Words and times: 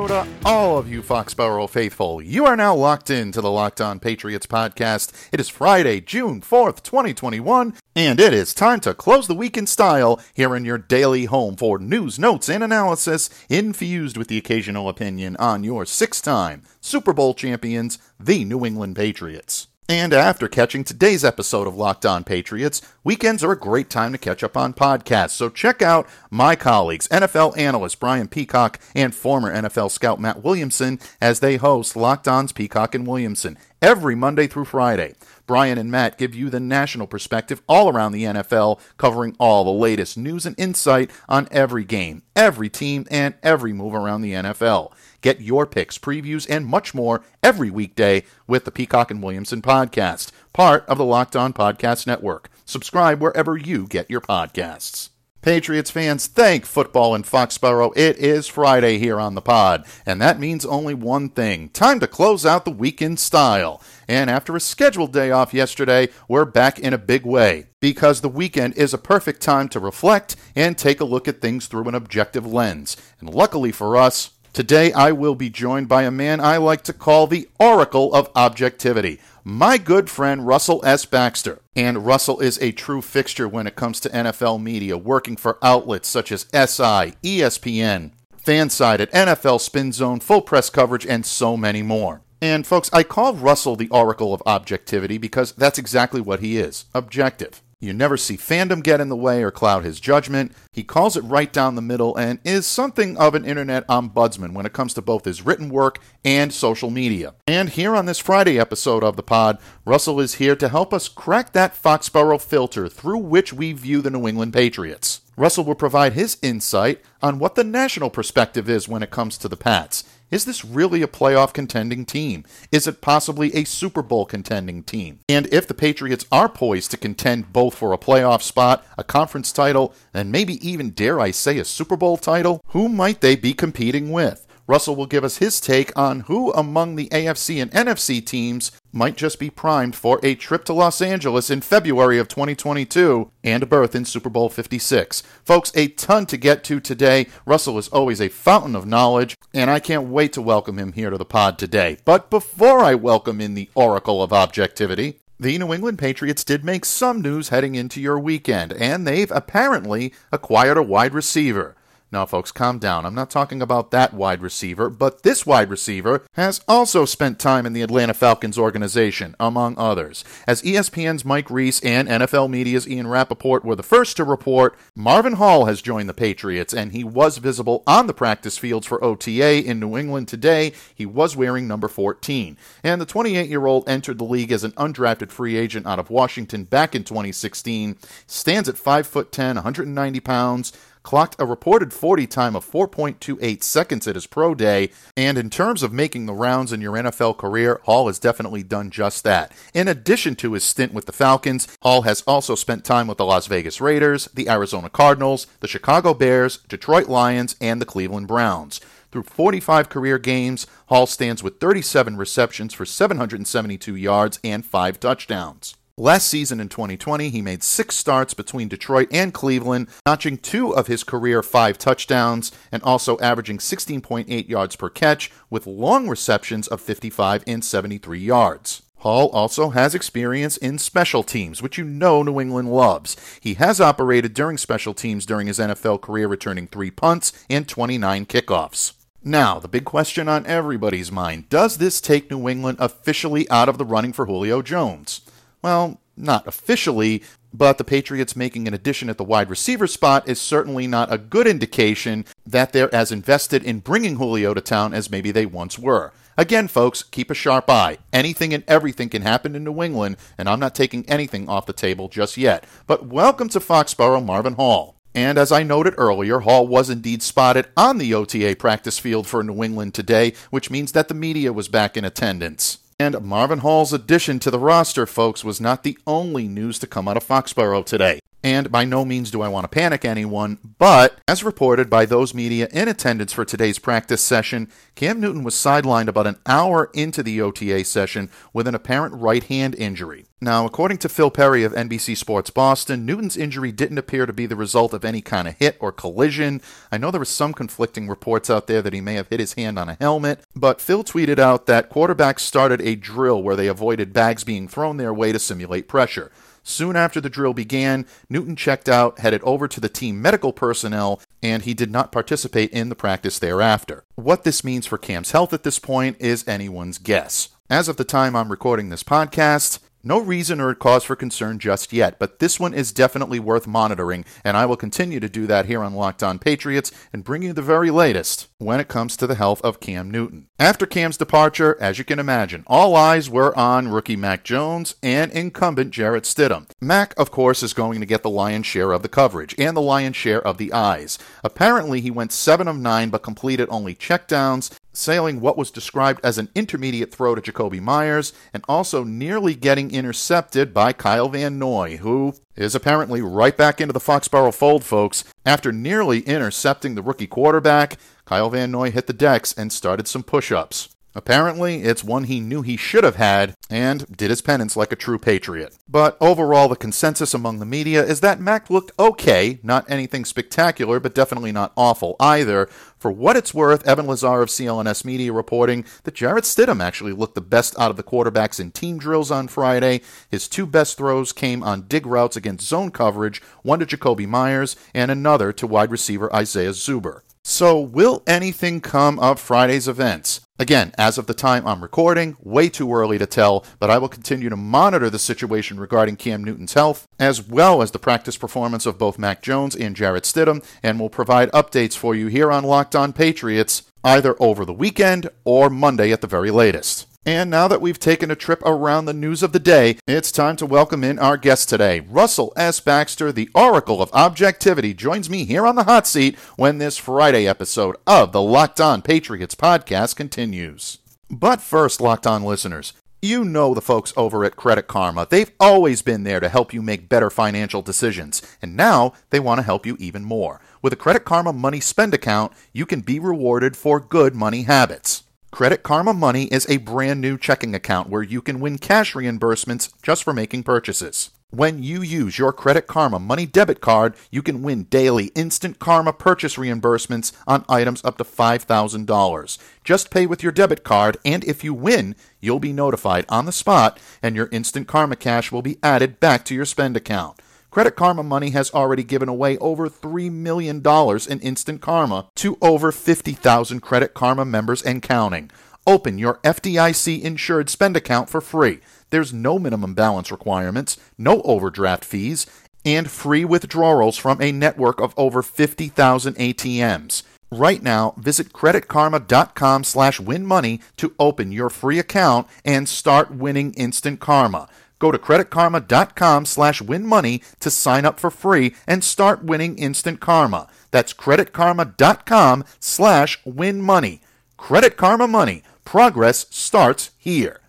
To 0.00 0.26
all 0.46 0.78
of 0.78 0.90
you 0.90 1.02
Foxborough 1.02 1.68
faithful. 1.68 2.22
You 2.22 2.46
are 2.46 2.56
now 2.56 2.74
locked 2.74 3.10
into 3.10 3.40
the 3.40 3.50
Locked 3.50 3.80
On 3.80 4.00
Patriots 4.00 4.46
podcast. 4.46 5.12
It 5.30 5.38
is 5.38 5.48
Friday, 5.50 6.00
June 6.00 6.40
4th, 6.40 6.82
2021, 6.82 7.74
and 7.94 8.18
it 8.18 8.32
is 8.32 8.54
time 8.54 8.80
to 8.80 8.94
close 8.94 9.28
the 9.28 9.34
week 9.34 9.56
in 9.56 9.66
style 9.66 10.18
here 10.32 10.56
in 10.56 10.64
your 10.64 10.78
daily 10.78 11.26
home 11.26 11.54
for 11.54 11.78
news, 11.78 12.18
notes, 12.18 12.48
and 12.48 12.64
analysis 12.64 13.28
infused 13.48 14.16
with 14.16 14.28
the 14.28 14.38
occasional 14.38 14.88
opinion 14.88 15.36
on 15.36 15.62
your 15.62 15.84
six 15.84 16.20
time 16.20 16.62
Super 16.80 17.12
Bowl 17.12 17.34
champions, 17.34 17.98
the 18.18 18.44
New 18.44 18.64
England 18.64 18.96
Patriots. 18.96 19.68
And 19.90 20.12
after 20.12 20.46
catching 20.46 20.84
today's 20.84 21.24
episode 21.24 21.66
of 21.66 21.74
Locked 21.74 22.06
On 22.06 22.22
Patriots, 22.22 22.80
weekends 23.02 23.42
are 23.42 23.50
a 23.50 23.58
great 23.58 23.90
time 23.90 24.12
to 24.12 24.18
catch 24.18 24.44
up 24.44 24.56
on 24.56 24.72
podcasts. 24.72 25.30
So 25.30 25.48
check 25.48 25.82
out 25.82 26.08
my 26.30 26.54
colleagues, 26.54 27.08
NFL 27.08 27.58
analyst 27.58 27.98
Brian 27.98 28.28
Peacock 28.28 28.78
and 28.94 29.12
former 29.12 29.52
NFL 29.52 29.90
scout 29.90 30.20
Matt 30.20 30.44
Williamson, 30.44 31.00
as 31.20 31.40
they 31.40 31.56
host 31.56 31.96
Locked 31.96 32.28
On's 32.28 32.52
Peacock 32.52 32.94
and 32.94 33.04
Williamson 33.04 33.58
every 33.82 34.14
Monday 34.14 34.46
through 34.46 34.66
Friday. 34.66 35.16
Brian 35.44 35.76
and 35.76 35.90
Matt 35.90 36.18
give 36.18 36.36
you 36.36 36.50
the 36.50 36.60
national 36.60 37.08
perspective 37.08 37.60
all 37.68 37.88
around 37.88 38.12
the 38.12 38.22
NFL, 38.22 38.78
covering 38.96 39.34
all 39.40 39.64
the 39.64 39.70
latest 39.72 40.16
news 40.16 40.46
and 40.46 40.54
insight 40.56 41.10
on 41.28 41.48
every 41.50 41.82
game, 41.82 42.22
every 42.36 42.68
team, 42.68 43.08
and 43.10 43.34
every 43.42 43.72
move 43.72 43.94
around 43.94 44.20
the 44.22 44.34
NFL. 44.34 44.92
Get 45.20 45.40
your 45.40 45.66
picks, 45.66 45.98
previews, 45.98 46.46
and 46.48 46.66
much 46.66 46.94
more 46.94 47.22
every 47.42 47.70
weekday 47.70 48.24
with 48.46 48.64
the 48.64 48.70
Peacock 48.70 49.10
and 49.10 49.22
Williamson 49.22 49.62
podcast, 49.62 50.30
part 50.52 50.84
of 50.86 50.98
the 50.98 51.04
Locked 51.04 51.36
On 51.36 51.52
Podcast 51.52 52.06
Network. 52.06 52.50
Subscribe 52.64 53.20
wherever 53.20 53.56
you 53.56 53.86
get 53.86 54.10
your 54.10 54.20
podcasts. 54.20 55.10
Patriots 55.42 55.90
fans, 55.90 56.26
thank 56.26 56.66
football 56.66 57.14
in 57.14 57.22
Foxborough. 57.22 57.96
It 57.96 58.18
is 58.18 58.46
Friday 58.46 58.98
here 58.98 59.18
on 59.18 59.34
the 59.34 59.40
pod, 59.40 59.86
and 60.04 60.20
that 60.20 60.38
means 60.38 60.66
only 60.66 60.92
one 60.92 61.30
thing 61.30 61.70
time 61.70 61.98
to 62.00 62.06
close 62.06 62.44
out 62.44 62.66
the 62.66 62.70
week 62.70 63.00
in 63.00 63.16
style. 63.16 63.82
And 64.06 64.28
after 64.28 64.54
a 64.54 64.60
scheduled 64.60 65.14
day 65.14 65.30
off 65.30 65.54
yesterday, 65.54 66.08
we're 66.28 66.44
back 66.44 66.78
in 66.78 66.92
a 66.92 66.98
big 66.98 67.24
way 67.24 67.68
because 67.80 68.20
the 68.20 68.28
weekend 68.28 68.76
is 68.76 68.92
a 68.92 68.98
perfect 68.98 69.40
time 69.40 69.70
to 69.70 69.80
reflect 69.80 70.36
and 70.54 70.76
take 70.76 71.00
a 71.00 71.06
look 71.06 71.26
at 71.26 71.40
things 71.40 71.68
through 71.68 71.88
an 71.88 71.94
objective 71.94 72.44
lens. 72.44 72.98
And 73.18 73.32
luckily 73.32 73.72
for 73.72 73.96
us, 73.96 74.32
Today 74.52 74.92
I 74.92 75.12
will 75.12 75.36
be 75.36 75.48
joined 75.48 75.88
by 75.88 76.02
a 76.02 76.10
man 76.10 76.40
I 76.40 76.56
like 76.56 76.82
to 76.82 76.92
call 76.92 77.28
the 77.28 77.48
Oracle 77.60 78.12
of 78.12 78.28
Objectivity, 78.34 79.20
my 79.44 79.78
good 79.78 80.10
friend 80.10 80.44
Russell 80.44 80.84
S. 80.84 81.04
Baxter. 81.04 81.60
And 81.76 82.04
Russell 82.04 82.40
is 82.40 82.58
a 82.60 82.72
true 82.72 83.00
fixture 83.00 83.48
when 83.48 83.68
it 83.68 83.76
comes 83.76 84.00
to 84.00 84.08
NFL 84.08 84.60
media, 84.60 84.98
working 84.98 85.36
for 85.36 85.56
outlets 85.62 86.08
such 86.08 86.32
as 86.32 86.46
SI, 86.52 87.14
ESPN, 87.22 88.10
Fansided, 88.44 89.10
NFL 89.12 89.60
Spin 89.60 89.92
Zone, 89.92 90.18
Full 90.18 90.42
Press 90.42 90.68
Coverage, 90.68 91.06
and 91.06 91.24
so 91.24 91.56
many 91.56 91.82
more. 91.82 92.22
And 92.42 92.66
folks, 92.66 92.90
I 92.92 93.04
call 93.04 93.34
Russell 93.34 93.76
the 93.76 93.88
Oracle 93.90 94.34
of 94.34 94.42
Objectivity 94.46 95.16
because 95.16 95.52
that's 95.52 95.78
exactly 95.78 96.20
what 96.20 96.40
he 96.40 96.58
is 96.58 96.86
objective. 96.92 97.62
You 97.82 97.94
never 97.94 98.18
see 98.18 98.36
fandom 98.36 98.82
get 98.82 99.00
in 99.00 99.08
the 99.08 99.16
way 99.16 99.42
or 99.42 99.50
cloud 99.50 99.84
his 99.84 100.00
judgment. 100.00 100.52
He 100.70 100.82
calls 100.82 101.16
it 101.16 101.24
right 101.24 101.50
down 101.50 101.76
the 101.76 101.80
middle 101.80 102.14
and 102.14 102.38
is 102.44 102.66
something 102.66 103.16
of 103.16 103.34
an 103.34 103.46
internet 103.46 103.88
ombudsman 103.88 104.52
when 104.52 104.66
it 104.66 104.74
comes 104.74 104.92
to 104.94 105.02
both 105.02 105.24
his 105.24 105.46
written 105.46 105.70
work 105.70 105.98
and 106.22 106.52
social 106.52 106.90
media. 106.90 107.34
And 107.46 107.70
here 107.70 107.96
on 107.96 108.04
this 108.04 108.18
Friday 108.18 108.58
episode 108.58 109.02
of 109.02 109.16
the 109.16 109.22
pod, 109.22 109.56
Russell 109.86 110.20
is 110.20 110.34
here 110.34 110.56
to 110.56 110.68
help 110.68 110.92
us 110.92 111.08
crack 111.08 111.52
that 111.54 111.74
Foxborough 111.74 112.42
filter 112.42 112.86
through 112.86 113.18
which 113.18 113.54
we 113.54 113.72
view 113.72 114.02
the 114.02 114.10
New 114.10 114.28
England 114.28 114.52
Patriots. 114.52 115.22
Russell 115.38 115.64
will 115.64 115.74
provide 115.74 116.12
his 116.12 116.36
insight 116.42 117.00
on 117.22 117.38
what 117.38 117.54
the 117.54 117.64
national 117.64 118.10
perspective 118.10 118.68
is 118.68 118.88
when 118.90 119.02
it 119.02 119.10
comes 119.10 119.38
to 119.38 119.48
the 119.48 119.56
Pats. 119.56 120.04
Is 120.30 120.44
this 120.44 120.64
really 120.64 121.02
a 121.02 121.08
playoff 121.08 121.52
contending 121.52 122.04
team? 122.04 122.44
Is 122.70 122.86
it 122.86 123.00
possibly 123.00 123.52
a 123.52 123.64
Super 123.64 124.00
Bowl 124.00 124.24
contending 124.24 124.84
team? 124.84 125.18
And 125.28 125.48
if 125.52 125.66
the 125.66 125.74
Patriots 125.74 126.24
are 126.30 126.48
poised 126.48 126.92
to 126.92 126.96
contend 126.96 127.52
both 127.52 127.74
for 127.74 127.92
a 127.92 127.98
playoff 127.98 128.40
spot, 128.40 128.86
a 128.96 129.02
conference 129.02 129.50
title, 129.50 129.92
and 130.14 130.30
maybe 130.30 130.64
even, 130.66 130.90
dare 130.90 131.18
I 131.18 131.32
say, 131.32 131.58
a 131.58 131.64
Super 131.64 131.96
Bowl 131.96 132.16
title, 132.16 132.62
who 132.68 132.88
might 132.88 133.22
they 133.22 133.34
be 133.34 133.52
competing 133.52 134.12
with? 134.12 134.46
Russell 134.70 134.94
will 134.94 135.06
give 135.06 135.24
us 135.24 135.38
his 135.38 135.60
take 135.60 135.90
on 135.98 136.20
who 136.20 136.52
among 136.52 136.94
the 136.94 137.08
AFC 137.08 137.60
and 137.60 137.72
NFC 137.72 138.24
teams 138.24 138.70
might 138.92 139.16
just 139.16 139.40
be 139.40 139.50
primed 139.50 139.96
for 139.96 140.20
a 140.22 140.36
trip 140.36 140.64
to 140.66 140.72
Los 140.72 141.02
Angeles 141.02 141.50
in 141.50 141.60
February 141.60 142.20
of 142.20 142.28
2022 142.28 143.32
and 143.42 143.64
a 143.64 143.66
berth 143.66 143.96
in 143.96 144.04
Super 144.04 144.30
Bowl 144.30 144.48
56. 144.48 145.24
Folks, 145.42 145.72
a 145.74 145.88
ton 145.88 146.24
to 146.26 146.36
get 146.36 146.62
to 146.62 146.78
today. 146.78 147.26
Russell 147.44 147.78
is 147.78 147.88
always 147.88 148.20
a 148.20 148.28
fountain 148.28 148.76
of 148.76 148.86
knowledge, 148.86 149.36
and 149.52 149.70
I 149.70 149.80
can't 149.80 150.06
wait 150.06 150.32
to 150.34 150.40
welcome 150.40 150.78
him 150.78 150.92
here 150.92 151.10
to 151.10 151.18
the 151.18 151.24
pod 151.24 151.58
today. 151.58 151.96
But 152.04 152.30
before 152.30 152.78
I 152.78 152.94
welcome 152.94 153.40
in 153.40 153.54
the 153.54 153.68
Oracle 153.74 154.22
of 154.22 154.32
Objectivity, 154.32 155.18
the 155.40 155.58
New 155.58 155.74
England 155.74 155.98
Patriots 155.98 156.44
did 156.44 156.64
make 156.64 156.84
some 156.84 157.20
news 157.20 157.48
heading 157.48 157.74
into 157.74 158.00
your 158.00 158.20
weekend, 158.20 158.72
and 158.74 159.04
they've 159.04 159.32
apparently 159.32 160.14
acquired 160.30 160.76
a 160.76 160.82
wide 160.82 161.12
receiver. 161.12 161.74
Now, 162.12 162.26
folks, 162.26 162.50
calm 162.50 162.80
down. 162.80 163.06
I'm 163.06 163.14
not 163.14 163.30
talking 163.30 163.62
about 163.62 163.92
that 163.92 164.12
wide 164.12 164.42
receiver, 164.42 164.90
but 164.90 165.22
this 165.22 165.46
wide 165.46 165.70
receiver 165.70 166.24
has 166.32 166.60
also 166.66 167.04
spent 167.04 167.38
time 167.38 167.66
in 167.66 167.72
the 167.72 167.82
Atlanta 167.82 168.14
Falcons 168.14 168.58
organization, 168.58 169.36
among 169.38 169.78
others. 169.78 170.24
As 170.44 170.60
ESPN's 170.62 171.24
Mike 171.24 171.48
Reiss 171.48 171.78
and 171.84 172.08
NFL 172.08 172.50
Media's 172.50 172.88
Ian 172.88 173.06
Rapoport 173.06 173.64
were 173.64 173.76
the 173.76 173.84
first 173.84 174.16
to 174.16 174.24
report, 174.24 174.76
Marvin 174.96 175.34
Hall 175.34 175.66
has 175.66 175.80
joined 175.80 176.08
the 176.08 176.14
Patriots, 176.14 176.74
and 176.74 176.90
he 176.90 177.04
was 177.04 177.38
visible 177.38 177.84
on 177.86 178.08
the 178.08 178.14
practice 178.14 178.58
fields 178.58 178.88
for 178.88 179.02
OTA 179.04 179.64
in 179.64 179.78
New 179.78 179.96
England 179.96 180.26
today. 180.26 180.72
He 180.92 181.06
was 181.06 181.36
wearing 181.36 181.68
number 181.68 181.86
14. 181.86 182.58
And 182.82 183.00
the 183.00 183.06
28 183.06 183.48
year 183.48 183.66
old 183.66 183.88
entered 183.88 184.18
the 184.18 184.24
league 184.24 184.50
as 184.50 184.64
an 184.64 184.72
undrafted 184.72 185.30
free 185.30 185.56
agent 185.56 185.86
out 185.86 186.00
of 186.00 186.10
Washington 186.10 186.64
back 186.64 186.96
in 186.96 187.04
2016, 187.04 187.98
stands 188.26 188.68
at 188.68 188.74
5'10, 188.74 189.54
190 189.54 190.20
pounds 190.20 190.72
clocked 191.02 191.36
a 191.38 191.46
reported 191.46 191.92
40 191.92 192.26
time 192.26 192.56
of 192.56 192.70
4.28 192.70 193.62
seconds 193.62 194.06
at 194.06 194.14
his 194.14 194.26
pro 194.26 194.54
day, 194.54 194.90
and 195.16 195.38
in 195.38 195.50
terms 195.50 195.82
of 195.82 195.92
making 195.92 196.26
the 196.26 196.34
rounds 196.34 196.72
in 196.72 196.80
your 196.80 196.94
NFL 196.94 197.38
career, 197.38 197.80
Hall 197.84 198.06
has 198.06 198.18
definitely 198.18 198.62
done 198.62 198.90
just 198.90 199.24
that. 199.24 199.52
In 199.74 199.88
addition 199.88 200.36
to 200.36 200.52
his 200.52 200.64
stint 200.64 200.92
with 200.92 201.06
the 201.06 201.12
Falcons, 201.12 201.68
Hall 201.82 202.02
has 202.02 202.22
also 202.22 202.54
spent 202.54 202.84
time 202.84 203.06
with 203.06 203.18
the 203.18 203.24
Las 203.24 203.46
Vegas 203.46 203.80
Raiders, 203.80 204.26
the 204.34 204.48
Arizona 204.48 204.88
Cardinals, 204.88 205.46
the 205.60 205.68
Chicago 205.68 206.14
Bears, 206.14 206.58
Detroit 206.68 207.08
Lions, 207.08 207.56
and 207.60 207.80
the 207.80 207.86
Cleveland 207.86 208.28
Browns. 208.28 208.80
Through 209.10 209.24
45 209.24 209.88
career 209.88 210.18
games, 210.18 210.66
Hall 210.86 211.06
stands 211.06 211.42
with 211.42 211.58
37 211.58 212.16
receptions 212.16 212.72
for 212.72 212.86
772 212.86 213.96
yards 213.96 214.38
and 214.44 214.64
5 214.64 215.00
touchdowns. 215.00 215.74
Last 216.00 216.28
season 216.28 216.60
in 216.60 216.70
2020, 216.70 217.28
he 217.28 217.42
made 217.42 217.62
six 217.62 217.94
starts 217.94 218.32
between 218.32 218.68
Detroit 218.68 219.08
and 219.12 219.34
Cleveland, 219.34 219.88
notching 220.06 220.38
two 220.38 220.74
of 220.74 220.86
his 220.86 221.04
career 221.04 221.42
five 221.42 221.76
touchdowns 221.76 222.50
and 222.72 222.82
also 222.82 223.18
averaging 223.18 223.58
16.8 223.58 224.48
yards 224.48 224.76
per 224.76 224.88
catch 224.88 225.30
with 225.50 225.66
long 225.66 226.08
receptions 226.08 226.68
of 226.68 226.80
55 226.80 227.44
and 227.46 227.62
73 227.62 228.18
yards. 228.18 228.80
Hall 229.00 229.28
also 229.28 229.68
has 229.70 229.94
experience 229.94 230.56
in 230.56 230.78
special 230.78 231.22
teams, 231.22 231.60
which 231.60 231.76
you 231.76 231.84
know 231.84 232.22
New 232.22 232.40
England 232.40 232.72
loves. 232.72 233.14
He 233.38 233.52
has 233.54 233.78
operated 233.78 234.32
during 234.32 234.56
special 234.56 234.94
teams 234.94 235.26
during 235.26 235.48
his 235.48 235.58
NFL 235.58 236.00
career, 236.00 236.28
returning 236.28 236.66
three 236.66 236.90
punts 236.90 237.44
and 237.50 237.68
29 237.68 238.24
kickoffs. 238.24 238.94
Now, 239.22 239.58
the 239.58 239.68
big 239.68 239.84
question 239.84 240.30
on 240.30 240.46
everybody's 240.46 241.12
mind 241.12 241.50
does 241.50 241.76
this 241.76 242.00
take 242.00 242.30
New 242.30 242.48
England 242.48 242.78
officially 242.80 243.46
out 243.50 243.68
of 243.68 243.76
the 243.76 243.84
running 243.84 244.14
for 244.14 244.24
Julio 244.24 244.62
Jones? 244.62 245.20
Well, 245.62 246.00
not 246.16 246.46
officially, 246.46 247.22
but 247.52 247.78
the 247.78 247.84
Patriots 247.84 248.36
making 248.36 248.68
an 248.68 248.74
addition 248.74 249.10
at 249.10 249.18
the 249.18 249.24
wide 249.24 249.50
receiver 249.50 249.86
spot 249.86 250.28
is 250.28 250.40
certainly 250.40 250.86
not 250.86 251.12
a 251.12 251.18
good 251.18 251.46
indication 251.46 252.24
that 252.46 252.72
they're 252.72 252.94
as 252.94 253.10
invested 253.10 253.62
in 253.64 253.80
bringing 253.80 254.16
Julio 254.16 254.54
to 254.54 254.60
town 254.60 254.94
as 254.94 255.10
maybe 255.10 255.30
they 255.30 255.46
once 255.46 255.78
were. 255.78 256.12
Again, 256.38 256.68
folks, 256.68 257.02
keep 257.02 257.30
a 257.30 257.34
sharp 257.34 257.68
eye. 257.68 257.98
Anything 258.12 258.54
and 258.54 258.64
everything 258.66 259.08
can 259.08 259.22
happen 259.22 259.54
in 259.54 259.64
New 259.64 259.82
England, 259.82 260.16
and 260.38 260.48
I'm 260.48 260.60
not 260.60 260.74
taking 260.74 261.06
anything 261.08 261.48
off 261.48 261.66
the 261.66 261.72
table 261.72 262.08
just 262.08 262.36
yet. 262.36 262.64
But 262.86 263.06
welcome 263.06 263.48
to 263.50 263.60
Foxborough 263.60 264.24
Marvin 264.24 264.54
Hall. 264.54 264.96
And 265.14 265.36
as 265.36 265.50
I 265.50 265.64
noted 265.64 265.94
earlier, 265.98 266.40
Hall 266.40 266.68
was 266.68 266.88
indeed 266.88 267.22
spotted 267.22 267.66
on 267.76 267.98
the 267.98 268.14
OTA 268.14 268.54
practice 268.56 268.98
field 268.98 269.26
for 269.26 269.42
New 269.42 269.64
England 269.64 269.92
today, 269.92 270.32
which 270.50 270.70
means 270.70 270.92
that 270.92 271.08
the 271.08 271.14
media 271.14 271.52
was 271.52 271.68
back 271.68 271.96
in 271.96 272.04
attendance. 272.04 272.78
And 273.00 273.18
Marvin 273.22 273.60
Hall's 273.60 273.94
addition 273.94 274.40
to 274.40 274.50
the 274.50 274.58
roster, 274.58 275.06
folks, 275.06 275.42
was 275.42 275.58
not 275.58 275.84
the 275.84 275.96
only 276.06 276.46
news 276.46 276.78
to 276.80 276.86
come 276.86 277.08
out 277.08 277.16
of 277.16 277.26
Foxborough 277.26 277.86
today. 277.86 278.20
And 278.42 278.72
by 278.72 278.84
no 278.84 279.04
means 279.04 279.30
do 279.30 279.42
I 279.42 279.48
want 279.48 279.64
to 279.64 279.68
panic 279.68 280.04
anyone, 280.04 280.58
but 280.78 281.18
as 281.28 281.44
reported 281.44 281.90
by 281.90 282.06
those 282.06 282.32
media 282.32 282.68
in 282.72 282.88
attendance 282.88 283.34
for 283.34 283.44
today's 283.44 283.78
practice 283.78 284.22
session, 284.22 284.68
Cam 284.94 285.20
Newton 285.20 285.44
was 285.44 285.54
sidelined 285.54 286.08
about 286.08 286.26
an 286.26 286.38
hour 286.46 286.90
into 286.94 287.22
the 287.22 287.40
OTA 287.42 287.84
session 287.84 288.30
with 288.54 288.66
an 288.66 288.74
apparent 288.74 289.14
right 289.14 289.44
hand 289.44 289.74
injury. 289.74 290.24
Now, 290.40 290.64
according 290.64 290.98
to 290.98 291.10
Phil 291.10 291.30
Perry 291.30 291.64
of 291.64 291.74
NBC 291.74 292.16
Sports 292.16 292.48
Boston, 292.48 293.04
Newton's 293.04 293.36
injury 293.36 293.72
didn't 293.72 293.98
appear 293.98 294.24
to 294.24 294.32
be 294.32 294.46
the 294.46 294.56
result 294.56 294.94
of 294.94 295.04
any 295.04 295.20
kind 295.20 295.46
of 295.46 295.58
hit 295.58 295.76
or 295.78 295.92
collision. 295.92 296.62
I 296.90 296.96
know 296.96 297.10
there 297.10 297.20
were 297.20 297.26
some 297.26 297.52
conflicting 297.52 298.08
reports 298.08 298.48
out 298.48 298.66
there 298.66 298.80
that 298.80 298.94
he 298.94 299.02
may 299.02 299.14
have 299.14 299.28
hit 299.28 299.40
his 299.40 299.52
hand 299.52 299.78
on 299.78 299.90
a 299.90 299.98
helmet, 300.00 300.40
but 300.56 300.80
Phil 300.80 301.04
tweeted 301.04 301.38
out 301.38 301.66
that 301.66 301.90
quarterbacks 301.90 302.40
started 302.40 302.80
a 302.80 302.96
drill 302.96 303.42
where 303.42 303.56
they 303.56 303.66
avoided 303.66 304.14
bags 304.14 304.42
being 304.42 304.66
thrown 304.66 304.96
their 304.96 305.12
way 305.12 305.30
to 305.30 305.38
simulate 305.38 305.88
pressure. 305.88 306.32
Soon 306.62 306.96
after 306.96 307.20
the 307.20 307.30
drill 307.30 307.54
began, 307.54 308.06
Newton 308.28 308.56
checked 308.56 308.88
out, 308.88 309.18
headed 309.20 309.42
over 309.42 309.68
to 309.68 309.80
the 309.80 309.88
team 309.88 310.20
medical 310.20 310.52
personnel, 310.52 311.20
and 311.42 311.62
he 311.62 311.74
did 311.74 311.90
not 311.90 312.12
participate 312.12 312.70
in 312.70 312.88
the 312.88 312.94
practice 312.94 313.38
thereafter. 313.38 314.04
What 314.14 314.44
this 314.44 314.64
means 314.64 314.86
for 314.86 314.98
Cam's 314.98 315.32
health 315.32 315.52
at 315.52 315.62
this 315.62 315.78
point 315.78 316.16
is 316.20 316.46
anyone's 316.46 316.98
guess. 316.98 317.48
As 317.68 317.88
of 317.88 317.96
the 317.96 318.04
time 318.04 318.34
I'm 318.34 318.50
recording 318.50 318.88
this 318.88 319.04
podcast, 319.04 319.78
no 320.02 320.18
reason 320.18 320.60
or 320.60 320.74
cause 320.74 321.04
for 321.04 321.16
concern 321.16 321.58
just 321.58 321.92
yet, 321.92 322.18
but 322.18 322.38
this 322.38 322.58
one 322.58 322.74
is 322.74 322.92
definitely 322.92 323.38
worth 323.38 323.66
monitoring, 323.66 324.24
and 324.44 324.56
I 324.56 324.66
will 324.66 324.76
continue 324.76 325.20
to 325.20 325.28
do 325.28 325.46
that 325.46 325.66
here 325.66 325.82
on 325.82 325.94
Locked 325.94 326.22
On 326.22 326.38
Patriots 326.38 326.90
and 327.12 327.24
bring 327.24 327.42
you 327.42 327.52
the 327.52 327.62
very 327.62 327.90
latest 327.90 328.48
when 328.58 328.80
it 328.80 328.88
comes 328.88 329.16
to 329.16 329.26
the 329.26 329.34
health 329.34 329.60
of 329.62 329.80
Cam 329.80 330.10
Newton. 330.10 330.48
After 330.58 330.86
Cam's 330.86 331.16
departure, 331.16 331.76
as 331.80 331.98
you 331.98 332.04
can 332.04 332.18
imagine, 332.18 332.64
all 332.66 332.96
eyes 332.96 333.30
were 333.30 333.56
on 333.58 333.88
rookie 333.88 334.16
Mac 334.16 334.44
Jones 334.44 334.94
and 335.02 335.30
incumbent 335.32 335.90
Jarrett 335.90 336.24
Stidham. 336.24 336.68
Mac, 336.80 337.14
of 337.18 337.30
course, 337.30 337.62
is 337.62 337.72
going 337.72 338.00
to 338.00 338.06
get 338.06 338.22
the 338.22 338.30
lion's 338.30 338.66
share 338.66 338.92
of 338.92 339.02
the 339.02 339.08
coverage 339.08 339.54
and 339.58 339.76
the 339.76 339.82
lion's 339.82 340.16
share 340.16 340.46
of 340.46 340.58
the 340.58 340.72
eyes. 340.72 341.18
Apparently, 341.44 342.00
he 342.00 342.10
went 342.10 342.32
7 342.32 342.68
of 342.68 342.76
9 342.78 343.10
but 343.10 343.22
completed 343.22 343.68
only 343.70 343.94
checkdowns 343.94 344.70
sailing 344.92 345.40
what 345.40 345.56
was 345.56 345.70
described 345.70 346.20
as 346.24 346.38
an 346.38 346.48
intermediate 346.54 347.12
throw 347.12 347.34
to 347.34 347.40
Jakobi 347.40 347.80
Meyers, 347.80 348.32
and 348.52 348.64
also 348.68 349.04
nearly 349.04 349.54
getting 349.54 349.90
intercepted 349.90 350.74
by 350.74 350.92
Kyle 350.92 351.28
Van 351.28 351.58
Noy, 351.58 351.98
who 351.98 352.34
is 352.56 352.74
apparently 352.74 353.22
right 353.22 353.56
back 353.56 353.80
into 353.80 353.92
the 353.92 354.00
Foxborough 354.00 354.54
fold, 354.54 354.84
folks. 354.84 355.24
After 355.46 355.72
nearly 355.72 356.20
intercepting 356.20 356.94
the 356.94 357.02
rookie 357.02 357.26
quarterback, 357.26 357.98
Kyle 358.24 358.50
Van 358.50 358.70
Noy 358.70 358.90
hit 358.90 359.06
the 359.06 359.12
decks 359.12 359.52
and 359.52 359.72
started 359.72 360.06
some 360.06 360.22
push 360.22 360.52
ups. 360.52 360.88
Apparently, 361.14 361.82
it's 361.82 362.04
one 362.04 362.24
he 362.24 362.38
knew 362.38 362.62
he 362.62 362.76
should 362.76 363.02
have 363.02 363.16
had 363.16 363.54
and 363.68 364.16
did 364.16 364.30
his 364.30 364.42
penance 364.42 364.76
like 364.76 364.92
a 364.92 364.96
true 364.96 365.18
patriot. 365.18 365.76
But 365.88 366.16
overall, 366.20 366.68
the 366.68 366.76
consensus 366.76 367.34
among 367.34 367.58
the 367.58 367.66
media 367.66 368.04
is 368.04 368.20
that 368.20 368.40
Mac 368.40 368.70
looked 368.70 368.92
okay, 368.98 369.58
not 369.62 369.90
anything 369.90 370.24
spectacular, 370.24 371.00
but 371.00 371.14
definitely 371.14 371.50
not 371.50 371.72
awful 371.76 372.14
either. 372.20 372.68
For 372.96 373.10
what 373.10 373.36
it's 373.36 373.54
worth, 373.54 373.86
Evan 373.88 374.06
Lazar 374.06 374.42
of 374.42 374.50
CLNS 374.50 375.04
Media 375.04 375.32
reporting 375.32 375.84
that 376.04 376.14
Jarrett 376.14 376.44
Stidham 376.44 376.82
actually 376.82 377.12
looked 377.12 377.34
the 377.34 377.40
best 377.40 377.76
out 377.78 377.90
of 377.90 377.96
the 377.96 378.02
quarterbacks 378.02 378.60
in 378.60 378.70
team 378.70 378.98
drills 378.98 379.30
on 379.30 379.48
Friday. 379.48 380.02
His 380.30 380.46
two 380.46 380.66
best 380.66 380.96
throws 380.96 381.32
came 381.32 381.62
on 381.62 381.88
dig 381.88 382.06
routes 382.06 382.36
against 382.36 382.68
zone 382.68 382.90
coverage, 382.90 383.42
one 383.62 383.80
to 383.80 383.86
Jakobi 383.86 384.28
Meyers 384.28 384.76
and 384.94 385.10
another 385.10 385.52
to 385.54 385.66
wide 385.66 385.90
receiver 385.90 386.32
Isaiah 386.34 386.70
Zuber. 386.70 387.22
So, 387.42 387.80
will 387.80 388.22
anything 388.26 388.80
come 388.80 389.18
of 389.18 389.40
Friday's 389.40 389.88
events? 389.88 390.42
Again, 390.58 390.92
as 390.98 391.16
of 391.16 391.26
the 391.26 391.32
time 391.32 391.66
I'm 391.66 391.82
recording, 391.82 392.36
way 392.38 392.68
too 392.68 392.92
early 392.92 393.16
to 393.16 393.24
tell, 393.24 393.64
but 393.78 393.88
I 393.88 393.96
will 393.96 394.10
continue 394.10 394.50
to 394.50 394.56
monitor 394.56 395.08
the 395.08 395.18
situation 395.18 395.80
regarding 395.80 396.16
Cam 396.16 396.44
Newton's 396.44 396.74
health, 396.74 397.08
as 397.18 397.42
well 397.42 397.80
as 397.80 397.92
the 397.92 397.98
practice 397.98 398.36
performance 398.36 398.84
of 398.84 398.98
both 398.98 399.18
Mac 399.18 399.40
Jones 399.40 399.74
and 399.74 399.96
Jarrett 399.96 400.24
Stidham, 400.24 400.62
and 400.82 401.00
will 401.00 401.08
provide 401.08 401.50
updates 401.52 401.96
for 401.96 402.14
you 402.14 402.26
here 402.26 402.52
on 402.52 402.62
Locked 402.62 402.94
On 402.94 403.12
Patriots 403.14 403.84
either 404.04 404.36
over 404.38 404.66
the 404.66 404.74
weekend 404.74 405.30
or 405.44 405.70
Monday 405.70 406.12
at 406.12 406.20
the 406.20 406.26
very 406.26 406.50
latest. 406.50 407.06
And 407.26 407.50
now 407.50 407.68
that 407.68 407.82
we've 407.82 407.98
taken 407.98 408.30
a 408.30 408.36
trip 408.36 408.62
around 408.62 409.04
the 409.04 409.12
news 409.12 409.42
of 409.42 409.52
the 409.52 409.58
day, 409.58 409.98
it's 410.06 410.32
time 410.32 410.56
to 410.56 410.64
welcome 410.64 411.04
in 411.04 411.18
our 411.18 411.36
guest 411.36 411.68
today. 411.68 412.00
Russell 412.00 412.50
S. 412.56 412.80
Baxter, 412.80 413.30
the 413.30 413.50
Oracle 413.54 414.00
of 414.00 414.10
Objectivity, 414.14 414.94
joins 414.94 415.28
me 415.28 415.44
here 415.44 415.66
on 415.66 415.74
the 415.74 415.84
hot 415.84 416.06
seat 416.06 416.38
when 416.56 416.78
this 416.78 416.96
Friday 416.96 417.46
episode 417.46 417.96
of 418.06 418.32
the 418.32 418.40
Locked 418.40 418.80
On 418.80 419.02
Patriots 419.02 419.54
podcast 419.54 420.16
continues. 420.16 420.96
But 421.28 421.60
first, 421.60 422.00
Locked 422.00 422.26
On 422.26 422.42
listeners, 422.42 422.94
you 423.20 423.44
know 423.44 423.74
the 423.74 423.82
folks 423.82 424.14
over 424.16 424.42
at 424.46 424.56
Credit 424.56 424.86
Karma. 424.86 425.26
They've 425.28 425.52
always 425.60 426.00
been 426.00 426.24
there 426.24 426.40
to 426.40 426.48
help 426.48 426.72
you 426.72 426.80
make 426.80 427.10
better 427.10 427.28
financial 427.28 427.82
decisions, 427.82 428.40
and 428.62 428.74
now 428.74 429.12
they 429.28 429.40
want 429.40 429.58
to 429.58 429.62
help 429.62 429.84
you 429.84 429.94
even 430.00 430.24
more. 430.24 430.62
With 430.80 430.94
a 430.94 430.96
Credit 430.96 431.26
Karma 431.26 431.52
Money 431.52 431.80
Spend 431.80 432.14
account, 432.14 432.54
you 432.72 432.86
can 432.86 433.02
be 433.02 433.18
rewarded 433.18 433.76
for 433.76 434.00
good 434.00 434.34
money 434.34 434.62
habits. 434.62 435.24
Credit 435.50 435.82
Karma 435.82 436.14
Money 436.14 436.44
is 436.44 436.64
a 436.70 436.76
brand 436.76 437.20
new 437.20 437.36
checking 437.36 437.74
account 437.74 438.08
where 438.08 438.22
you 438.22 438.40
can 438.40 438.60
win 438.60 438.78
cash 438.78 439.14
reimbursements 439.14 439.92
just 440.00 440.22
for 440.22 440.32
making 440.32 440.62
purchases. 440.62 441.30
When 441.50 441.82
you 441.82 442.02
use 442.02 442.38
your 442.38 442.52
Credit 442.52 442.86
Karma 442.86 443.18
Money 443.18 443.46
debit 443.46 443.80
card, 443.80 444.14
you 444.30 444.42
can 444.42 444.62
win 444.62 444.84
daily 444.84 445.26
instant 445.34 445.80
Karma 445.80 446.12
purchase 446.12 446.54
reimbursements 446.54 447.32
on 447.48 447.64
items 447.68 448.00
up 448.04 448.16
to 448.18 448.24
$5,000. 448.24 449.58
Just 449.82 450.12
pay 450.12 450.24
with 450.24 450.40
your 450.44 450.52
debit 450.52 450.84
card, 450.84 451.16
and 451.24 451.42
if 451.42 451.64
you 451.64 451.74
win, 451.74 452.14
you'll 452.38 452.60
be 452.60 452.72
notified 452.72 453.26
on 453.28 453.44
the 453.44 453.52
spot, 453.52 453.98
and 454.22 454.36
your 454.36 454.48
instant 454.52 454.86
Karma 454.86 455.16
cash 455.16 455.50
will 455.50 455.62
be 455.62 455.78
added 455.82 456.20
back 456.20 456.44
to 456.44 456.54
your 456.54 456.64
spend 456.64 456.96
account. 456.96 457.40
Credit 457.70 457.94
Karma 457.94 458.24
Money 458.24 458.50
has 458.50 458.72
already 458.72 459.04
given 459.04 459.28
away 459.28 459.56
over 459.58 459.88
$3 459.88 460.30
million 460.32 460.82
in 460.84 461.40
instant 461.40 461.80
karma 461.80 462.28
to 462.34 462.58
over 462.60 462.90
50,000 462.90 463.80
Credit 463.80 464.12
Karma 464.12 464.44
members 464.44 464.82
and 464.82 465.00
counting. 465.00 465.52
Open 465.86 466.18
your 466.18 466.38
FDIC 466.38 467.22
insured 467.22 467.70
spend 467.70 467.96
account 467.96 468.28
for 468.28 468.40
free. 468.40 468.80
There's 469.10 469.32
no 469.32 469.58
minimum 469.60 469.94
balance 469.94 470.32
requirements, 470.32 470.96
no 471.16 471.42
overdraft 471.42 472.04
fees, 472.04 472.44
and 472.84 473.08
free 473.08 473.44
withdrawals 473.44 474.16
from 474.16 474.42
a 474.42 474.50
network 474.50 475.00
of 475.00 475.14
over 475.16 475.40
50,000 475.40 476.34
ATMs. 476.34 477.22
Right 477.52 477.82
now, 477.82 478.14
visit 478.16 478.52
creditkarma.com 478.52 479.84
slash 479.84 480.20
winmoney 480.20 480.80
to 480.96 481.14
open 481.18 481.52
your 481.52 481.68
free 481.68 482.00
account 482.00 482.48
and 482.64 482.88
start 482.88 483.30
winning 483.30 483.74
instant 483.74 484.18
karma. 484.18 484.68
Go 485.00 485.10
to 485.10 485.18
creditkarma.com 485.18 486.44
slash 486.46 486.80
winmoney 486.80 487.42
to 487.58 487.70
sign 487.70 488.04
up 488.04 488.20
for 488.20 488.30
free 488.30 488.76
and 488.86 489.02
start 489.02 489.42
winning 489.42 489.76
instant 489.76 490.20
karma. 490.20 490.68
That's 490.92 491.12
creditkarma.com 491.12 492.64
slash 492.78 493.42
winmoney. 493.44 494.20
Credit 494.56 494.96
Karma 494.96 495.26
Money. 495.26 495.62
Progress 495.84 496.46
starts 496.50 497.10
here. 497.16 497.60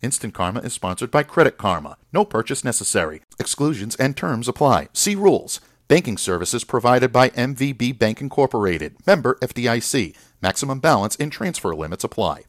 Instant 0.00 0.32
Karma 0.32 0.60
is 0.60 0.72
sponsored 0.72 1.10
by 1.10 1.22
Credit 1.22 1.58
Karma. 1.58 1.96
No 2.12 2.24
purchase 2.24 2.64
necessary. 2.64 3.20
Exclusions 3.38 3.94
and 3.96 4.16
terms 4.16 4.48
apply. 4.48 4.88
See 4.92 5.14
rules. 5.14 5.60
Banking 5.88 6.16
services 6.16 6.64
provided 6.64 7.12
by 7.12 7.30
MVB 7.30 7.98
Bank 7.98 8.20
Incorporated. 8.20 8.96
Member 9.06 9.36
FDIC. 9.42 10.16
Maximum 10.40 10.80
balance 10.80 11.16
and 11.16 11.30
transfer 11.30 11.74
limits 11.74 12.04
apply. 12.04 12.44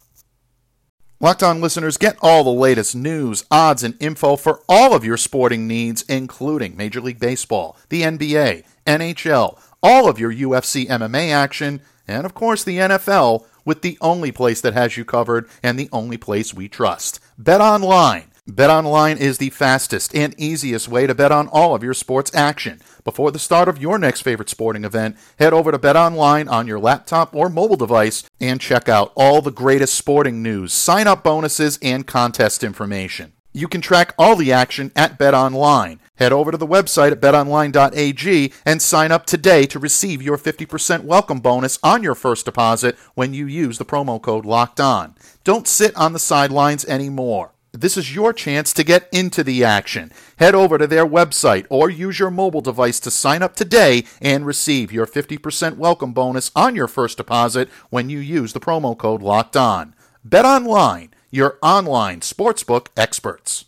Locked 1.21 1.43
On 1.43 1.59
listeners, 1.59 1.97
get 1.97 2.17
all 2.21 2.45
the 2.45 2.49
latest 2.49 2.95
news, 2.95 3.43
odds, 3.51 3.83
and 3.83 3.97
info 3.99 4.37
for 4.37 4.61
all 4.69 4.95
of 4.95 5.03
your 5.03 5.17
sporting 5.17 5.67
needs, 5.67 6.01
including 6.03 6.77
Major 6.77 7.01
League 7.01 7.19
Baseball, 7.19 7.75
the 7.89 8.03
NBA, 8.03 8.63
NHL, 8.87 9.59
all 9.83 10.07
of 10.07 10.17
your 10.17 10.31
UFC 10.31 10.87
MMA 10.87 11.29
action, 11.29 11.81
and 12.07 12.25
of 12.25 12.33
course 12.33 12.63
the 12.63 12.77
NFL, 12.77 13.45
with 13.65 13.81
the 13.81 13.97
only 13.99 14.31
place 14.31 14.61
that 14.61 14.73
has 14.73 14.95
you 14.95 15.03
covered 15.03 15.49
and 15.61 15.77
the 15.77 15.89
only 15.91 16.15
place 16.15 16.53
we 16.53 16.69
trust. 16.69 17.19
Bet 17.37 17.59
Online. 17.59 18.28
BetOnline 18.49 19.17
is 19.17 19.37
the 19.37 19.51
fastest 19.51 20.15
and 20.15 20.33
easiest 20.39 20.87
way 20.87 21.05
to 21.05 21.13
bet 21.13 21.31
on 21.31 21.47
all 21.49 21.75
of 21.75 21.83
your 21.83 21.93
sports 21.93 22.33
action. 22.33 22.81
Before 23.03 23.29
the 23.29 23.37
start 23.37 23.67
of 23.67 23.79
your 23.79 23.99
next 23.99 24.21
favorite 24.21 24.49
sporting 24.49 24.83
event, 24.83 25.17
head 25.37 25.53
over 25.53 25.71
to 25.71 25.77
BetOnline 25.77 26.49
on 26.49 26.65
your 26.65 26.79
laptop 26.79 27.35
or 27.35 27.47
mobile 27.49 27.75
device 27.75 28.23
and 28.41 28.59
check 28.59 28.89
out 28.89 29.11
all 29.15 29.43
the 29.43 29.51
greatest 29.51 29.93
sporting 29.93 30.41
news, 30.41 30.73
sign 30.73 31.05
up 31.05 31.23
bonuses, 31.23 31.77
and 31.83 32.07
contest 32.07 32.63
information. 32.63 33.33
You 33.53 33.67
can 33.67 33.81
track 33.81 34.15
all 34.17 34.35
the 34.35 34.51
action 34.51 34.91
at 34.95 35.19
BetOnline. 35.19 35.99
Head 36.15 36.33
over 36.33 36.51
to 36.51 36.57
the 36.57 36.67
website 36.67 37.11
at 37.11 37.21
betonline.ag 37.21 38.53
and 38.65 38.81
sign 38.81 39.11
up 39.11 39.27
today 39.27 39.67
to 39.67 39.77
receive 39.79 40.23
your 40.23 40.37
50% 40.37 41.03
welcome 41.03 41.39
bonus 41.39 41.77
on 41.83 42.01
your 42.01 42.15
first 42.15 42.45
deposit 42.45 42.97
when 43.13 43.33
you 43.33 43.45
use 43.45 43.77
the 43.77 43.85
promo 43.85 44.19
code 44.19 44.45
LOCKED 44.45 44.79
ON. 44.79 45.15
Don't 45.43 45.67
sit 45.67 45.95
on 45.95 46.13
the 46.13 46.19
sidelines 46.19 46.83
anymore. 46.85 47.51
This 47.71 47.97
is 47.97 48.15
your 48.15 48.33
chance 48.33 48.73
to 48.73 48.83
get 48.83 49.07
into 49.11 49.43
the 49.43 49.63
action. 49.63 50.11
Head 50.37 50.55
over 50.55 50.79
to 50.79 50.87
their 50.87 51.05
website 51.05 51.67
or 51.69 51.87
use 51.87 52.17
your 52.17 52.31
mobile 52.31 52.61
device 52.61 52.99
to 53.01 53.11
sign 53.11 53.43
up 53.43 53.55
today 53.55 54.05
and 54.19 54.43
receive 54.43 54.91
your 54.91 55.05
50% 55.05 55.77
welcome 55.77 56.11
bonus 56.11 56.49
on 56.55 56.75
your 56.75 56.87
first 56.87 57.17
deposit 57.17 57.69
when 57.91 58.09
you 58.09 58.17
use 58.17 58.53
the 58.53 58.59
promo 58.59 58.97
code 58.97 59.21
LOCKED 59.21 59.55
ON. 59.55 59.95
Bet 60.23 60.45
online, 60.45 61.13
your 61.29 61.59
online 61.61 62.21
sportsbook 62.21 62.87
experts. 62.97 63.65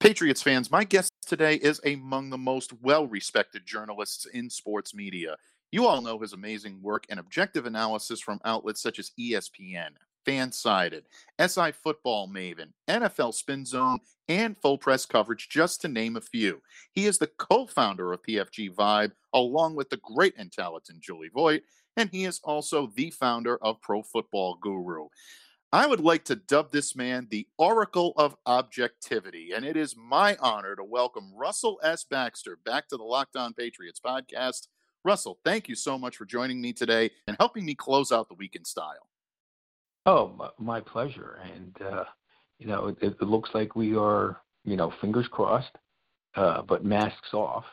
Patriots 0.00 0.42
fans, 0.42 0.72
my 0.72 0.82
guest 0.82 1.12
today 1.24 1.54
is 1.54 1.80
among 1.86 2.30
the 2.30 2.38
most 2.38 2.72
well 2.82 3.06
respected 3.06 3.64
journalists 3.64 4.26
in 4.26 4.50
sports 4.50 4.96
media. 4.96 5.36
You 5.70 5.86
all 5.86 6.02
know 6.02 6.18
his 6.18 6.32
amazing 6.32 6.82
work 6.82 7.04
and 7.08 7.20
objective 7.20 7.66
analysis 7.66 8.20
from 8.20 8.40
outlets 8.44 8.82
such 8.82 8.98
as 8.98 9.12
ESPN, 9.18 9.90
Fansided, 10.26 11.02
SI 11.40 11.72
Football 11.72 12.28
Maven, 12.28 12.72
NFL 12.88 13.34
Spin 13.34 13.64
Zone, 13.64 13.98
and 14.28 14.56
Full 14.56 14.78
Press 14.78 15.04
Coverage, 15.04 15.48
just 15.48 15.80
to 15.80 15.88
name 15.88 16.16
a 16.16 16.20
few. 16.20 16.62
He 16.92 17.06
is 17.06 17.18
the 17.18 17.26
co 17.26 17.66
founder 17.66 18.12
of 18.12 18.22
PFG 18.22 18.74
Vibe, 18.74 19.12
along 19.32 19.74
with 19.74 19.90
the 19.90 19.98
great 19.98 20.34
and 20.36 20.50
talented 20.50 21.00
Julie 21.00 21.30
Voigt, 21.32 21.62
and 21.96 22.10
he 22.10 22.24
is 22.24 22.40
also 22.44 22.90
the 22.94 23.10
founder 23.10 23.56
of 23.58 23.80
Pro 23.80 24.02
Football 24.02 24.58
Guru. 24.60 25.08
I 25.74 25.86
would 25.86 26.00
like 26.00 26.24
to 26.24 26.36
dub 26.36 26.70
this 26.70 26.94
man 26.94 27.28
the 27.30 27.46
Oracle 27.56 28.12
of 28.16 28.36
Objectivity, 28.44 29.52
and 29.54 29.64
it 29.64 29.76
is 29.76 29.96
my 29.96 30.36
honor 30.38 30.76
to 30.76 30.84
welcome 30.84 31.32
Russell 31.34 31.80
S. 31.82 32.04
Baxter 32.04 32.58
back 32.64 32.88
to 32.88 32.98
the 32.98 33.02
Locked 33.02 33.36
On 33.36 33.54
Patriots 33.54 34.00
podcast. 34.04 34.66
Russell, 35.04 35.38
thank 35.44 35.68
you 35.68 35.74
so 35.74 35.98
much 35.98 36.16
for 36.16 36.26
joining 36.26 36.60
me 36.60 36.74
today 36.74 37.10
and 37.26 37.36
helping 37.40 37.64
me 37.64 37.74
close 37.74 38.12
out 38.12 38.28
the 38.28 38.34
week 38.34 38.54
in 38.54 38.64
style. 38.64 39.08
Oh, 40.06 40.50
my 40.58 40.80
pleasure. 40.80 41.38
And, 41.54 41.76
uh, 41.80 42.04
you 42.58 42.66
know, 42.66 42.88
it, 42.88 42.98
it, 43.00 43.22
looks 43.22 43.50
like 43.54 43.76
we 43.76 43.96
are, 43.96 44.40
you 44.64 44.76
know, 44.76 44.92
fingers 45.00 45.26
crossed, 45.30 45.76
uh, 46.34 46.62
but 46.62 46.84
masks 46.84 47.32
off, 47.32 47.64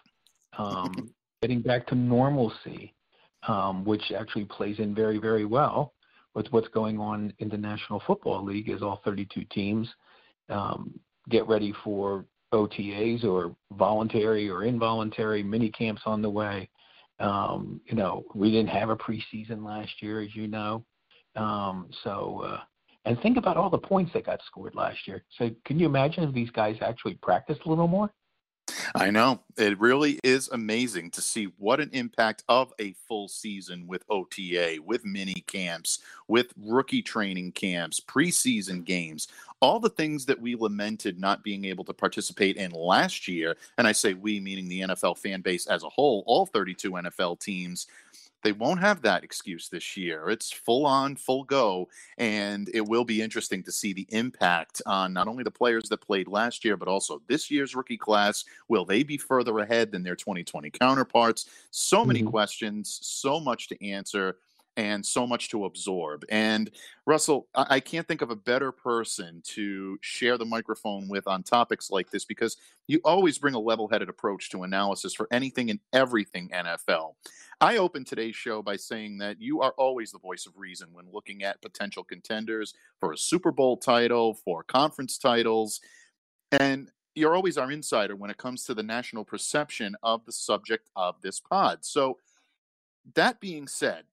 um, 0.57 1.09
getting 1.41 1.61
back 1.61 1.87
to 1.87 1.95
normalcy, 1.95 2.93
um, 3.47 3.83
which 3.83 4.11
actually 4.17 4.45
plays 4.45 4.79
in 4.79 4.93
very, 4.93 5.17
very 5.17 5.45
well 5.45 5.93
with 6.35 6.47
what's 6.51 6.67
going 6.67 6.99
on 6.99 7.33
in 7.39 7.49
the 7.49 7.57
National 7.57 8.01
Football 8.05 8.45
League 8.45 8.69
as 8.69 8.81
all 8.81 9.01
32 9.03 9.43
teams 9.51 9.87
um, 10.49 10.99
get 11.29 11.47
ready 11.47 11.73
for 11.83 12.25
OTAs 12.53 13.23
or 13.23 13.55
voluntary 13.73 14.49
or 14.49 14.63
involuntary 14.63 15.43
mini 15.43 15.69
camps 15.69 16.01
on 16.05 16.21
the 16.21 16.29
way. 16.29 16.69
Um, 17.19 17.81
you 17.85 17.95
know, 17.95 18.23
we 18.33 18.51
didn't 18.51 18.69
have 18.69 18.89
a 18.89 18.95
preseason 18.95 19.63
last 19.63 19.91
year, 20.01 20.21
as 20.21 20.35
you 20.35 20.47
know. 20.47 20.83
Um, 21.35 21.89
so, 22.03 22.41
uh, 22.45 22.59
and 23.05 23.19
think 23.21 23.37
about 23.37 23.57
all 23.57 23.69
the 23.69 23.77
points 23.77 24.13
that 24.13 24.25
got 24.25 24.41
scored 24.45 24.75
last 24.75 25.07
year. 25.07 25.23
So, 25.37 25.49
can 25.65 25.79
you 25.79 25.85
imagine 25.85 26.23
if 26.23 26.33
these 26.33 26.49
guys 26.49 26.77
actually 26.81 27.15
practiced 27.15 27.61
a 27.65 27.69
little 27.69 27.87
more? 27.87 28.11
I 28.95 29.09
know. 29.09 29.41
It 29.57 29.79
really 29.79 30.19
is 30.23 30.49
amazing 30.49 31.11
to 31.11 31.21
see 31.21 31.49
what 31.57 31.79
an 31.79 31.89
impact 31.93 32.43
of 32.49 32.73
a 32.79 32.93
full 33.07 33.27
season 33.27 33.87
with 33.87 34.03
OTA, 34.09 34.77
with 34.83 35.05
mini 35.05 35.43
camps, 35.47 35.99
with 36.27 36.53
rookie 36.57 37.01
training 37.01 37.51
camps, 37.53 37.99
preseason 37.99 38.83
games, 38.83 39.27
all 39.61 39.79
the 39.79 39.89
things 39.89 40.25
that 40.25 40.39
we 40.39 40.55
lamented 40.55 41.19
not 41.19 41.43
being 41.43 41.65
able 41.65 41.83
to 41.85 41.93
participate 41.93 42.57
in 42.57 42.71
last 42.71 43.27
year. 43.27 43.57
And 43.77 43.87
I 43.87 43.91
say 43.91 44.13
we, 44.13 44.39
meaning 44.39 44.67
the 44.67 44.81
NFL 44.81 45.17
fan 45.17 45.41
base 45.41 45.67
as 45.67 45.83
a 45.83 45.89
whole, 45.89 46.23
all 46.25 46.45
32 46.45 46.91
NFL 46.91 47.39
teams 47.39 47.87
they 48.43 48.51
won't 48.51 48.79
have 48.79 49.01
that 49.01 49.23
excuse 49.23 49.69
this 49.69 49.97
year. 49.97 50.29
It's 50.29 50.51
full 50.51 50.85
on, 50.85 51.15
full 51.15 51.43
go, 51.43 51.89
and 52.17 52.69
it 52.73 52.85
will 52.85 53.03
be 53.03 53.21
interesting 53.21 53.63
to 53.63 53.71
see 53.71 53.93
the 53.93 54.07
impact 54.09 54.81
on 54.85 55.13
not 55.13 55.27
only 55.27 55.43
the 55.43 55.51
players 55.51 55.89
that 55.89 56.01
played 56.01 56.27
last 56.27 56.63
year, 56.63 56.77
but 56.77 56.87
also 56.87 57.21
this 57.27 57.51
year's 57.51 57.75
rookie 57.75 57.97
class. 57.97 58.45
Will 58.67 58.85
they 58.85 59.03
be 59.03 59.17
further 59.17 59.59
ahead 59.59 59.91
than 59.91 60.03
their 60.03 60.15
2020 60.15 60.69
counterparts? 60.71 61.49
So 61.71 62.05
many 62.05 62.21
mm-hmm. 62.21 62.29
questions, 62.29 62.99
so 63.01 63.39
much 63.39 63.67
to 63.69 63.85
answer 63.85 64.37
and 64.79 65.05
so 65.05 65.27
much 65.27 65.49
to 65.49 65.65
absorb. 65.65 66.23
And 66.29 66.71
Russell, 67.05 67.49
I 67.53 67.81
can't 67.81 68.07
think 68.07 68.21
of 68.21 68.29
a 68.29 68.35
better 68.35 68.71
person 68.71 69.41
to 69.47 69.97
share 69.99 70.37
the 70.37 70.45
microphone 70.45 71.09
with 71.09 71.27
on 71.27 71.43
topics 71.43 71.91
like 71.91 72.09
this 72.11 72.23
because 72.23 72.55
you 72.87 73.01
always 73.03 73.37
bring 73.37 73.55
a 73.55 73.59
level 73.59 73.89
headed 73.89 74.07
approach 74.07 74.49
to 74.51 74.63
analysis 74.63 75.13
for 75.13 75.27
anything 75.31 75.69
and 75.69 75.81
everything 75.91 76.47
NFL. 76.53 77.15
I 77.59 77.75
opened 77.75 78.07
today's 78.07 78.37
show 78.37 78.61
by 78.61 78.77
saying 78.77 79.17
that 79.17 79.41
you 79.41 79.59
are 79.59 79.73
always 79.77 80.13
the 80.13 80.19
voice 80.19 80.45
of 80.45 80.57
reason 80.57 80.87
when 80.93 81.11
looking 81.11 81.43
at 81.43 81.61
potential 81.61 82.05
contenders 82.05 82.73
for 83.01 83.11
a 83.11 83.17
Super 83.17 83.51
Bowl 83.51 83.75
title, 83.75 84.33
for 84.33 84.63
conference 84.63 85.17
titles. 85.17 85.81
And 86.53 86.89
you're 87.15 87.35
always 87.35 87.57
our 87.57 87.69
insider 87.69 88.15
when 88.15 88.29
it 88.29 88.37
comes 88.37 88.63
to 88.63 88.73
the 88.73 88.83
national 88.83 89.25
perception 89.25 89.97
of 90.03 90.23
the 90.23 90.31
subject 90.31 90.89
of 90.95 91.19
this 91.21 91.41
pod. 91.41 91.79
So, 91.81 92.17
that 93.15 93.39
being 93.39 93.67
said, 93.67 94.03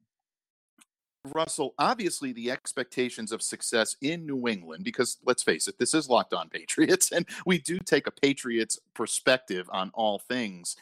Russell, 1.35 1.75
obviously 1.79 2.33
the 2.33 2.51
expectations 2.51 3.33
of 3.33 3.43
success 3.43 3.97
in 4.01 4.27
New 4.27 4.49
England, 4.49 4.85
because 4.85 5.19
let's 5.25 5.43
face 5.43 5.69
it, 5.69 5.79
this 5.79 5.95
is 5.95 6.09
locked 6.09 6.33
on 6.33 6.49
Patriots, 6.51 7.13
and 7.13 7.27
we 7.45 7.59
do 7.59 7.79
take 7.79 8.07
a 8.07 8.11
Patriots 8.11 8.79
perspective 8.95 9.69
on 9.73 9.91
all 9.95 10.19
things. 10.19 10.77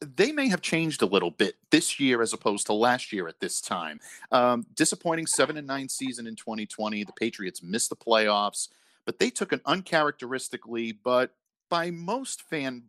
They 0.00 0.32
may 0.32 0.48
have 0.48 0.60
changed 0.60 1.02
a 1.02 1.06
little 1.06 1.30
bit 1.30 1.54
this 1.70 1.98
year 1.98 2.20
as 2.20 2.32
opposed 2.32 2.66
to 2.66 2.72
last 2.72 3.12
year 3.12 3.28
at 3.28 3.40
this 3.40 3.60
time. 3.60 4.00
Um, 4.32 4.66
disappointing 4.74 5.26
seven 5.26 5.56
and 5.56 5.66
nine 5.66 5.88
season 5.88 6.26
in 6.26 6.36
2020. 6.36 7.04
The 7.04 7.12
Patriots 7.12 7.62
missed 7.62 7.90
the 7.90 7.96
playoffs, 7.96 8.68
but 9.06 9.18
they 9.18 9.30
took 9.30 9.52
an 9.52 9.60
uncharacteristically, 9.64 10.92
but 10.92 11.34
by 11.70 11.90
most 11.90 12.42
fan 12.42 12.84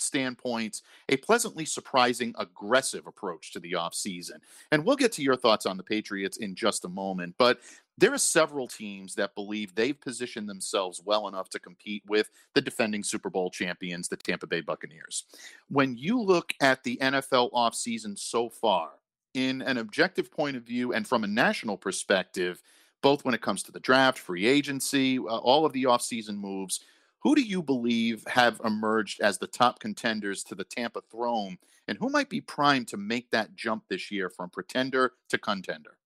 standpoint, 0.00 0.82
a 1.08 1.16
pleasantly 1.16 1.64
surprising, 1.64 2.34
aggressive 2.38 3.06
approach 3.06 3.52
to 3.52 3.60
the 3.60 3.72
offseason. 3.72 4.38
And 4.72 4.84
we'll 4.84 4.96
get 4.96 5.12
to 5.12 5.22
your 5.22 5.36
thoughts 5.36 5.66
on 5.66 5.76
the 5.76 5.82
Patriots 5.82 6.38
in 6.38 6.54
just 6.54 6.84
a 6.84 6.88
moment. 6.88 7.34
But 7.38 7.60
there 7.98 8.14
are 8.14 8.18
several 8.18 8.66
teams 8.66 9.14
that 9.16 9.34
believe 9.34 9.74
they've 9.74 10.00
positioned 10.00 10.48
themselves 10.48 11.02
well 11.04 11.28
enough 11.28 11.50
to 11.50 11.58
compete 11.58 12.02
with 12.06 12.30
the 12.54 12.62
defending 12.62 13.04
Super 13.04 13.28
Bowl 13.28 13.50
champions, 13.50 14.08
the 14.08 14.16
Tampa 14.16 14.46
Bay 14.46 14.62
Buccaneers. 14.62 15.24
When 15.68 15.96
you 15.96 16.20
look 16.20 16.54
at 16.60 16.82
the 16.82 16.96
NFL 16.96 17.52
offseason 17.52 18.18
so 18.18 18.48
far, 18.48 18.92
in 19.34 19.62
an 19.62 19.78
objective 19.78 20.30
point 20.30 20.56
of 20.56 20.64
view 20.64 20.92
and 20.92 21.06
from 21.06 21.24
a 21.24 21.28
national 21.28 21.76
perspective, 21.76 22.62
both 23.02 23.24
when 23.24 23.34
it 23.34 23.40
comes 23.40 23.62
to 23.62 23.72
the 23.72 23.80
draft, 23.80 24.18
free 24.18 24.46
agency, 24.46 25.18
uh, 25.18 25.22
all 25.22 25.64
of 25.64 25.72
the 25.72 25.84
offseason 25.84 26.36
moves, 26.36 26.80
who 27.22 27.34
do 27.34 27.42
you 27.42 27.62
believe 27.62 28.24
have 28.28 28.60
emerged 28.64 29.20
as 29.20 29.38
the 29.38 29.46
top 29.46 29.78
contenders 29.78 30.42
to 30.44 30.54
the 30.54 30.64
Tampa 30.64 31.02
throne, 31.10 31.58
and 31.86 31.98
who 31.98 32.08
might 32.08 32.30
be 32.30 32.40
primed 32.40 32.88
to 32.88 32.96
make 32.96 33.30
that 33.30 33.54
jump 33.54 33.84
this 33.88 34.10
year 34.10 34.30
from 34.30 34.50
pretender 34.50 35.12
to 35.28 35.38
contender? 35.38 35.98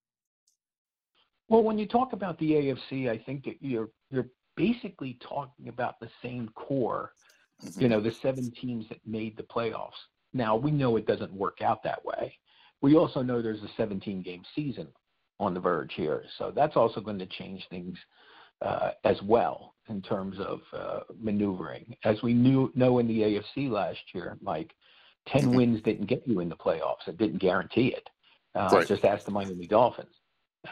Well, 1.48 1.62
when 1.62 1.78
you 1.78 1.86
talk 1.86 2.12
about 2.14 2.38
the 2.38 2.52
AFC, 2.52 3.08
I 3.08 3.18
think 3.18 3.44
that 3.44 3.56
you're 3.60 3.90
you're 4.10 4.30
basically 4.56 5.18
talking 5.20 5.68
about 5.68 6.00
the 6.00 6.10
same 6.22 6.48
core. 6.54 7.12
Mm-hmm. 7.62 7.80
You 7.80 7.88
know, 7.88 8.00
the 8.00 8.10
seven 8.10 8.50
teams 8.50 8.88
that 8.88 8.98
made 9.06 9.36
the 9.36 9.44
playoffs. 9.44 9.92
Now 10.32 10.56
we 10.56 10.72
know 10.72 10.96
it 10.96 11.06
doesn't 11.06 11.32
work 11.32 11.62
out 11.62 11.84
that 11.84 12.04
way. 12.04 12.36
We 12.82 12.96
also 12.96 13.22
know 13.22 13.40
there's 13.40 13.62
a 13.62 13.70
17 13.76 14.22
game 14.22 14.42
season 14.54 14.88
on 15.38 15.54
the 15.54 15.60
verge 15.60 15.94
here, 15.94 16.24
so 16.38 16.52
that's 16.54 16.76
also 16.76 17.00
going 17.00 17.20
to 17.20 17.26
change 17.26 17.66
things 17.70 17.96
uh, 18.60 18.90
as 19.04 19.22
well 19.22 19.73
in 19.88 20.02
terms 20.02 20.38
of 20.40 20.60
uh, 20.72 21.00
maneuvering. 21.20 21.96
As 22.04 22.22
we 22.22 22.34
knew 22.34 22.72
know 22.74 22.98
in 22.98 23.06
the 23.06 23.20
AFC 23.20 23.70
last 23.70 24.00
year, 24.14 24.38
Mike, 24.40 24.74
10 25.26 25.42
mm-hmm. 25.42 25.56
wins 25.56 25.82
didn't 25.82 26.06
get 26.06 26.26
you 26.26 26.40
in 26.40 26.48
the 26.48 26.56
playoffs. 26.56 27.06
It 27.06 27.18
didn't 27.18 27.38
guarantee 27.38 27.88
it. 27.88 28.08
Uh, 28.54 28.68
right. 28.72 28.86
Just 28.86 29.04
ask 29.04 29.24
the 29.24 29.32
Miami 29.32 29.66
Dolphins, 29.66 30.14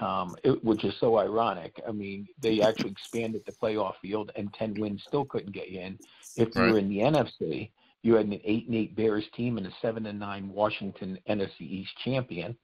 um, 0.00 0.36
it, 0.44 0.62
which 0.64 0.84
is 0.84 0.94
so 1.00 1.18
ironic. 1.18 1.80
I 1.86 1.92
mean, 1.92 2.28
they 2.40 2.60
actually 2.60 2.90
expanded 2.90 3.42
the 3.44 3.52
playoff 3.52 3.94
field, 4.00 4.30
and 4.36 4.52
10 4.54 4.74
wins 4.74 5.02
still 5.06 5.24
couldn't 5.24 5.52
get 5.52 5.68
you 5.68 5.80
in. 5.80 5.98
If 6.36 6.54
you 6.54 6.62
right. 6.62 6.72
were 6.72 6.78
in 6.78 6.88
the 6.88 6.98
NFC, 6.98 7.70
you 8.02 8.14
had 8.14 8.26
an 8.26 8.40
8 8.44 8.66
and 8.66 8.76
8 8.76 8.96
Bears 8.96 9.24
team 9.34 9.58
and 9.58 9.66
a 9.66 9.72
7 9.80 10.06
and 10.06 10.18
9 10.18 10.48
Washington 10.48 11.18
NFC 11.28 11.60
East 11.60 11.92
champion. 12.04 12.56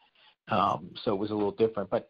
Um, 0.49 0.91
so 1.03 1.15
it 1.15 1.19
was 1.19 1.31
a 1.31 1.35
little 1.35 1.53
different. 1.53 1.91
But 1.91 2.09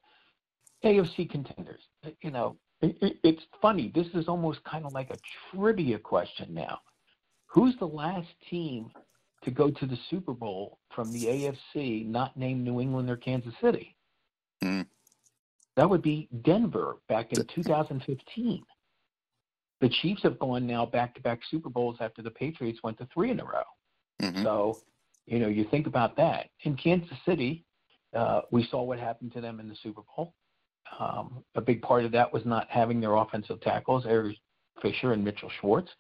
AFC 0.84 1.28
contenders, 1.28 1.82
you 2.22 2.30
know, 2.30 2.56
it's 2.80 3.42
funny. 3.60 3.90
This 3.94 4.06
is 4.14 4.28
almost 4.28 4.62
kind 4.64 4.84
of 4.84 4.92
like 4.92 5.10
a 5.10 5.16
trivia 5.50 5.98
question 5.98 6.54
now. 6.54 6.78
Who's 7.46 7.76
the 7.78 7.88
last 7.88 8.28
team 8.50 8.90
to 9.42 9.50
go 9.50 9.70
to 9.70 9.86
the 9.86 9.98
Super 10.10 10.32
Bowl 10.32 10.78
from 10.94 11.12
the 11.12 11.24
AFC 11.24 12.06
not 12.06 12.36
named 12.36 12.62
New 12.64 12.80
England 12.80 13.10
or 13.10 13.16
Kansas 13.16 13.54
City? 13.60 13.96
Mm. 14.62 14.86
That 15.76 15.88
would 15.88 16.02
be 16.02 16.28
Denver 16.42 16.96
back 17.08 17.32
in 17.32 17.44
2015. 17.46 18.64
The 19.80 19.88
Chiefs 19.88 20.22
have 20.22 20.38
gone 20.38 20.66
now 20.66 20.84
back 20.84 21.14
to 21.14 21.20
back 21.20 21.40
Super 21.50 21.68
Bowls 21.68 21.98
after 22.00 22.20
the 22.20 22.30
Patriots 22.30 22.80
went 22.82 22.98
to 22.98 23.08
three 23.14 23.30
in 23.30 23.38
a 23.40 23.44
row. 23.44 23.62
Mm-hmm. 24.20 24.42
So, 24.42 24.80
you 25.26 25.38
know, 25.38 25.46
you 25.46 25.64
think 25.70 25.86
about 25.86 26.16
that. 26.16 26.50
In 26.62 26.76
Kansas 26.76 27.16
City, 27.24 27.64
uh, 28.14 28.42
we 28.50 28.64
saw 28.64 28.82
what 28.82 28.98
happened 28.98 29.32
to 29.34 29.40
them 29.40 29.60
in 29.60 29.68
the 29.68 29.76
Super 29.82 30.02
Bowl. 30.16 30.34
Um, 30.98 31.44
a 31.54 31.60
big 31.60 31.82
part 31.82 32.04
of 32.04 32.12
that 32.12 32.32
was 32.32 32.44
not 32.44 32.66
having 32.70 33.00
their 33.00 33.14
offensive 33.16 33.60
tackles, 33.60 34.04
Eric 34.06 34.36
Fisher 34.82 35.12
and 35.12 35.24
Mitchell 35.24 35.50
Schwartz. 35.60 35.90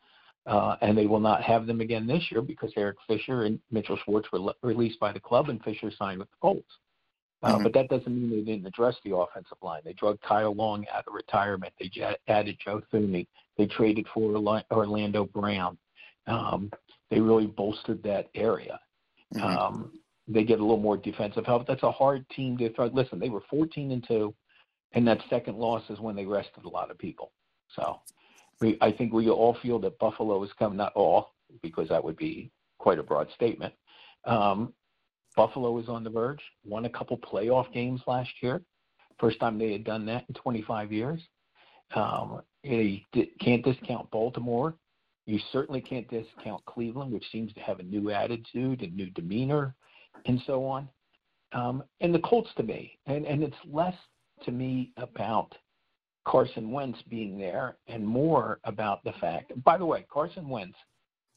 Uh, 0.46 0.76
and 0.80 0.96
they 0.96 1.06
will 1.06 1.20
not 1.20 1.42
have 1.42 1.66
them 1.66 1.80
again 1.82 2.06
this 2.06 2.30
year 2.30 2.40
because 2.40 2.72
Eric 2.76 2.96
Fisher 3.06 3.44
and 3.44 3.60
Mitchell 3.70 3.98
Schwartz 4.04 4.32
were 4.32 4.38
le- 4.38 4.54
released 4.62 4.98
by 4.98 5.12
the 5.12 5.20
club 5.20 5.50
and 5.50 5.62
Fisher 5.62 5.90
signed 5.90 6.18
with 6.18 6.30
the 6.30 6.36
Colts. 6.40 6.78
Uh, 7.42 7.56
Mhm. 7.58 7.64
But 7.64 7.72
that 7.74 7.88
doesn't 7.88 8.06
mean 8.14 8.30
they 8.30 8.40
didn't 8.52 8.66
address 8.66 8.96
the 9.04 9.14
offensive 9.14 9.58
line. 9.62 9.82
They 9.84 9.92
drug 9.92 10.18
Kyle 10.22 10.54
Long 10.54 10.86
out 10.88 11.06
of 11.06 11.12
retirement. 11.12 11.74
They 11.78 11.88
j- 11.88 12.16
added 12.28 12.56
Joe 12.64 12.80
Thuney. 12.90 13.26
They 13.56 13.66
traded 13.66 14.08
for 14.08 14.34
Orlando 14.72 15.24
Brown. 15.26 15.76
Um, 16.26 16.70
they 17.10 17.20
really 17.20 17.46
bolstered 17.46 18.02
that 18.04 18.28
area. 18.34 18.80
Mhm. 19.34 19.42
Um, 19.42 20.00
they 20.26 20.44
get 20.44 20.60
a 20.60 20.62
little 20.62 20.78
more 20.80 20.96
defensive 20.96 21.44
help. 21.46 21.66
That's 21.66 21.82
a 21.82 21.92
hard 21.92 22.28
team 22.30 22.56
to 22.58 22.70
throw. 22.70 22.86
Listen, 22.86 23.18
they 23.18 23.28
were 23.30 23.42
14 23.42 23.92
and 23.92 24.02
two, 24.02 24.34
and 24.92 25.06
that 25.06 25.20
second 25.28 25.56
loss 25.56 25.82
is 25.90 26.00
when 26.00 26.16
they 26.16 26.24
rested 26.24 26.64
a 26.64 26.68
lot 26.68 26.90
of 26.90 26.98
people. 26.98 27.32
So, 27.74 28.00
we, 28.60 28.78
I 28.80 28.90
think 28.90 29.12
we 29.12 29.28
all 29.28 29.56
feel 29.62 29.78
that 29.80 29.98
Buffalo 29.98 30.42
is 30.42 30.50
coming. 30.58 30.78
Not 30.78 30.92
all, 30.94 31.34
because 31.62 31.88
that 31.88 32.02
would 32.02 32.16
be 32.16 32.50
quite 32.78 32.98
a 32.98 33.02
broad 33.02 33.28
statement. 33.34 33.74
Um, 34.24 34.72
Buffalo 35.36 35.78
is 35.78 35.88
on 35.88 36.02
the 36.02 36.10
verge. 36.10 36.40
Won 36.64 36.84
a 36.84 36.90
couple 36.90 37.16
playoff 37.18 37.72
games 37.72 38.00
last 38.06 38.30
year. 38.42 38.62
First 39.20 39.38
time 39.40 39.58
they 39.58 39.72
had 39.72 39.84
done 39.84 40.06
that 40.06 40.24
in 40.28 40.34
25 40.34 40.92
years. 40.92 41.20
Um, 41.94 42.42
you 42.62 43.00
can't 43.40 43.64
discount 43.64 44.10
Baltimore. 44.10 44.74
You 45.26 45.38
certainly 45.52 45.80
can't 45.80 46.08
discount 46.08 46.64
Cleveland, 46.64 47.12
which 47.12 47.24
seems 47.30 47.52
to 47.52 47.60
have 47.60 47.80
a 47.80 47.82
new 47.82 48.10
attitude 48.10 48.82
and 48.82 48.96
new 48.96 49.10
demeanor, 49.10 49.74
and 50.26 50.40
so 50.46 50.64
on. 50.64 50.88
Um, 51.52 51.82
and 52.00 52.14
the 52.14 52.18
Colts 52.20 52.50
to 52.56 52.62
me, 52.62 52.98
and, 53.06 53.26
and 53.26 53.42
it's 53.42 53.56
less 53.70 53.94
to 54.42 54.50
me 54.50 54.92
about 54.96 55.54
Carson 56.24 56.70
Wentz 56.70 57.00
being 57.08 57.38
there 57.38 57.78
and 57.86 58.06
more 58.06 58.60
about 58.64 59.02
the 59.04 59.12
fact. 59.20 59.52
By 59.64 59.78
the 59.78 59.86
way, 59.86 60.06
Carson 60.10 60.48
Wentz, 60.48 60.76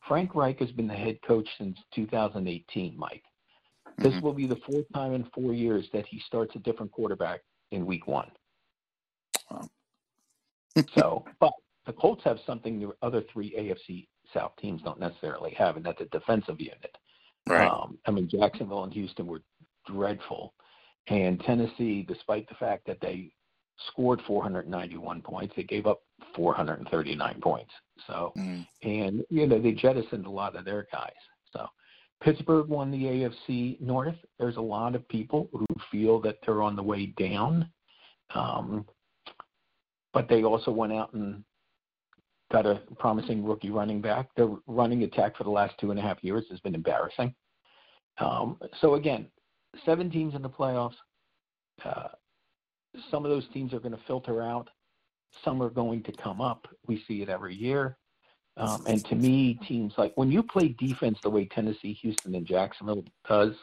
Frank 0.08 0.36
Reich 0.36 0.60
has 0.60 0.72
been 0.72 0.88
the 0.88 0.94
head 0.94 1.20
coach 1.22 1.48
since 1.58 1.78
2018, 1.94 2.98
Mike. 2.98 3.24
This 3.98 4.14
Mhm. 4.16 4.22
will 4.22 4.34
be 4.34 4.48
the 4.48 4.56
fourth 4.58 4.86
time 4.94 5.14
in 5.14 5.24
four 5.26 5.54
years 5.54 5.90
that 5.92 6.06
he 6.08 6.20
starts 6.20 6.56
a 6.56 6.60
different 6.60 6.92
quarterback 6.92 7.42
in 7.72 7.86
week 7.86 8.08
one. 8.08 8.32
Wow. 9.50 9.70
so, 10.96 11.26
but 11.40 11.54
the 11.86 11.94
Colts 11.94 12.24
have 12.24 12.40
something 12.46 12.80
the 12.80 12.96
other 13.02 13.22
three 13.22 13.56
AFC 13.56 14.08
South 14.34 14.56
teams 14.58 14.82
don't 14.82 15.00
necessarily 15.00 15.52
have, 15.52 15.78
and 15.78 15.86
that's 15.86 16.02
a 16.02 16.06
defensive 16.06 16.60
unit. 16.60 16.98
Right. 17.48 17.70
Um, 17.70 17.98
I 18.06 18.12
mean, 18.12 18.30
Jacksonville 18.30 18.84
and 18.84 18.94
Houston 18.94 19.28
were 19.28 19.42
dreadful, 19.86 20.54
and 21.08 21.40
Tennessee, 21.42 22.04
despite 22.08 22.48
the 22.48 22.56
fact 22.56 22.86
that 22.88 23.00
they 23.02 23.32
scored 23.88 24.22
491 24.28 25.22
points, 25.22 25.54
they 25.56 25.64
gave 25.64 25.88
up 25.88 26.02
439 26.36 27.42
points. 27.42 27.72
So, 28.08 28.34
Mhm. 28.36 28.68
and 28.84 29.26
you 29.30 29.48
know 29.48 29.60
they 29.60 29.72
jettisoned 29.72 30.26
a 30.26 30.30
lot 30.30 30.56
of 30.56 30.66
their 30.66 30.88
guys. 30.92 31.14
So, 31.52 31.68
Pittsburgh 32.22 32.68
won 32.68 32.92
the 32.92 33.06
AFC 33.06 33.78
North. 33.82 34.18
There's 34.38 34.58
a 34.58 34.62
lot 34.62 34.96
of 34.96 35.08
people 35.08 35.50
who 35.52 35.66
feel 35.90 36.20
that 36.22 36.38
they're 36.46 36.62
on 36.62 36.76
the 36.76 36.84
way 36.84 37.08
down, 37.08 37.72
um, 38.36 38.88
but 40.14 40.28
they 40.28 40.44
also 40.44 40.72
went 40.72 40.94
out 40.94 41.14
and 41.14 41.44
got 42.52 42.66
a 42.66 42.76
promising 43.00 43.44
rookie 43.44 43.72
running 43.72 44.02
back. 44.02 44.34
Their 44.36 44.50
running 44.68 45.04
attack 45.04 45.38
for 45.38 45.46
the 45.46 45.50
last 45.50 45.78
two 45.80 45.90
and 45.90 46.00
a 46.00 46.04
half 46.04 46.24
years 46.24 46.48
has 46.50 46.60
been 46.60 46.76
embarrassing. 46.76 47.34
Um, 48.18 48.60
so 48.82 48.96
again, 48.96 49.32
seven 49.86 50.10
teams 50.10 50.36
in 50.36 50.42
the 50.42 50.50
playoffs. 50.50 50.96
Uh, 51.84 52.10
some 53.10 53.26
of 53.26 53.32
those 53.32 53.48
teams 53.54 53.74
are 53.74 53.80
going 53.80 53.94
to 53.94 54.04
filter 54.06 54.42
out. 54.42 54.70
Some 55.44 55.62
are 55.62 55.70
going 55.70 56.04
to 56.04 56.12
come 56.12 56.42
up. 56.42 56.68
We 56.88 57.04
see 57.08 57.22
it 57.22 57.30
every 57.30 57.56
year. 57.56 57.98
Um, 58.58 58.84
and 58.86 59.04
to 59.06 59.16
me, 59.16 59.54
teams 59.66 59.94
like 59.98 60.12
when 60.16 60.30
you 60.30 60.44
play 60.44 60.70
defense 60.70 61.20
the 61.24 61.30
way 61.30 61.46
Tennessee, 61.46 61.94
Houston, 62.02 62.36
and 62.36 62.46
Jacksonville 62.46 63.06
does, 63.28 63.54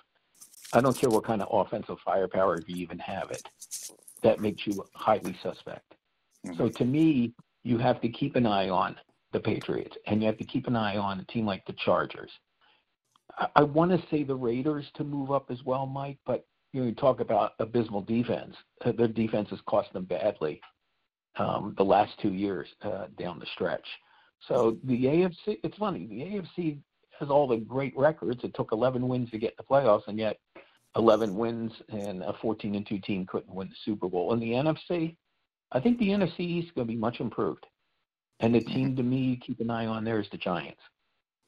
I 0.73 0.81
don't 0.81 0.97
care 0.97 1.11
what 1.11 1.25
kind 1.25 1.43
of 1.43 1.49
offensive 1.51 1.99
firepower 2.05 2.57
if 2.57 2.69
you 2.69 2.77
even 2.77 2.99
have 2.99 3.31
it. 3.31 3.47
That 4.23 4.41
makes 4.41 4.67
you 4.67 4.83
highly 4.95 5.37
suspect. 5.43 5.95
So 6.57 6.69
to 6.69 6.85
me, 6.85 7.35
you 7.65 7.79
have 7.79 8.01
to 8.01 8.09
keep 8.09 8.37
an 8.37 8.47
eye 8.47 8.71
on 8.71 8.97
the 9.33 9.41
Patriots, 9.41 9.97
and 10.07 10.23
you 10.23 10.27
have 10.27 10.39
to 10.39 10.45
keep 10.45 10.67
an 10.67 10.77
eye 10.77 10.97
on 10.97 11.21
a 11.21 11.25
team 11.25 11.45
like 11.45 11.65
the 11.67 11.75
Chargers. 11.75 12.31
I, 13.55 13.63
want 13.63 13.91
to 13.91 14.07
say 14.11 14.25
the 14.25 14.35
Raiders 14.35 14.87
to 14.95 15.05
move 15.05 15.31
up 15.31 15.51
as 15.51 15.63
well, 15.65 15.87
Mike, 15.87 16.19
but 16.27 16.47
you 16.73 16.81
know, 16.81 16.87
you 16.87 16.95
talk 16.95 17.21
about 17.21 17.53
abysmal 17.59 18.03
defense. 18.03 18.55
Uh, 18.85 18.93
their 18.93 19.09
defense 19.09 19.49
has 19.51 19.61
cost 19.67 19.93
them 19.93 20.05
badly 20.05 20.61
um, 21.37 21.75
the 21.77 21.85
last 21.85 22.13
two 22.21 22.33
years 22.33 22.69
uh, 22.83 23.07
down 23.19 23.39
the 23.39 23.47
stretch. 23.55 23.87
So 24.47 24.77
the 24.85 25.05
AFC, 25.05 25.59
it's 25.63 25.77
funny. 25.77 26.07
The 26.07 26.21
AFC 26.21 26.79
has 27.19 27.31
all 27.31 27.49
the 27.49 27.57
great 27.57 27.97
records. 27.97 28.45
It 28.45 28.55
took 28.55 28.73
11 28.73 29.07
wins 29.07 29.31
to 29.31 29.39
get 29.39 29.51
in 29.51 29.57
the 29.59 29.65
playoffs, 29.65 30.07
and 30.07 30.19
yet 30.19 30.39
11 30.97 31.35
wins 31.35 31.73
and 31.89 32.23
a 32.23 32.35
14 32.41 32.75
and 32.75 32.87
two 32.87 32.99
team 32.99 33.27
couldn't 33.27 33.55
win 33.55 33.69
the 33.69 33.75
Super 33.85 34.09
Bowl. 34.09 34.33
And 34.33 34.43
the 34.43 34.53
NFC, 34.53 35.17
I 35.73 35.81
think 35.81 35.99
the 35.99 36.09
NFC 36.09 36.41
East 36.41 36.69
is 36.69 36.73
going 36.75 36.87
to 36.87 36.93
be 36.93 36.99
much 36.99 37.21
improved. 37.21 37.67
And 38.41 38.55
the 38.55 38.61
team 38.61 38.95
to 38.97 39.03
me, 39.03 39.41
keep 39.45 39.61
an 39.61 39.71
eye 39.71 39.87
on 39.87 40.05
there 40.05 40.21
is 40.21 40.29
the 40.31 40.39
Giants 40.39 40.81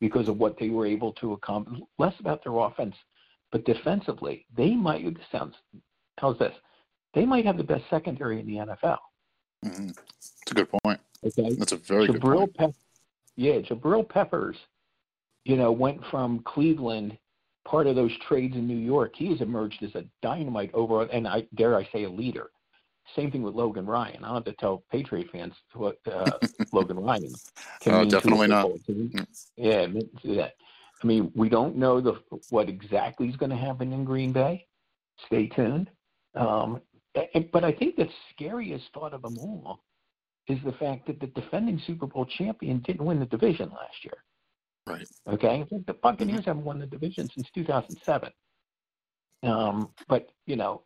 because 0.01 0.29
of 0.29 0.39
what 0.39 0.59
they 0.59 0.71
were 0.71 0.87
able 0.87 1.13
to 1.15 1.33
accomplish. 1.33 1.81
Less 1.99 2.15
about 2.21 2.43
their 2.43 2.57
offense, 2.57 2.95
but 3.53 3.65
defensively, 3.65 4.47
they 4.57 4.75
might. 4.75 5.05
This 5.15 5.25
sounds. 5.31 5.55
How's 6.19 6.39
this? 6.39 6.55
They 7.15 7.25
might 7.25 7.47
have 7.47 7.57
the 7.57 7.65
best 7.65 7.85
secondary 7.91 8.41
in 8.41 8.47
the 8.47 8.59
NFL. 8.59 8.99
Mhm. 9.65 9.95
That's 9.95 10.51
a 10.51 10.55
good 10.55 10.69
point. 10.71 11.01
Okay. 11.25 11.55
That's 11.55 11.73
a 11.73 11.77
very 11.77 12.07
good 12.07 12.21
point. 12.21 12.55
Pep- 12.55 12.75
yeah, 13.37 13.59
Jabril 13.61 14.09
Peppers, 14.09 14.57
you 15.45 15.57
know, 15.57 15.71
went 15.73 16.05
from 16.07 16.41
Cleveland, 16.41 17.19
part 17.65 17.87
of 17.87 17.97
those 17.97 18.17
trades 18.19 18.57
in 18.57 18.67
New 18.67 18.77
York. 18.77 19.15
He 19.17 19.29
has 19.29 19.41
emerged 19.41 19.83
as 19.83 19.95
a 19.95 20.05
dynamite 20.23 20.73
over, 20.73 21.03
and 21.03 21.29
I 21.29 21.47
dare 21.55 21.77
I 21.77 21.85
say 21.93 22.05
a 22.05 22.11
leader. 22.11 22.51
Same 23.17 23.31
thing 23.31 23.43
with 23.43 23.55
Logan 23.55 23.87
Ryan. 23.87 24.25
I 24.25 24.29
don't 24.29 24.35
have 24.37 24.45
to 24.45 24.53
tell 24.55 24.85
Patriot 24.91 25.29
fans 25.33 25.55
what 25.75 25.97
uh, 26.11 26.39
Logan 26.73 26.99
Ryan 27.01 27.33
can 27.81 27.95
Oh, 27.95 28.01
mean 28.01 28.11
to 28.11 28.17
a 28.17 28.21
definitely 28.21 28.47
not. 28.49 28.71
team. 28.87 29.13
Yeah, 29.57 29.87
that. 30.25 30.53
I 31.03 31.07
mean, 31.07 31.33
we 31.35 31.49
don't 31.49 31.77
know 31.77 32.01
the 32.01 32.21
what 32.51 32.69
exactly 32.69 33.29
is 33.29 33.37
going 33.37 33.51
to 33.51 33.57
happen 33.57 33.93
in 33.93 34.05
Green 34.05 34.33
Bay. 34.33 34.67
Stay 35.27 35.49
tuned. 35.49 35.91
Um, 36.35 36.81
but 37.53 37.65
I 37.65 37.73
think 37.73 37.97
the 37.97 38.09
scariest 38.33 38.85
thought 38.95 39.15
of 39.15 39.23
them 39.23 39.37
all 39.39 39.81
is 40.49 40.59
the 40.65 40.73
fact 40.73 41.07
that 41.07 41.19
the 41.21 41.27
defending 41.29 41.81
Super 41.87 42.07
Bowl 42.07 42.27
champion 42.27 42.81
didn't 42.81 43.05
win 43.05 43.19
the 43.19 43.27
division 43.27 43.71
last 43.71 44.05
year. 44.05 44.25
Right. 44.87 45.07
Okay, 45.29 45.65
the 45.87 45.95
Buccaneers 45.95 46.45
haven't 46.45 46.65
won 46.65 46.79
the 46.79 46.87
division 46.87 47.29
since 47.35 47.49
2007. 47.55 48.31
Um, 49.43 49.91
but 50.09 50.29
you 50.47 50.57
know, 50.57 50.83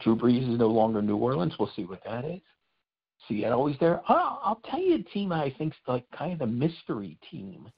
Drew 0.00 0.16
Brees 0.16 0.50
is 0.52 0.58
no 0.58 0.68
longer 0.68 1.00
New 1.02 1.16
Orleans. 1.16 1.54
We'll 1.58 1.70
see 1.74 1.84
what 1.84 2.02
that 2.04 2.24
is. 2.24 2.40
Seattle's 3.28 3.76
there. 3.80 4.02
I'll, 4.08 4.40
I'll 4.44 4.60
tell 4.70 4.80
you 4.80 4.96
a 4.96 5.02
team 5.02 5.32
I 5.32 5.54
think's 5.56 5.76
like 5.86 6.04
kind 6.10 6.32
of 6.32 6.38
the 6.40 6.46
mystery 6.46 7.18
team 7.30 7.70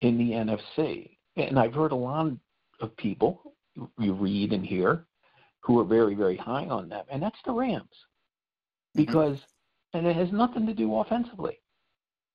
in 0.00 0.16
the 0.16 0.30
NFC, 0.30 1.18
and 1.36 1.58
I've 1.58 1.74
heard 1.74 1.92
a 1.92 1.96
lot 1.96 2.30
of 2.80 2.96
people 2.96 3.54
you 3.98 4.12
read 4.12 4.52
and 4.52 4.64
hear 4.64 5.04
who 5.60 5.78
are 5.78 5.84
very 5.84 6.14
very 6.14 6.36
high 6.36 6.66
on 6.66 6.88
them, 6.88 7.04
and 7.10 7.22
that's 7.22 7.38
the 7.44 7.52
Rams, 7.52 7.86
because 8.94 9.38
and 9.92 10.06
it 10.06 10.16
has 10.16 10.32
nothing 10.32 10.66
to 10.66 10.74
do 10.74 10.94
offensively. 10.96 11.60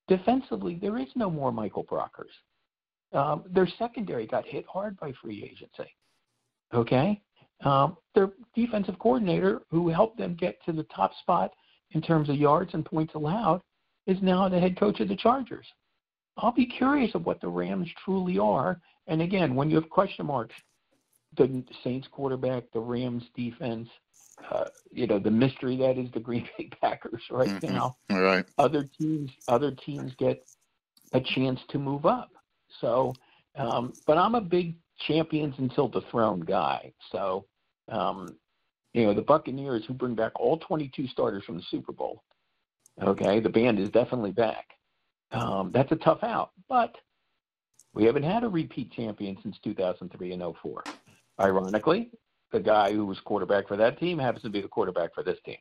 Defensively, 0.08 0.78
there 0.82 0.98
is 0.98 1.08
no 1.16 1.30
more 1.30 1.52
Michael 1.52 1.86
Brockers. 1.86 2.34
Um, 3.14 3.44
their 3.50 3.68
secondary 3.80 4.28
got 4.28 4.46
hit 4.46 4.66
hard 4.68 5.00
by 5.00 5.14
free 5.22 5.44
agency. 5.44 5.90
Okay, 6.74 7.22
um, 7.64 7.98
their 8.16 8.32
defensive 8.56 9.00
coordinator, 9.00 9.62
who 9.70 9.90
helped 9.90 10.18
them 10.18 10.36
get 10.36 10.64
to 10.66 10.72
the 10.72 10.84
top 10.84 11.12
spot 11.22 11.52
in 11.92 12.02
terms 12.02 12.30
of 12.30 12.36
yards 12.36 12.74
and 12.74 12.86
points 12.86 13.16
allowed, 13.16 13.62
is 14.08 14.18
now 14.22 14.50
the 14.50 14.60
head 14.60 14.78
coach 14.78 15.00
of 15.00 15.08
the 15.08 15.16
Chargers. 15.16 15.66
I'll 16.38 16.52
be 16.52 16.66
curious 16.66 17.14
of 17.16 17.26
what 17.26 17.40
the 17.42 17.48
Rams 17.48 17.88
truly 18.04 18.40
are. 18.40 18.82
And 19.08 19.22
again, 19.22 19.56
when 19.56 19.70
you 19.70 19.76
have 19.76 19.90
question 19.90 20.26
marks, 20.26 20.56
the 21.38 21.64
Saints 21.84 22.08
quarterback, 22.12 22.64
the 22.74 22.80
Rams 22.80 23.24
defense, 23.36 23.88
uh, 24.52 24.66
you 24.92 25.08
know, 25.08 25.20
the 25.20 25.32
mystery 25.32 25.78
that 25.78 25.98
is 25.98 26.12
the 26.14 26.20
Green 26.20 26.48
Bay 26.58 26.70
Packers 26.82 27.22
right 27.30 27.50
Mhm. 27.50 27.70
now 27.74 27.98
All 28.10 28.22
right. 28.22 28.46
other 28.58 28.84
teams 28.98 29.32
other 29.48 29.72
teams 29.72 30.12
get 30.18 30.46
a 31.14 31.22
chance 31.22 31.60
to 31.70 31.78
move 31.80 32.06
up. 32.06 32.32
So, 32.82 33.14
um, 33.56 33.94
but 34.08 34.18
I'm 34.18 34.36
a 34.36 34.42
big 34.42 34.76
champions 35.08 35.56
until 35.60 35.88
the 35.88 36.02
throne 36.12 36.42
guy. 36.42 36.92
So, 37.12 37.46
um, 37.90 38.36
you 38.94 39.06
know, 39.06 39.14
the 39.14 39.22
Buccaneers 39.22 39.84
who 39.86 39.94
bring 39.94 40.16
back 40.16 40.32
all 40.40 40.58
22 40.58 41.08
starters 41.08 41.44
from 41.44 41.58
the 41.58 41.64
Super 41.70 41.92
Bowl. 41.92 42.24
Okay, 43.02 43.40
the 43.40 43.50
band 43.50 43.80
is 43.80 43.90
definitely 43.90 44.32
back. 44.32 44.66
Um, 45.32 45.72
that's 45.74 45.92
a 45.92 45.96
tough 45.96 46.24
out, 46.24 46.52
but 46.70 46.96
we 47.94 48.04
haven't 48.04 48.24
had 48.24 48.44
a 48.44 48.48
repeat 48.48 48.92
champion 48.92 49.38
since 49.42 49.58
2003 49.64 50.32
and 50.32 50.56
04. 50.62 50.84
Ironically, 51.40 52.12
the 52.52 52.60
guy 52.60 52.94
who 52.94 53.06
was 53.06 53.20
quarterback 53.20 53.68
for 53.68 53.78
that 53.78 54.00
team 54.00 54.20
happens 54.20 54.44
to 54.44 54.50
be 54.50 54.62
the 54.62 54.68
quarterback 54.68 55.14
for 55.16 55.24
this 55.24 55.40
team. 55.44 55.58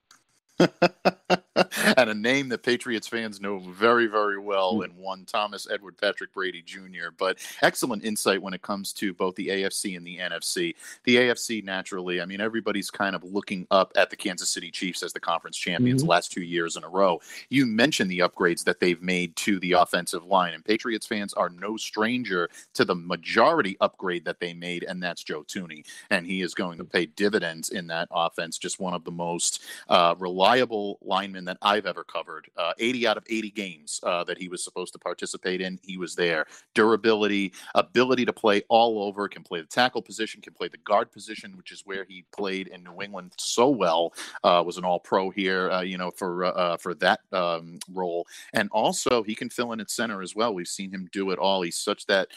and 1.96 2.10
a 2.10 2.14
name 2.14 2.48
that 2.50 2.62
Patriots 2.62 3.06
fans 3.06 3.40
know 3.40 3.58
very, 3.58 4.06
very 4.06 4.38
well 4.38 4.74
mm. 4.74 4.84
in 4.84 4.96
one 4.96 5.24
Thomas 5.24 5.66
Edward 5.70 5.96
Patrick 5.98 6.32
Brady 6.32 6.62
Jr. 6.62 7.10
But 7.16 7.38
excellent 7.62 8.04
insight 8.04 8.42
when 8.42 8.54
it 8.54 8.62
comes 8.62 8.92
to 8.94 9.14
both 9.14 9.34
the 9.36 9.48
AFC 9.48 9.96
and 9.96 10.06
the 10.06 10.18
NFC. 10.18 10.74
The 11.04 11.16
AFC, 11.16 11.64
naturally, 11.64 12.20
I 12.20 12.26
mean, 12.26 12.40
everybody's 12.40 12.90
kind 12.90 13.14
of 13.14 13.24
looking 13.24 13.66
up 13.70 13.92
at 13.96 14.10
the 14.10 14.16
Kansas 14.16 14.50
City 14.50 14.70
Chiefs 14.70 15.02
as 15.02 15.12
the 15.12 15.20
conference 15.20 15.56
champions 15.56 16.02
mm-hmm. 16.02 16.10
last 16.10 16.32
two 16.32 16.42
years 16.42 16.76
in 16.76 16.84
a 16.84 16.88
row. 16.88 17.20
You 17.48 17.66
mentioned 17.66 18.10
the 18.10 18.20
upgrades 18.20 18.64
that 18.64 18.80
they've 18.80 19.02
made 19.02 19.34
to 19.36 19.58
the 19.60 19.72
offensive 19.72 20.24
line, 20.24 20.54
and 20.54 20.64
Patriots 20.64 21.06
fans 21.06 21.32
are 21.34 21.48
no 21.48 21.76
stranger 21.76 22.50
to 22.74 22.84
the 22.84 22.94
majority 22.94 23.76
upgrade 23.80 24.24
that 24.24 24.40
they 24.40 24.52
made, 24.52 24.84
and 24.84 25.02
that's 25.02 25.22
Joe 25.22 25.44
Thuney. 25.44 25.84
And 26.10 26.26
he 26.26 26.42
is 26.42 26.54
going 26.54 26.78
to 26.78 26.84
pay 26.84 27.06
dividends 27.06 27.70
in 27.70 27.86
that 27.88 28.08
offense. 28.10 28.58
Just 28.58 28.80
one 28.80 28.94
of 28.94 29.04
the 29.04 29.10
most 29.10 29.62
uh, 29.88 30.14
reliable 30.18 30.98
linemen 31.02 31.44
that 31.46 31.58
I've 31.62 31.86
ever 31.86 32.04
covered. 32.04 32.48
Uh, 32.56 32.72
80 32.78 33.06
out 33.06 33.16
of 33.16 33.24
80 33.28 33.50
games 33.50 34.00
uh, 34.02 34.24
that 34.24 34.38
he 34.38 34.48
was 34.48 34.64
supposed 34.64 34.92
to 34.92 34.98
participate 34.98 35.60
in, 35.60 35.78
he 35.82 35.96
was 35.96 36.14
there. 36.14 36.46
Durability, 36.74 37.52
ability 37.74 38.24
to 38.26 38.32
play 38.32 38.62
all 38.68 39.02
over, 39.02 39.28
can 39.28 39.42
play 39.42 39.60
the 39.60 39.66
tackle 39.66 40.02
position, 40.02 40.40
can 40.40 40.52
play 40.52 40.68
the 40.68 40.78
guard 40.78 41.10
position, 41.12 41.56
which 41.56 41.72
is 41.72 41.82
where 41.84 42.04
he 42.04 42.24
played 42.32 42.68
in 42.68 42.82
New 42.82 43.00
England 43.00 43.32
so 43.38 43.68
well. 43.68 44.12
Uh, 44.44 44.62
was 44.64 44.76
an 44.76 44.84
All 44.84 45.00
Pro 45.00 45.30
here, 45.30 45.70
uh, 45.70 45.82
you 45.82 45.98
know, 45.98 46.10
for 46.10 46.44
uh, 46.44 46.76
for 46.76 46.94
that 46.94 47.20
um, 47.32 47.78
role, 47.92 48.26
and 48.52 48.68
also 48.72 49.22
he 49.22 49.34
can 49.34 49.48
fill 49.48 49.72
in 49.72 49.80
at 49.80 49.90
center 49.90 50.22
as 50.22 50.34
well. 50.34 50.54
We've 50.54 50.66
seen 50.66 50.90
him 50.90 51.08
do 51.12 51.30
it 51.30 51.38
all. 51.38 51.62
He's 51.62 51.78
such 51.78 52.06
that 52.06 52.28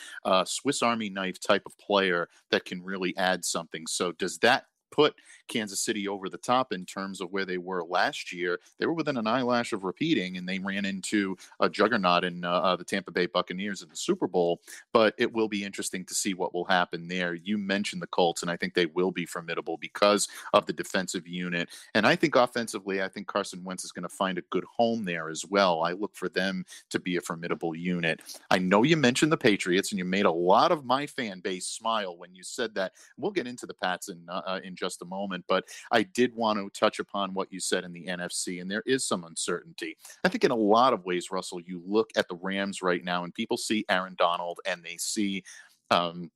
Swiss 0.45 0.81
Army 0.81 1.09
knife 1.09 1.39
type 1.39 1.63
of 1.65 1.77
player 1.77 2.29
that 2.51 2.65
can 2.65 2.83
really 2.83 3.15
add 3.17 3.43
something. 3.43 3.87
So 3.87 4.11
does 4.13 4.37
that 4.39 4.65
put 4.91 5.15
Kansas 5.47 5.79
City 5.79 6.07
over 6.07 6.29
the 6.29 6.37
top 6.37 6.71
in 6.71 6.85
terms 6.85 7.21
of 7.21 7.31
where 7.31 7.45
they 7.45 7.57
were 7.57 7.83
last 7.83 8.31
year. 8.31 8.59
They 8.79 8.85
were 8.85 8.93
within 8.93 9.17
an 9.17 9.27
eyelash 9.27 9.73
of 9.73 9.83
repeating, 9.83 10.37
and 10.37 10.47
they 10.47 10.59
ran 10.59 10.85
into 10.85 11.37
a 11.59 11.69
juggernaut 11.69 12.23
in 12.23 12.43
uh, 12.43 12.51
uh, 12.51 12.75
the 12.75 12.83
Tampa 12.83 13.11
Bay 13.11 13.25
Buccaneers 13.25 13.81
in 13.81 13.89
the 13.89 13.95
Super 13.95 14.27
Bowl. 14.27 14.61
But 14.93 15.13
it 15.17 15.31
will 15.31 15.47
be 15.47 15.63
interesting 15.63 16.05
to 16.05 16.15
see 16.15 16.33
what 16.33 16.53
will 16.53 16.65
happen 16.65 17.07
there. 17.07 17.35
You 17.35 17.57
mentioned 17.57 18.01
the 18.01 18.07
Colts, 18.07 18.41
and 18.41 18.51
I 18.51 18.57
think 18.57 18.73
they 18.73 18.87
will 18.87 19.11
be 19.11 19.25
formidable 19.25 19.77
because 19.77 20.27
of 20.53 20.65
the 20.65 20.73
defensive 20.73 21.27
unit. 21.27 21.69
And 21.93 22.05
I 22.05 22.15
think 22.15 22.35
offensively, 22.35 23.01
I 23.01 23.07
think 23.07 23.27
Carson 23.27 23.63
Wentz 23.63 23.83
is 23.83 23.91
going 23.91 24.03
to 24.03 24.09
find 24.09 24.37
a 24.37 24.43
good 24.49 24.65
home 24.65 25.05
there 25.05 25.29
as 25.29 25.45
well. 25.45 25.83
I 25.83 25.91
look 25.91 26.15
for 26.15 26.29
them 26.29 26.65
to 26.89 26.99
be 26.99 27.17
a 27.17 27.21
formidable 27.21 27.75
unit. 27.75 28.21
I 28.49 28.59
know 28.59 28.83
you 28.83 28.97
mentioned 28.97 29.31
the 29.31 29.37
Patriots, 29.37 29.91
and 29.91 29.99
you 29.99 30.05
made 30.05 30.25
a 30.25 30.31
lot 30.31 30.71
of 30.71 30.85
my 30.85 31.05
fan 31.05 31.39
base 31.39 31.67
smile 31.67 32.17
when 32.17 32.33
you 32.33 32.43
said 32.43 32.73
that. 32.75 32.93
We'll 33.17 33.31
get 33.31 33.47
into 33.47 33.65
the 33.65 33.73
Pats 33.73 34.09
in 34.09 34.21
uh, 34.29 34.41
uh 34.45 34.59
in 34.63 34.75
just 34.75 35.01
a 35.01 35.05
moment 35.05 35.34
moment. 35.35 35.45
But 35.47 35.65
I 35.91 36.03
did 36.03 36.35
want 36.35 36.59
to 36.59 36.79
touch 36.79 36.99
upon 36.99 37.33
what 37.33 37.51
you 37.51 37.59
said 37.59 37.83
in 37.83 37.93
the 37.93 38.05
NFC, 38.05 38.61
and 38.61 38.69
there 38.69 38.83
is 38.85 39.05
some 39.05 39.23
uncertainty. 39.23 39.97
I 40.23 40.29
think 40.29 40.43
in 40.43 40.51
a 40.51 40.55
lot 40.55 40.93
of 40.93 41.05
ways, 41.05 41.31
Russell, 41.31 41.61
you 41.61 41.81
look 41.85 42.09
at 42.15 42.27
the 42.27 42.37
Rams 42.41 42.81
right 42.81 43.03
now, 43.03 43.23
and 43.23 43.33
people 43.33 43.57
see 43.57 43.85
Aaron 43.89 44.15
Donald 44.17 44.59
and 44.65 44.83
they 44.83 44.97
see 44.97 45.43
um, 45.91 46.31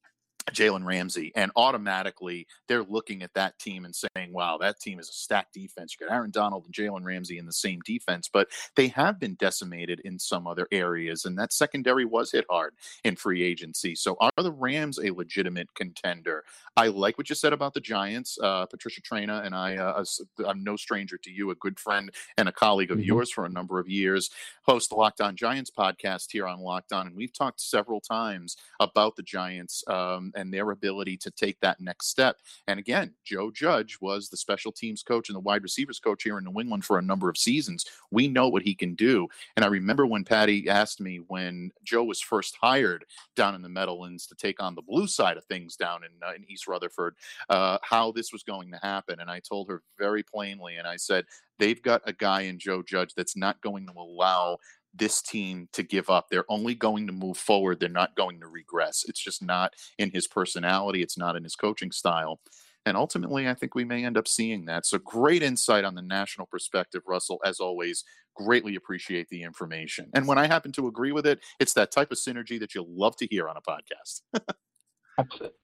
Jalen 0.54 0.86
Ramsey, 0.86 1.32
and 1.36 1.52
automatically 1.56 2.48
they're 2.68 2.84
looking 2.84 3.24
at 3.24 3.34
that 3.34 3.58
team 3.60 3.86
and 3.86 3.96
saying, 3.96 4.32
wow, 4.32 4.58
that 4.58 4.80
team 4.80 5.00
is 5.00 5.10
a 5.10 5.14
stacked 5.14 5.54
defense. 5.54 5.96
You 6.00 6.08
got 6.08 6.14
Aaron 6.14 6.32
Donald 6.32 6.66
and 6.66 6.74
Jalen 6.74 7.04
Ramsey 7.04 7.38
in 7.38 7.46
the 7.46 7.54
same 7.54 7.80
defense, 7.86 8.30
but 8.32 8.50
they 8.76 8.88
have 8.90 9.20
been 9.20 9.36
decimated 9.36 10.02
in 10.06 10.20
some 10.20 10.48
other 10.48 10.68
areas, 10.72 11.26
and 11.26 11.38
that 11.38 11.54
secondary 11.54 12.06
was 12.06 12.32
hit 12.32 12.46
hard 12.50 12.74
in 13.04 13.16
free 13.16 13.44
agency. 13.44 13.96
So 13.96 14.16
are 14.20 14.32
the 14.38 14.52
Rams 14.52 15.00
a 15.00 15.12
legitimate 15.12 15.74
contender? 15.76 16.44
I 16.78 16.88
like 16.88 17.18
what 17.18 17.30
you 17.30 17.36
said 17.36 17.54
about 17.54 17.74
the 17.74 17.82
Giants. 17.82 18.38
Uh, 18.42 18.66
Patricia 18.66 19.02
Traina 19.02 19.46
and 19.46 19.54
I, 19.54 19.78
uh, 19.78 20.04
I'm 20.46 20.64
no 20.64 20.76
stranger 20.76 21.18
to 21.18 21.32
you, 21.32 21.52
a 21.52 21.56
good 21.56 21.80
friend 21.80 22.12
and 22.38 22.48
a 22.48 22.52
colleague 22.52 22.92
of 22.92 22.98
mm-hmm. 22.98 23.08
yours 23.08 23.32
for 23.32 23.46
a 23.46 23.50
number 23.50 23.80
of 23.80 23.90
years, 23.90 24.30
host 24.64 24.90
the 24.90 24.96
Locked 24.96 25.22
On 25.22 25.36
Giants 25.36 25.72
podcast 25.72 26.28
here 26.32 26.48
on 26.48 26.60
Locked 26.60 26.94
On, 26.94 27.08
and 27.08 27.16
we've 27.16 27.34
talked 27.34 27.60
several 27.60 28.00
times 28.00 28.56
about 28.80 29.16
the 29.16 29.24
Giants. 29.24 29.84
Um, 29.88 30.32
and 30.40 30.54
their 30.54 30.72
ability 30.72 31.18
to 31.18 31.32
take 31.32 31.60
that 31.60 31.80
next 31.80 32.08
step. 32.08 32.38
And 32.68 32.80
again, 32.80 33.14
Joe 33.24 33.52
Judge 33.52 33.98
was 34.02 34.30
the 34.30 34.38
special 34.38 34.72
teams 34.72 35.04
coach 35.04 35.30
and 35.30 35.36
the 35.36 35.42
wide 35.42 35.64
receivers 35.64 36.00
coach 36.00 36.24
here 36.24 36.38
in 36.38 36.46
New 36.46 36.60
England 36.60 36.86
for 36.86 36.98
a 36.98 37.04
number 37.04 37.30
of 37.30 37.38
seasons. 37.38 37.86
We 38.12 38.28
know 38.28 38.48
what 38.48 38.64
he 38.64 38.74
can 38.74 38.96
do. 38.96 39.28
And 39.56 39.66
I 39.66 39.68
remember 39.68 40.06
when 40.08 40.24
Patty 40.24 40.70
asked 40.70 41.02
me 41.02 41.18
when 41.28 41.72
Joe 41.84 42.04
was 42.04 42.22
first 42.22 42.58
hired 42.62 43.06
down 43.36 43.56
in 43.56 43.62
the 43.62 43.70
Meadowlands 43.70 44.26
to 44.28 44.36
take 44.36 44.62
on 44.62 44.76
the 44.76 44.82
blue 44.82 45.08
side 45.08 45.38
of 45.38 45.46
things 45.46 45.76
down 45.76 46.02
in, 46.04 46.12
uh, 46.28 46.34
in 46.34 46.50
East 46.50 46.68
Rutherford, 46.68 47.16
uh, 47.50 47.78
how 47.84 48.12
this 48.12 48.32
was 48.32 48.44
going 48.44 48.72
to 48.72 48.80
happen. 48.82 49.20
And 49.20 49.30
I 49.30 49.40
told 49.40 49.68
her 49.70 49.84
very 49.98 50.24
plainly, 50.24 50.78
and 50.78 50.88
I 50.88 50.96
said, 50.96 51.26
they've 51.60 51.82
got 51.82 52.02
a 52.06 52.14
guy 52.14 52.42
in 52.42 52.58
Joe 52.58 52.82
Judge 52.82 53.14
that's 53.14 53.36
not 53.36 53.62
going 53.62 53.86
to 53.88 53.94
allow 53.94 54.58
this 54.94 55.22
team 55.22 55.70
to 55.74 55.84
give 55.84 56.10
up. 56.10 56.28
They're 56.30 56.50
only 56.50 56.76
going 56.76 57.08
to 57.08 57.14
move 57.14 57.38
forward. 57.38 57.80
They're 57.80 57.90
not 57.90 58.16
going 58.16 58.40
to 58.42 58.48
regress. 58.48 59.06
It's 59.08 59.22
just 59.22 59.44
not 59.44 59.74
in 59.98 60.12
his 60.12 60.28
personality. 60.28 61.02
It's 61.02 61.18
not 61.18 61.36
in 61.36 61.44
his 61.44 61.56
coaching 61.56 61.92
style. 61.92 62.40
And 62.86 62.96
ultimately, 62.96 63.48
I 63.48 63.54
think 63.54 63.76
we 63.76 63.84
may 63.84 64.06
end 64.06 64.18
up 64.18 64.28
seeing 64.28 64.66
that. 64.66 64.86
So, 64.86 64.98
great 64.98 65.44
insight 65.44 65.84
on 65.84 65.96
the 65.96 66.02
national 66.02 66.48
perspective, 66.48 67.04
Russell. 67.06 67.40
As 67.46 67.60
always, 67.60 68.04
greatly 68.36 68.76
appreciate 68.76 69.28
the 69.30 69.44
information. 69.44 70.10
And 70.14 70.28
when 70.28 70.38
I 70.38 70.48
happen 70.48 70.72
to 70.74 70.88
agree 70.88 71.12
with 71.12 71.28
it, 71.28 71.40
it's 71.60 71.74
that 71.74 71.92
type 71.92 72.12
of 72.12 72.18
synergy 72.18 72.60
that 72.60 72.74
you'll 72.74 72.90
love 72.90 73.16
to 73.18 73.28
hear 73.28 73.50
on 73.50 73.58
a 73.58 73.62
podcast. 73.62 74.22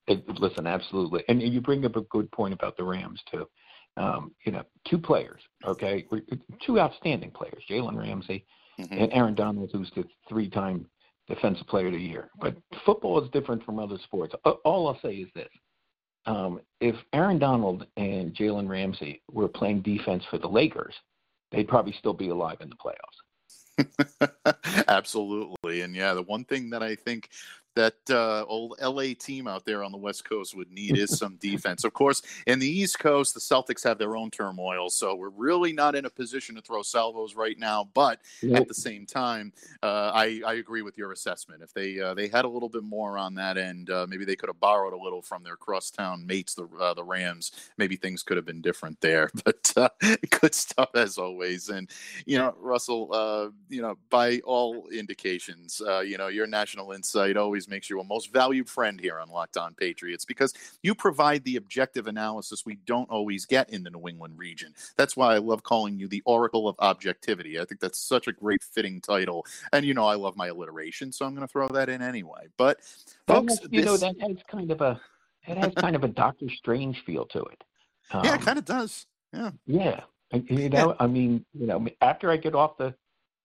Listen, 0.40 0.68
absolutely. 0.68 1.24
And 1.30 1.42
you 1.42 1.62
bring 1.62 1.86
up 1.86 1.96
a 1.96 2.02
good 2.02 2.30
point 2.32 2.54
about 2.54 2.76
the 2.76 2.84
Rams, 2.84 3.24
too. 3.32 3.48
Um, 3.98 4.36
you 4.46 4.52
know, 4.52 4.64
two 4.86 4.98
players, 4.98 5.42
okay? 5.66 6.06
Two 6.62 6.82
outstanding 6.82 7.32
players, 7.32 7.64
Jalen 7.70 7.96
Ramsey 7.96 8.46
mm-hmm. 8.80 8.94
and 8.94 9.14
Aaron 9.14 9.36
Donald, 9.36 9.70
who's 9.72 9.92
the 9.96 10.06
three-time 10.28 10.86
Defensive 11.28 11.68
Player 11.68 11.88
of 11.88 11.94
the 11.94 12.00
Year. 12.00 12.30
But 12.40 12.56
football 12.86 13.22
is 13.24 13.30
different 13.32 13.64
from 13.64 13.80
other 13.80 13.98
sports. 14.04 14.36
All 14.64 14.88
I'll 14.88 15.00
say 15.02 15.16
is 15.16 15.30
this: 15.34 15.50
um, 16.26 16.62
if 16.82 16.96
Aaron 17.14 17.40
Donald 17.40 17.86
and 17.98 18.36
Jalen 18.36 18.68
Ramsey 18.68 19.22
were 19.32 19.48
playing 19.48 19.82
defense 19.82 20.24
for 20.30 20.38
the 20.38 20.48
Lakers, 20.48 20.96
they'd 21.52 21.68
probably 21.68 21.94
still 21.94 22.14
be 22.14 22.30
alive 22.30 22.58
in 22.62 22.70
the 22.70 22.76
playoffs. 22.76 23.22
Absolutely. 24.88 25.82
And 25.82 25.96
yeah, 25.96 26.14
the 26.14 26.22
one 26.22 26.46
thing 26.46 26.70
that 26.72 26.82
I 26.82 26.96
think 26.96 27.30
that 27.76 27.96
uh, 28.10 28.44
old 28.46 28.76
LA 28.82 29.14
team 29.18 29.48
out 29.48 29.66
there 29.66 29.84
on 29.84 29.92
the 29.92 29.98
West 29.98 30.28
Coast 30.28 30.56
would 30.56 30.72
need 30.72 30.98
is 30.98 31.18
some 31.18 31.36
defense. 31.38 31.84
Of 31.84 31.94
course, 31.94 32.22
in 32.48 32.60
the 32.60 32.68
East 32.68 33.00
Coast, 33.00 33.34
the 33.34 33.40
Celtics 33.40 33.84
have 33.84 33.98
their 33.98 34.16
own 34.16 34.32
turmoil, 34.32 34.90
so 34.90 35.16
we're 35.16 35.30
really 35.30 35.74
not 35.74 35.96
in 35.96 36.06
a 36.06 36.10
position 36.10 36.56
to 36.56 36.62
throw 36.62 36.82
salvos 36.82 37.36
right 37.36 37.60
now. 37.60 37.90
But 37.94 38.20
at 38.54 38.68
the 38.68 38.74
same 38.74 39.06
time, 39.06 39.54
uh, 39.84 40.12
I, 40.14 40.42
I, 40.46 40.54
agree 40.56 40.82
with 40.82 40.98
your 40.98 41.12
assessment. 41.12 41.62
If 41.62 41.74
they 41.74 42.00
uh, 42.00 42.14
they 42.14 42.28
had 42.28 42.46
a 42.46 42.50
little 42.50 42.70
bit 42.70 42.84
more 42.84 43.18
on 43.18 43.36
that 43.36 43.58
end, 43.58 43.90
uh, 43.90 44.06
maybe 44.10 44.26
they 44.26 44.36
could 44.36 44.50
have 44.50 44.60
borrowed 44.60 44.94
a 44.94 44.98
little 44.98 45.22
from 45.22 45.44
their 45.44 45.58
crosstown 45.58 46.26
mates, 46.26 46.56
the 46.56 46.68
uh, 46.80 46.94
the 46.94 47.04
Rams. 47.04 47.52
Maybe 47.78 47.96
things 47.96 48.24
could 48.24 48.38
have 48.38 48.46
been 48.46 48.62
different 48.62 49.00
there. 49.02 49.30
But 49.46 49.74
uh, 49.78 49.90
good 50.42 50.56
stuff 50.56 50.90
as 50.96 51.20
always. 51.20 51.70
And 51.70 51.88
you 52.26 52.40
know, 52.40 52.56
Russell, 52.60 53.54
you 53.70 53.82
know, 53.82 53.96
by 54.10 54.40
all 54.40 54.88
indications, 54.88 55.82
you 56.04 56.18
know, 56.18 56.30
your 56.30 56.48
national 56.48 56.94
insight 56.94 57.38
always 57.38 57.65
always 57.66 57.70
makes 57.76 57.90
you 57.90 58.00
a 58.00 58.04
most 58.04 58.32
valued 58.32 58.70
friend 58.70 59.00
here 59.00 59.20
on 59.20 59.30
Locked 59.30 59.58
On 59.58 59.74
Patriots 59.74 60.26
because 60.26 60.54
you 60.84 60.94
provide 60.94 61.44
the 61.44 61.56
objective 61.56 62.08
analysis 62.08 62.66
we 62.66 62.76
don't 62.86 63.10
always 63.10 63.46
get 63.46 63.70
in 63.70 63.84
the 63.84 63.90
New 63.90 64.08
England 64.08 64.38
region. 64.38 64.74
That's 64.98 65.18
why 65.18 65.36
I 65.36 65.38
love 65.40 65.64
calling 65.64 65.98
you 65.98 66.08
the 66.08 66.22
Oracle 66.26 66.68
of 66.68 66.76
Objectivity. 66.80 67.60
I 67.60 67.66
think 67.66 67.82
that's 67.82 68.00
such 68.00 68.28
a 68.28 68.32
great 68.32 68.64
fitting 68.64 69.02
title. 69.02 69.46
And 69.74 69.86
you 69.86 69.94
know, 69.94 70.06
I 70.06 70.16
love 70.16 70.36
my 70.36 70.48
alliteration, 70.48 71.12
so 71.12 71.26
I'm 71.26 71.36
going 71.36 71.48
to 71.48 71.52
throw 71.52 71.68
that 71.70 71.90
in 71.90 72.02
anyway. 72.02 72.48
But 72.58 72.80
folks, 73.28 73.60
you 73.72 73.82
this... 73.82 73.86
know, 73.86 73.98
that 73.98 74.16
has 74.22 74.38
kind 74.50 74.72
of 74.72 74.82
a 74.82 75.00
it 75.48 75.58
has 75.58 75.74
kind 75.76 75.96
of 75.96 76.04
a 76.04 76.08
Doctor 76.08 76.48
Strange 76.56 77.04
feel 77.06 77.26
to 77.28 77.40
it. 77.44 77.64
Um, 78.12 78.26
yeah, 78.26 78.34
it 78.34 78.40
um, 78.40 78.46
kind 78.46 78.60
of 78.60 78.66
does. 78.66 79.06
Yeah. 79.34 79.52
Yeah. 79.66 80.02
You 80.32 80.70
know, 80.70 80.90
yeah. 80.90 80.96
I 81.00 81.08
mean, 81.08 81.46
you 81.54 81.68
know, 81.68 81.86
after 82.02 82.32
I 82.32 82.38
get 82.38 82.56
off 82.56 82.78
the 82.78 82.94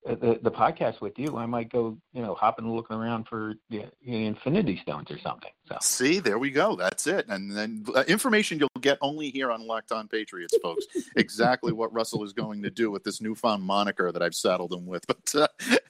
the, 0.05 0.39
the 0.41 0.51
podcast 0.51 0.99
with 0.99 1.17
you, 1.19 1.37
I 1.37 1.45
might 1.45 1.71
go, 1.71 1.97
you 2.13 2.21
know, 2.21 2.33
hopping 2.33 2.65
and 2.65 2.75
looking 2.75 2.97
around 2.97 3.27
for 3.27 3.53
the, 3.69 3.85
the 4.03 4.25
Infinity 4.25 4.77
Stones 4.81 5.11
or 5.11 5.19
something. 5.19 5.51
So 5.67 5.77
see, 5.81 6.19
there 6.19 6.39
we 6.39 6.49
go. 6.49 6.75
That's 6.75 7.05
it. 7.05 7.27
And 7.29 7.55
then 7.55 7.85
uh, 7.95 8.03
information 8.07 8.57
you'll 8.57 8.69
get 8.81 8.97
only 9.01 9.29
here 9.29 9.51
on 9.51 9.65
Locked 9.65 9.91
On 9.91 10.07
Patriots, 10.07 10.57
folks. 10.61 10.85
exactly 11.15 11.71
what 11.71 11.93
Russell 11.93 12.23
is 12.23 12.33
going 12.33 12.63
to 12.63 12.71
do 12.71 12.89
with 12.89 13.03
this 13.03 13.21
newfound 13.21 13.63
moniker 13.63 14.11
that 14.11 14.23
I've 14.23 14.35
saddled 14.35 14.73
him 14.73 14.85
with. 14.85 15.03
But 15.11 15.35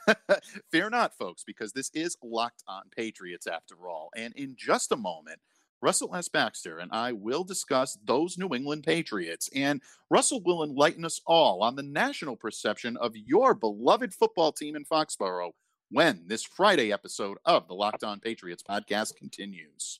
uh, 0.07 0.15
fear 0.71 0.89
not, 0.89 1.15
folks, 1.15 1.43
because 1.43 1.73
this 1.73 1.91
is 1.93 2.17
Locked 2.23 2.63
On 2.67 2.83
Patriots 2.95 3.45
after 3.45 3.75
all. 3.87 4.09
And 4.15 4.33
in 4.35 4.55
just 4.57 4.91
a 4.91 4.97
moment, 4.97 5.39
Russell 5.81 6.15
S. 6.15 6.29
Baxter 6.29 6.77
and 6.77 6.91
I 6.91 7.11
will 7.11 7.43
discuss 7.43 7.97
those 8.05 8.37
New 8.37 8.53
England 8.53 8.83
Patriots, 8.83 9.49
and 9.55 9.81
Russell 10.09 10.41
will 10.43 10.63
enlighten 10.63 11.03
us 11.03 11.21
all 11.25 11.63
on 11.63 11.75
the 11.75 11.83
national 11.83 12.35
perception 12.35 12.97
of 12.97 13.17
your 13.17 13.53
beloved 13.55 14.13
football 14.13 14.51
team 14.51 14.75
in 14.75 14.85
Foxborough 14.85 15.51
when 15.89 16.23
this 16.27 16.43
Friday 16.43 16.93
episode 16.93 17.37
of 17.45 17.67
the 17.67 17.73
Locked 17.73 18.03
On 18.03 18.19
Patriots 18.19 18.63
podcast 18.63 19.15
continues. 19.15 19.99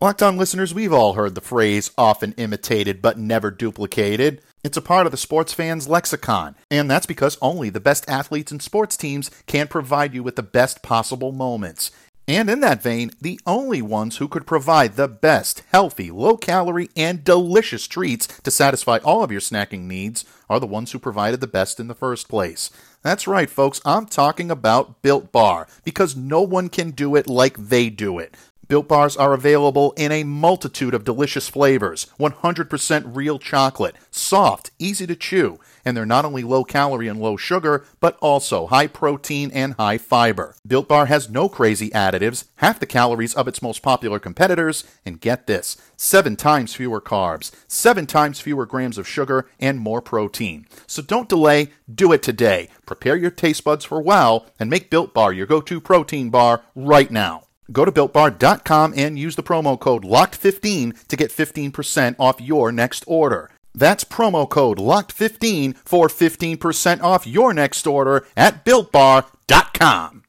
Locked 0.00 0.22
on 0.22 0.36
listeners, 0.36 0.74
we've 0.74 0.92
all 0.92 1.14
heard 1.14 1.34
the 1.34 1.40
phrase 1.40 1.90
often 1.96 2.32
imitated 2.32 3.00
but 3.00 3.18
never 3.18 3.50
duplicated. 3.50 4.42
It's 4.62 4.76
a 4.76 4.82
part 4.82 5.06
of 5.06 5.12
the 5.12 5.18
sports 5.18 5.52
fan's 5.52 5.88
lexicon, 5.88 6.56
and 6.70 6.90
that's 6.90 7.06
because 7.06 7.38
only 7.40 7.70
the 7.70 7.80
best 7.80 8.08
athletes 8.08 8.52
and 8.52 8.62
sports 8.62 8.96
teams 8.96 9.30
can 9.46 9.66
provide 9.66 10.14
you 10.14 10.22
with 10.22 10.36
the 10.36 10.42
best 10.42 10.82
possible 10.82 11.32
moments. 11.32 11.90
And 12.26 12.48
in 12.48 12.60
that 12.60 12.82
vein, 12.82 13.10
the 13.20 13.38
only 13.46 13.82
ones 13.82 14.16
who 14.16 14.28
could 14.28 14.46
provide 14.46 14.96
the 14.96 15.08
best, 15.08 15.62
healthy, 15.70 16.10
low 16.10 16.38
calorie, 16.38 16.88
and 16.96 17.22
delicious 17.22 17.86
treats 17.86 18.26
to 18.40 18.50
satisfy 18.50 18.98
all 19.04 19.22
of 19.22 19.30
your 19.30 19.42
snacking 19.42 19.82
needs 19.82 20.24
are 20.48 20.58
the 20.58 20.66
ones 20.66 20.92
who 20.92 20.98
provided 20.98 21.40
the 21.40 21.46
best 21.46 21.78
in 21.78 21.86
the 21.86 21.94
first 21.94 22.28
place. 22.28 22.70
That's 23.02 23.26
right, 23.26 23.50
folks, 23.50 23.82
I'm 23.84 24.06
talking 24.06 24.50
about 24.50 25.02
Built 25.02 25.32
Bar, 25.32 25.68
because 25.84 26.16
no 26.16 26.40
one 26.40 26.70
can 26.70 26.92
do 26.92 27.14
it 27.14 27.26
like 27.26 27.58
they 27.58 27.90
do 27.90 28.18
it. 28.18 28.34
Built 28.68 28.88
Bars 28.88 29.18
are 29.18 29.34
available 29.34 29.92
in 29.98 30.10
a 30.10 30.24
multitude 30.24 30.94
of 30.94 31.04
delicious 31.04 31.50
flavors 31.50 32.06
100% 32.18 33.14
real 33.14 33.38
chocolate, 33.38 33.96
soft, 34.10 34.70
easy 34.78 35.06
to 35.06 35.14
chew, 35.14 35.60
and 35.84 35.96
they're 35.96 36.06
not 36.06 36.24
only 36.24 36.42
low 36.42 36.64
calorie 36.64 37.08
and 37.08 37.20
low 37.20 37.36
sugar, 37.36 37.84
but 38.00 38.16
also 38.20 38.66
high 38.66 38.86
protein 38.86 39.50
and 39.52 39.74
high 39.74 39.98
fiber. 39.98 40.56
Built 40.66 40.88
Bar 40.88 41.06
has 41.06 41.28
no 41.28 41.48
crazy 41.48 41.90
additives, 41.90 42.44
half 42.56 42.80
the 42.80 42.86
calories 42.86 43.34
of 43.34 43.48
its 43.48 43.62
most 43.62 43.82
popular 43.82 44.18
competitors, 44.18 44.84
and 45.04 45.20
get 45.20 45.46
this 45.46 45.76
seven 45.96 46.36
times 46.36 46.74
fewer 46.74 47.00
carbs, 47.00 47.52
seven 47.68 48.06
times 48.06 48.40
fewer 48.40 48.66
grams 48.66 48.98
of 48.98 49.08
sugar, 49.08 49.48
and 49.60 49.78
more 49.78 50.02
protein. 50.02 50.66
So 50.86 51.02
don't 51.02 51.28
delay, 51.28 51.70
do 51.92 52.12
it 52.12 52.22
today. 52.22 52.68
Prepare 52.86 53.16
your 53.16 53.30
taste 53.30 53.64
buds 53.64 53.84
for 53.84 54.00
wow 54.00 54.46
and 54.58 54.70
make 54.70 54.90
Built 54.90 55.14
Bar 55.14 55.32
your 55.32 55.46
go 55.46 55.60
to 55.60 55.80
protein 55.80 56.30
bar 56.30 56.62
right 56.74 57.10
now. 57.10 57.44
Go 57.72 57.84
to 57.84 57.92
builtbar.com 57.92 58.92
and 58.96 59.18
use 59.18 59.36
the 59.36 59.42
promo 59.42 59.78
code 59.80 60.04
LOCKED15 60.04 61.06
to 61.08 61.16
get 61.16 61.30
15% 61.30 62.16
off 62.18 62.40
your 62.40 62.70
next 62.70 63.04
order. 63.06 63.50
That's 63.74 64.04
promo 64.04 64.48
code 64.48 64.78
LOCKED15 64.78 65.76
for 65.84 66.08
15% 66.08 67.02
off 67.02 67.26
your 67.26 67.52
next 67.52 67.86
order 67.86 68.26
at 68.36 68.64
builtbar.com. 68.64 70.24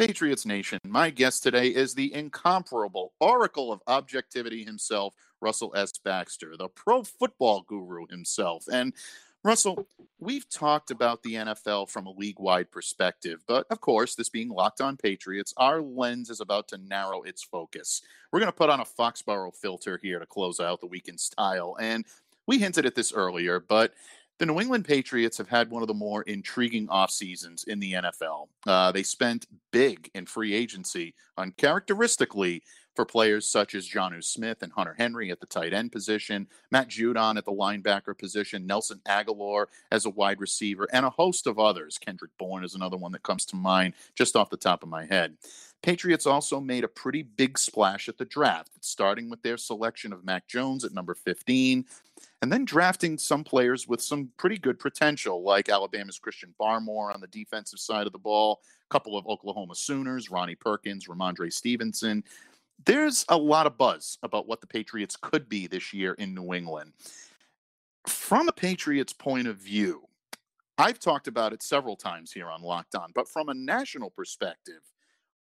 Patriots 0.00 0.46
Nation, 0.46 0.78
my 0.86 1.10
guest 1.10 1.42
today 1.42 1.68
is 1.68 1.92
the 1.92 2.14
incomparable 2.14 3.12
oracle 3.20 3.70
of 3.70 3.82
objectivity 3.86 4.64
himself, 4.64 5.14
Russell 5.42 5.74
S. 5.76 5.92
Baxter, 6.02 6.56
the 6.56 6.68
pro 6.68 7.02
football 7.02 7.66
guru 7.68 8.06
himself. 8.06 8.64
And 8.72 8.94
Russell, 9.42 9.86
we've 10.18 10.48
talked 10.50 10.90
about 10.90 11.22
the 11.22 11.34
NFL 11.34 11.88
from 11.88 12.06
a 12.06 12.12
league 12.12 12.38
wide 12.38 12.70
perspective, 12.70 13.42
but 13.46 13.66
of 13.70 13.80
course, 13.80 14.14
this 14.14 14.28
being 14.28 14.50
locked 14.50 14.82
on 14.82 14.98
Patriots, 14.98 15.54
our 15.56 15.80
lens 15.80 16.28
is 16.28 16.40
about 16.40 16.68
to 16.68 16.78
narrow 16.78 17.22
its 17.22 17.42
focus. 17.42 18.02
We're 18.30 18.40
going 18.40 18.52
to 18.52 18.56
put 18.56 18.68
on 18.68 18.80
a 18.80 18.84
Foxborough 18.84 19.56
filter 19.56 19.98
here 20.02 20.18
to 20.18 20.26
close 20.26 20.60
out 20.60 20.80
the 20.80 20.86
weekend 20.86 21.20
style. 21.20 21.76
And 21.80 22.04
we 22.46 22.58
hinted 22.58 22.84
at 22.84 22.94
this 22.94 23.14
earlier, 23.14 23.60
but 23.60 23.94
the 24.38 24.46
New 24.46 24.60
England 24.60 24.84
Patriots 24.84 25.38
have 25.38 25.48
had 25.48 25.70
one 25.70 25.82
of 25.82 25.88
the 25.88 25.94
more 25.94 26.22
intriguing 26.22 26.88
off 26.88 27.10
seasons 27.10 27.64
in 27.64 27.80
the 27.80 27.94
NFL. 27.94 28.48
Uh, 28.66 28.92
they 28.92 29.02
spent 29.02 29.46
big 29.70 30.10
in 30.14 30.26
free 30.26 30.54
agency, 30.54 31.14
uncharacteristically, 31.38 32.62
for 32.94 33.04
players 33.04 33.46
such 33.46 33.74
as 33.74 33.88
Jonnu 33.88 34.22
Smith 34.22 34.62
and 34.62 34.72
Hunter 34.72 34.94
Henry 34.98 35.30
at 35.30 35.40
the 35.40 35.46
tight 35.46 35.72
end 35.72 35.92
position, 35.92 36.48
Matt 36.70 36.88
Judon 36.88 37.36
at 37.36 37.44
the 37.44 37.52
linebacker 37.52 38.16
position, 38.18 38.66
Nelson 38.66 39.00
Agholor 39.06 39.66
as 39.90 40.06
a 40.06 40.10
wide 40.10 40.40
receiver, 40.40 40.88
and 40.92 41.06
a 41.06 41.10
host 41.10 41.46
of 41.46 41.58
others. 41.58 41.98
Kendrick 41.98 42.36
Bourne 42.38 42.64
is 42.64 42.74
another 42.74 42.96
one 42.96 43.12
that 43.12 43.22
comes 43.22 43.44
to 43.46 43.56
mind 43.56 43.94
just 44.14 44.36
off 44.36 44.50
the 44.50 44.56
top 44.56 44.82
of 44.82 44.88
my 44.88 45.06
head. 45.06 45.36
Patriots 45.82 46.26
also 46.26 46.60
made 46.60 46.84
a 46.84 46.88
pretty 46.88 47.22
big 47.22 47.58
splash 47.58 48.08
at 48.08 48.18
the 48.18 48.24
draft, 48.26 48.70
starting 48.80 49.30
with 49.30 49.42
their 49.42 49.56
selection 49.56 50.12
of 50.12 50.24
Mac 50.24 50.46
Jones 50.46 50.84
at 50.84 50.92
number 50.92 51.14
15, 51.14 51.86
and 52.42 52.52
then 52.52 52.66
drafting 52.66 53.16
some 53.16 53.44
players 53.44 53.88
with 53.88 54.02
some 54.02 54.30
pretty 54.36 54.58
good 54.58 54.78
potential, 54.78 55.42
like 55.42 55.70
Alabama's 55.70 56.18
Christian 56.18 56.54
Barmore 56.60 57.14
on 57.14 57.20
the 57.20 57.26
defensive 57.28 57.78
side 57.78 58.06
of 58.06 58.12
the 58.12 58.18
ball, 58.18 58.60
a 58.84 58.92
couple 58.92 59.16
of 59.16 59.26
Oklahoma 59.26 59.74
Sooners, 59.74 60.30
Ronnie 60.30 60.54
Perkins, 60.54 61.08
Rhamondre 61.08 61.50
Stevenson, 61.52 62.24
there's 62.86 63.24
a 63.28 63.36
lot 63.36 63.66
of 63.66 63.76
buzz 63.76 64.18
about 64.22 64.46
what 64.46 64.60
the 64.60 64.66
Patriots 64.66 65.16
could 65.20 65.48
be 65.48 65.66
this 65.66 65.92
year 65.92 66.14
in 66.14 66.34
New 66.34 66.54
England. 66.54 66.92
From 68.06 68.48
a 68.48 68.52
Patriots 68.52 69.12
point 69.12 69.46
of 69.46 69.56
view, 69.56 70.02
I've 70.78 70.98
talked 70.98 71.28
about 71.28 71.52
it 71.52 71.62
several 71.62 71.96
times 71.96 72.32
here 72.32 72.48
on 72.48 72.62
Locked 72.62 72.94
On, 72.94 73.10
but 73.14 73.28
from 73.28 73.48
a 73.48 73.54
national 73.54 74.10
perspective, 74.10 74.80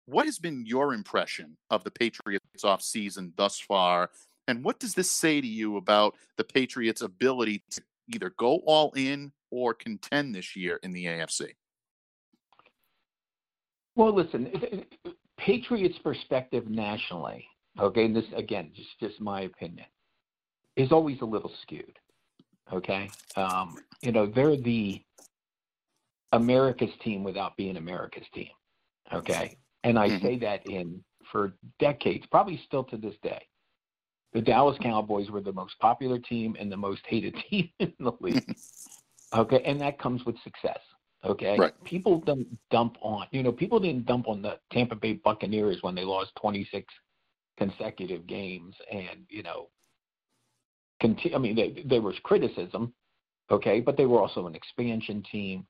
what 0.07 0.27
has 0.27 0.38
been 0.38 0.64
your 0.66 0.94
impression 0.94 1.57
of 1.70 1.85
the 1.85 1.90
Patriots 1.90 2.64
off 2.64 2.83
season 2.83 3.33
thus 3.37 3.61
far? 3.61 4.11
And 4.48 4.64
what 4.64 4.81
does 4.81 4.94
this 4.94 5.11
say 5.11 5.40
to 5.40 5.46
you 5.46 5.77
about 5.77 6.16
the 6.38 6.44
Patriots' 6.44 7.03
ability 7.03 7.62
to 7.70 7.83
either 8.12 8.33
go 8.37 8.62
all 8.66 8.90
in 8.96 9.33
or 9.51 9.74
contend 9.74 10.35
this 10.35 10.57
year 10.57 10.81
in 10.83 10.92
the 10.92 11.05
AFC? 11.05 11.51
Well, 13.94 14.14
listen, 14.14 14.87
Patriots' 15.38 15.98
perspective 16.03 16.68
nationally, 16.68 17.46
okay, 17.79 18.05
and 18.05 18.14
this 18.14 18.24
again, 18.37 18.70
just 18.74 18.88
just 19.01 19.20
my 19.20 19.42
opinion, 19.42 19.87
is 20.77 20.92
always 20.92 21.20
a 21.20 21.24
little 21.24 21.53
skewed. 21.62 21.98
Okay, 22.72 23.09
um, 23.37 23.77
you 24.03 24.12
know 24.12 24.27
they're 24.27 24.57
the 24.57 25.03
America's 26.33 26.90
team 27.03 27.24
without 27.24 27.57
being 27.57 27.77
America's 27.77 28.27
team. 28.35 28.51
Okay, 29.12 29.57
and 29.85 29.98
I 29.98 30.09
mm-hmm. 30.09 30.27
say 30.27 30.38
that 30.38 30.66
in 30.66 31.03
for 31.31 31.55
decades, 31.79 32.27
probably 32.31 32.61
still 32.66 32.85
to 32.85 32.96
this 32.96 33.14
day. 33.22 33.42
The 34.35 34.42
Dallas 34.42 34.77
Cowboys 34.83 35.31
were 35.31 35.40
the 35.40 35.53
most 35.53 35.79
popular 35.79 36.18
team 36.18 36.57
and 36.59 36.70
the 36.70 36.77
most 36.77 37.01
hated 37.07 37.35
team 37.51 37.70
in 37.79 37.92
the 37.98 38.12
league. 38.20 38.55
okay, 39.35 39.62
and 39.64 39.81
that 39.81 39.98
comes 39.98 40.24
with 40.24 40.37
success. 40.42 40.81
Okay, 41.25 41.59
right. 41.59 41.75
people 41.85 42.21
don't 42.21 42.47
dump 42.71 42.97
on 43.01 43.27
you 43.33 43.43
know 43.43 43.51
people 43.51 43.81
didn't 43.81 44.07
dump 44.07 44.29
on 44.29 44.41
the 44.41 44.59
Tampa 44.71 44.95
Bay 44.95 45.15
Buccaneers 45.15 45.79
when 45.83 45.95
they 45.95 46.05
lost 46.05 46.31
26 46.41 46.93
consecutive 47.59 48.27
games, 48.27 48.75
and 48.91 49.27
you 49.29 49.43
know, 49.43 49.69
conti- 51.03 51.35
I 51.35 51.39
mean 51.39 51.57
they, 51.57 51.83
there 51.87 52.03
was 52.03 52.15
criticism, 52.23 52.95
okay, 53.51 53.81
but 53.81 53.97
they 53.97 54.07
were 54.07 54.21
also 54.21 54.47
an 54.47 54.55
expansion 54.55 55.23
team. 55.31 55.67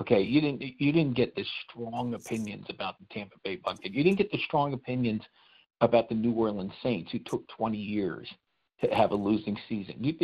Okay, 0.00 0.22
you 0.22 0.40
didn't 0.40 0.62
you 0.78 0.92
didn't 0.92 1.16
get 1.16 1.34
the 1.34 1.44
strong 1.68 2.14
opinions 2.14 2.66
about 2.70 2.94
the 2.98 3.06
Tampa 3.12 3.36
Bay 3.44 3.56
Buccaneers. 3.56 3.94
You 3.94 4.04
didn't 4.04 4.18
get 4.18 4.30
the 4.30 4.38
strong 4.46 4.72
opinions 4.72 5.22
about 5.80 6.08
the 6.08 6.14
New 6.14 6.32
Orleans 6.32 6.72
Saints, 6.82 7.10
who 7.10 7.18
took 7.18 7.46
20 7.48 7.76
years 7.76 8.28
to 8.80 8.88
have 8.94 9.10
a 9.10 9.16
losing 9.16 9.58
season. 9.68 9.96
You, 9.98 10.14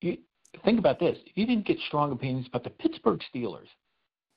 you 0.00 0.18
think 0.64 0.78
about 0.78 1.00
this. 1.00 1.16
You 1.34 1.46
didn't 1.46 1.66
get 1.66 1.78
strong 1.88 2.12
opinions 2.12 2.46
about 2.46 2.64
the 2.64 2.70
Pittsburgh 2.70 3.20
Steelers, 3.34 3.66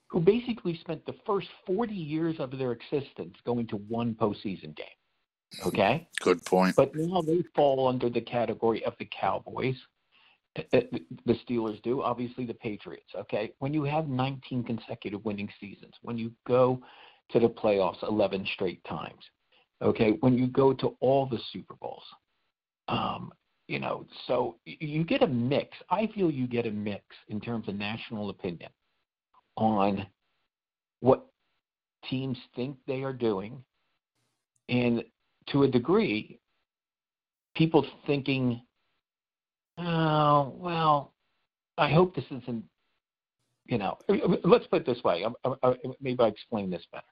who 0.09 0.19
basically 0.19 0.77
spent 0.79 1.05
the 1.05 1.15
first 1.25 1.47
40 1.65 1.93
years 1.93 2.35
of 2.39 2.57
their 2.57 2.71
existence 2.71 3.35
going 3.45 3.67
to 3.67 3.75
one 3.75 4.13
postseason 4.13 4.75
game. 4.75 4.85
Okay? 5.65 6.07
Good 6.21 6.43
point. 6.45 6.75
But 6.75 6.95
now 6.95 7.21
they 7.21 7.43
fall 7.55 7.87
under 7.87 8.09
the 8.09 8.21
category 8.21 8.83
of 8.85 8.93
the 8.99 9.09
Cowboys. 9.19 9.75
Uh, 10.57 10.61
uh, 10.73 10.81
the 11.25 11.37
Steelers 11.47 11.81
do, 11.83 12.01
obviously 12.01 12.45
the 12.45 12.53
Patriots. 12.53 13.11
Okay? 13.15 13.51
When 13.59 13.73
you 13.73 13.83
have 13.83 14.07
19 14.07 14.63
consecutive 14.63 15.23
winning 15.25 15.49
seasons, 15.59 15.93
when 16.01 16.17
you 16.17 16.31
go 16.47 16.81
to 17.31 17.39
the 17.39 17.49
playoffs 17.49 18.01
11 18.07 18.47
straight 18.53 18.83
times, 18.85 19.23
okay, 19.81 20.11
when 20.21 20.37
you 20.37 20.47
go 20.47 20.73
to 20.73 20.95
all 21.01 21.25
the 21.25 21.39
Super 21.51 21.75
Bowls, 21.75 22.03
um, 22.87 23.31
you 23.67 23.79
know, 23.79 24.05
so 24.27 24.55
you 24.63 25.03
get 25.03 25.23
a 25.23 25.27
mix. 25.27 25.77
I 25.89 26.07
feel 26.15 26.31
you 26.31 26.47
get 26.47 26.65
a 26.65 26.71
mix 26.71 27.03
in 27.27 27.41
terms 27.41 27.67
of 27.67 27.75
national 27.75 28.29
opinion 28.29 28.69
on 29.57 30.05
what 31.01 31.25
teams 32.09 32.37
think 32.55 32.77
they 32.87 33.03
are 33.03 33.13
doing, 33.13 33.61
and 34.69 35.03
to 35.49 35.63
a 35.63 35.67
degree, 35.67 36.39
people 37.55 37.85
thinking, 38.05 38.61
oh, 39.77 40.53
well, 40.57 41.13
I 41.77 41.89
hope 41.91 42.15
this 42.15 42.25
isn't, 42.25 42.63
you 43.65 43.77
know, 43.77 43.97
let's 44.43 44.67
put 44.67 44.81
it 44.81 44.85
this 44.85 45.03
way. 45.03 45.25
Maybe 46.01 46.17
I 46.19 46.27
explain 46.27 46.69
this 46.69 46.83
better. 46.91 47.03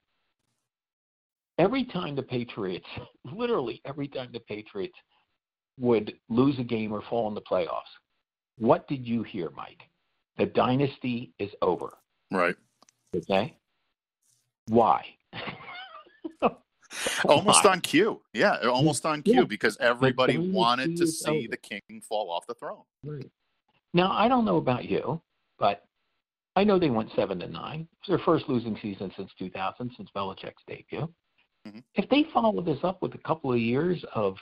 Every 1.57 1.85
time 1.85 2.15
the 2.15 2.23
Patriots, 2.23 2.85
literally 3.33 3.81
every 3.85 4.07
time 4.07 4.29
the 4.33 4.39
Patriots 4.41 4.95
would 5.79 6.13
lose 6.29 6.57
a 6.59 6.63
game 6.63 6.91
or 6.93 7.01
fall 7.09 7.27
in 7.27 7.35
the 7.35 7.41
playoffs, 7.41 7.81
what 8.57 8.87
did 8.87 9.05
you 9.05 9.23
hear, 9.23 9.49
Mike? 9.51 9.81
The 10.37 10.45
dynasty 10.47 11.31
is 11.39 11.49
over. 11.61 11.93
Right. 12.35 12.55
Okay. 13.15 13.55
Why? 14.67 15.05
almost 17.25 17.65
on 17.65 17.81
cue. 17.81 18.21
Yeah, 18.33 18.57
almost 18.67 19.05
on 19.05 19.21
cue 19.21 19.33
yeah. 19.33 19.43
because 19.43 19.77
everybody 19.79 20.37
wanted 20.37 20.97
to 20.97 21.07
see 21.07 21.47
the 21.47 21.57
king 21.57 22.01
fall 22.01 22.29
off 22.31 22.45
the 22.47 22.55
throne. 22.55 22.83
Right. 23.03 23.29
Now, 23.93 24.11
I 24.11 24.27
don't 24.27 24.45
know 24.45 24.57
about 24.57 24.85
you, 24.85 25.21
but 25.57 25.85
I 26.55 26.63
know 26.63 26.79
they 26.79 26.89
went 26.89 27.09
seven 27.15 27.39
to 27.39 27.47
nine. 27.47 27.87
It's 27.99 28.09
their 28.09 28.19
first 28.19 28.49
losing 28.49 28.77
season 28.81 29.11
since 29.15 29.31
2000, 29.39 29.91
since 29.95 30.09
Belichick's 30.15 30.63
debut. 30.67 31.09
Mm-hmm. 31.67 31.79
If 31.95 32.09
they 32.09 32.25
follow 32.33 32.61
this 32.61 32.79
up 32.83 33.01
with 33.01 33.13
a 33.15 33.19
couple 33.19 33.51
of 33.51 33.59
years 33.59 34.03
of, 34.13 34.35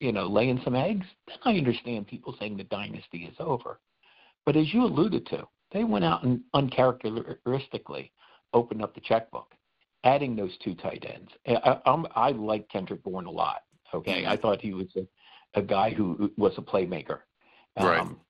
you 0.00 0.12
know, 0.12 0.26
laying 0.26 0.60
some 0.64 0.74
eggs, 0.74 1.06
then 1.28 1.38
I 1.44 1.56
understand 1.56 2.06
people 2.06 2.34
saying 2.38 2.56
the 2.56 2.64
dynasty 2.64 3.24
is 3.24 3.36
over. 3.38 3.80
But 4.44 4.56
as 4.56 4.72
you 4.74 4.84
alluded 4.84 5.26
to, 5.26 5.46
they 5.74 5.84
went 5.84 6.04
out 6.04 6.22
and 6.22 6.40
uncharacteristically 6.54 8.12
opened 8.54 8.80
up 8.80 8.94
the 8.94 9.00
checkbook, 9.00 9.52
adding 10.04 10.36
those 10.36 10.56
two 10.62 10.74
tight 10.76 11.04
ends. 11.06 11.30
I, 11.46 11.80
I'm, 11.84 12.06
I 12.14 12.30
like 12.30 12.68
Kendrick 12.70 13.02
Bourne 13.02 13.26
a 13.26 13.30
lot. 13.30 13.62
Okay, 13.92 14.22
mm-hmm. 14.22 14.32
I 14.32 14.36
thought 14.36 14.62
he 14.62 14.72
was 14.72 14.86
a, 14.96 15.06
a 15.58 15.62
guy 15.62 15.90
who 15.90 16.32
was 16.38 16.52
a 16.56 16.62
playmaker. 16.62 17.18
Right. 17.78 18.00
Um, 18.00 18.20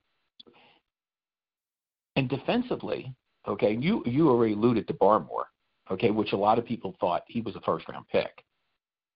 and 2.15 2.27
defensively, 2.27 3.13
okay, 3.47 3.77
you 3.79 4.01
you 4.05 4.29
already 4.29 4.53
alluded 4.53 4.87
to 4.87 4.93
Barmore, 4.93 5.45
okay, 5.91 6.09
which 6.11 6.33
a 6.33 6.37
lot 6.37 6.57
of 6.57 6.65
people 6.65 6.95
thought 6.99 7.23
he 7.27 7.41
was 7.41 7.55
a 7.55 7.61
first 7.61 7.87
round 7.87 8.07
pick. 8.07 8.43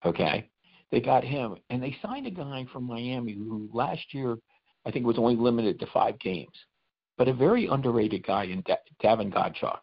Okay, 0.05 0.49
they 0.91 1.01
got 1.01 1.23
him, 1.23 1.55
and 1.71 1.81
they 1.81 1.97
signed 2.01 2.27
a 2.27 2.31
guy 2.31 2.65
from 2.71 2.83
Miami 2.83 3.33
who 3.33 3.69
last 3.73 4.13
year 4.13 4.37
I 4.85 4.91
think 4.91 5.05
was 5.05 5.17
only 5.17 5.35
limited 5.35 5.79
to 5.79 5.87
five 5.87 6.19
games, 6.19 6.53
but 7.19 7.27
a 7.27 7.33
very 7.33 7.67
underrated 7.67 8.25
guy 8.25 8.45
in 8.45 8.63
da- 8.65 8.77
Davon 9.01 9.29
Godchaux. 9.29 9.77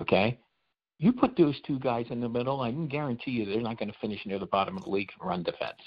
Okay, 0.00 0.38
you 0.98 1.10
put 1.12 1.34
those 1.36 1.58
two 1.66 1.78
guys 1.78 2.06
in 2.10 2.20
the 2.20 2.28
middle, 2.28 2.60
I 2.60 2.70
can 2.70 2.86
guarantee 2.86 3.32
you 3.32 3.46
they're 3.46 3.62
not 3.62 3.78
going 3.78 3.90
to 3.90 3.98
finish 3.98 4.20
near 4.26 4.38
the 4.38 4.46
bottom 4.46 4.76
of 4.76 4.84
the 4.84 4.90
league 4.90 5.10
in 5.20 5.26
run 5.26 5.42
defense, 5.42 5.78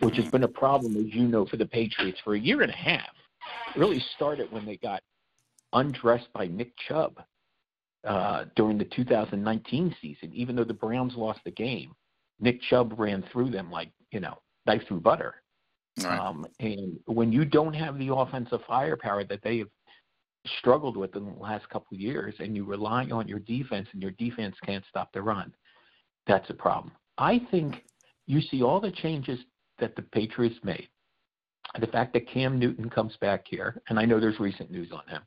which 0.00 0.16
has 0.16 0.30
been 0.30 0.44
a 0.44 0.48
problem, 0.48 0.96
as 0.96 1.14
you 1.14 1.28
know, 1.28 1.44
for 1.46 1.58
the 1.58 1.66
Patriots 1.66 2.18
for 2.24 2.34
a 2.34 2.40
year 2.40 2.62
and 2.62 2.72
a 2.72 2.76
half. 2.76 3.10
It 3.76 3.78
really 3.78 4.02
started 4.16 4.50
when 4.50 4.64
they 4.64 4.78
got 4.78 5.02
undressed 5.74 6.32
by 6.32 6.46
Nick 6.46 6.72
Chubb 6.88 7.22
uh, 8.06 8.46
during 8.56 8.78
the 8.78 8.84
2019 8.84 9.94
season. 10.00 10.32
Even 10.32 10.56
though 10.56 10.64
the 10.64 10.74
Browns 10.74 11.14
lost 11.16 11.40
the 11.44 11.50
game, 11.50 11.92
Nick 12.40 12.62
Chubb 12.62 12.94
ran 12.98 13.22
through 13.30 13.50
them 13.50 13.70
like 13.70 13.90
you 14.10 14.20
know 14.20 14.38
knife 14.66 14.82
through 14.88 15.00
butter. 15.00 15.34
Right. 16.02 16.18
Um, 16.18 16.46
and 16.60 16.98
when 17.06 17.30
you 17.30 17.44
don't 17.44 17.74
have 17.74 17.98
the 17.98 18.14
offensive 18.14 18.60
firepower 18.66 19.24
that 19.24 19.42
they 19.42 19.58
have 19.58 19.68
struggled 20.58 20.96
with 20.96 21.14
in 21.16 21.24
the 21.24 21.40
last 21.40 21.68
couple 21.68 21.94
of 21.94 22.00
years, 22.00 22.34
and 22.38 22.56
you 22.56 22.64
rely 22.64 23.04
on 23.10 23.28
your 23.28 23.40
defense, 23.40 23.88
and 23.92 24.02
your 24.02 24.12
defense 24.12 24.56
can't 24.64 24.84
stop 24.88 25.12
the 25.12 25.22
run, 25.22 25.52
that's 26.26 26.48
a 26.50 26.54
problem. 26.54 26.92
I 27.18 27.40
think 27.50 27.84
you 28.26 28.40
see 28.40 28.62
all 28.62 28.80
the 28.80 28.90
changes 28.90 29.38
that 29.78 29.96
the 29.96 30.02
Patriots 30.02 30.58
made. 30.62 30.88
The 31.78 31.86
fact 31.86 32.12
that 32.14 32.28
Cam 32.28 32.58
Newton 32.58 32.90
comes 32.90 33.16
back 33.20 33.44
here, 33.48 33.80
and 33.88 33.98
I 33.98 34.04
know 34.04 34.18
there's 34.18 34.40
recent 34.40 34.70
news 34.70 34.90
on 34.92 35.06
him. 35.08 35.22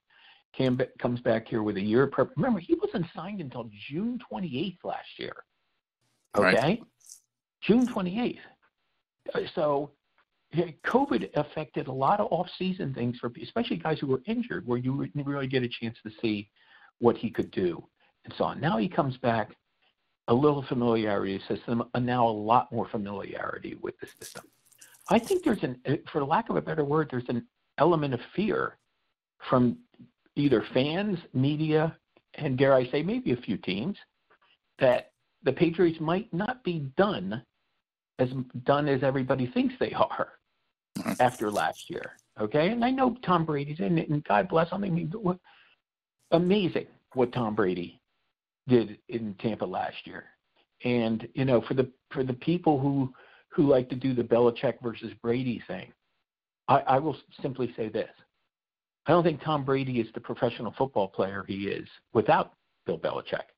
Cam 0.58 0.80
comes 0.99 1.19
back 1.21 1.47
here 1.47 1.63
with 1.63 1.78
a 1.78 1.82
year. 1.82 2.08
Prep. 2.08 2.30
Remember, 2.36 2.60
he 2.60 2.76
wasn't 2.76 3.06
signed 3.15 3.41
until 3.41 3.69
June 3.89 4.19
28th 4.32 4.78
last 4.84 5.08
year. 5.17 5.36
Okay, 6.36 6.56
right. 6.56 6.84
June 7.62 7.88
28th. 7.88 8.38
Uh, 9.34 9.39
so 9.56 9.91
COVID 10.53 11.29
affected 11.35 11.87
a 11.87 11.91
lot 11.91 12.19
of 12.19 12.27
off-season 12.31 12.93
things 12.93 13.17
for, 13.19 13.31
especially 13.41 13.77
guys 13.77 13.99
who 13.99 14.07
were 14.07 14.21
injured, 14.25 14.67
where 14.67 14.77
you 14.77 15.05
didn't 15.05 15.25
really 15.25 15.47
get 15.47 15.63
a 15.63 15.69
chance 15.69 15.97
to 16.03 16.11
see 16.21 16.49
what 16.99 17.17
he 17.17 17.29
could 17.29 17.51
do 17.51 17.83
and 18.25 18.33
so 18.37 18.45
on. 18.45 18.59
Now 18.61 18.77
he 18.77 18.87
comes 18.87 19.17
back, 19.17 19.55
a 20.27 20.33
little 20.33 20.63
familiarity 20.63 21.33
with 21.33 21.47
the 21.47 21.55
system, 21.55 21.83
and 21.93 22.05
now 22.05 22.27
a 22.27 22.29
lot 22.29 22.71
more 22.71 22.87
familiarity 22.89 23.77
with 23.81 23.95
the 23.99 24.07
system. 24.19 24.43
I 25.09 25.19
think 25.19 25.43
there's 25.43 25.63
an, 25.63 25.79
uh, 25.85 25.95
for 26.11 26.23
lack 26.23 26.49
of 26.49 26.55
a 26.55 26.61
better 26.61 26.85
word, 26.85 27.09
there's 27.11 27.27
an 27.27 27.45
element 27.77 28.13
of 28.13 28.21
fear 28.35 28.77
from 29.49 29.77
either 30.35 30.63
fans, 30.73 31.19
media, 31.33 31.97
and 32.35 32.57
dare 32.57 32.73
I 32.73 32.89
say, 32.89 33.03
maybe 33.03 33.33
a 33.33 33.37
few 33.37 33.57
teams, 33.57 33.97
that 34.79 35.11
the 35.43 35.51
Patriots 35.51 35.99
might 35.99 36.33
not 36.33 36.63
be 36.63 36.87
done 36.95 37.43
as 38.19 38.29
done 38.63 38.87
as 38.87 39.03
everybody 39.03 39.47
thinks 39.47 39.73
they 39.79 39.91
are 39.93 40.29
Mm-hmm. 41.05 41.21
after 41.21 41.51
last 41.51 41.89
year. 41.89 42.13
Okay, 42.39 42.69
and 42.69 42.83
I 42.83 42.89
know 42.89 43.15
Tom 43.23 43.45
Brady's 43.45 43.79
in 43.79 43.97
it, 43.97 44.09
and 44.09 44.23
God 44.23 44.47
bless 44.47 44.71
him. 44.71 44.83
I 44.83 44.89
mean, 44.89 45.11
amazing 46.31 46.87
what 47.13 47.31
Tom 47.33 47.55
Brady 47.55 48.01
did 48.67 48.97
in 49.09 49.35
Tampa 49.35 49.65
last 49.65 49.97
year. 50.05 50.25
And 50.83 51.27
you 51.33 51.45
know, 51.45 51.61
for 51.61 51.73
the 51.73 51.91
for 52.11 52.23
the 52.23 52.33
people 52.33 52.79
who 52.79 53.13
who 53.49 53.67
like 53.67 53.89
to 53.89 53.95
do 53.95 54.13
the 54.13 54.23
Belichick 54.23 54.75
versus 54.81 55.11
Brady 55.21 55.61
thing, 55.67 55.91
I, 56.67 56.79
I 56.79 56.99
will 56.99 57.17
simply 57.41 57.73
say 57.75 57.89
this: 57.89 58.09
I 59.05 59.11
don't 59.11 59.23
think 59.23 59.43
Tom 59.43 59.65
Brady 59.65 59.99
is 59.99 60.07
the 60.13 60.21
professional 60.21 60.73
football 60.77 61.09
player 61.09 61.43
he 61.47 61.67
is 61.67 61.87
without 62.13 62.53
Bill 62.85 62.97
Belichick, 62.97 63.51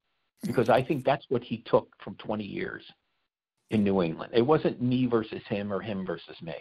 because 0.46 0.70
I 0.70 0.84
think 0.84 1.06
that's 1.06 1.26
what 1.30 1.44
he 1.44 1.60
took 1.66 1.90
from 2.04 2.16
20 2.16 2.44
years 2.44 2.84
in 3.70 3.84
New 3.84 4.02
England. 4.02 4.34
It 4.36 4.42
wasn't 4.42 4.82
me 4.82 5.06
versus 5.06 5.42
him 5.48 5.72
or 5.72 5.80
him 5.80 6.06
versus 6.06 6.36
me. 6.42 6.56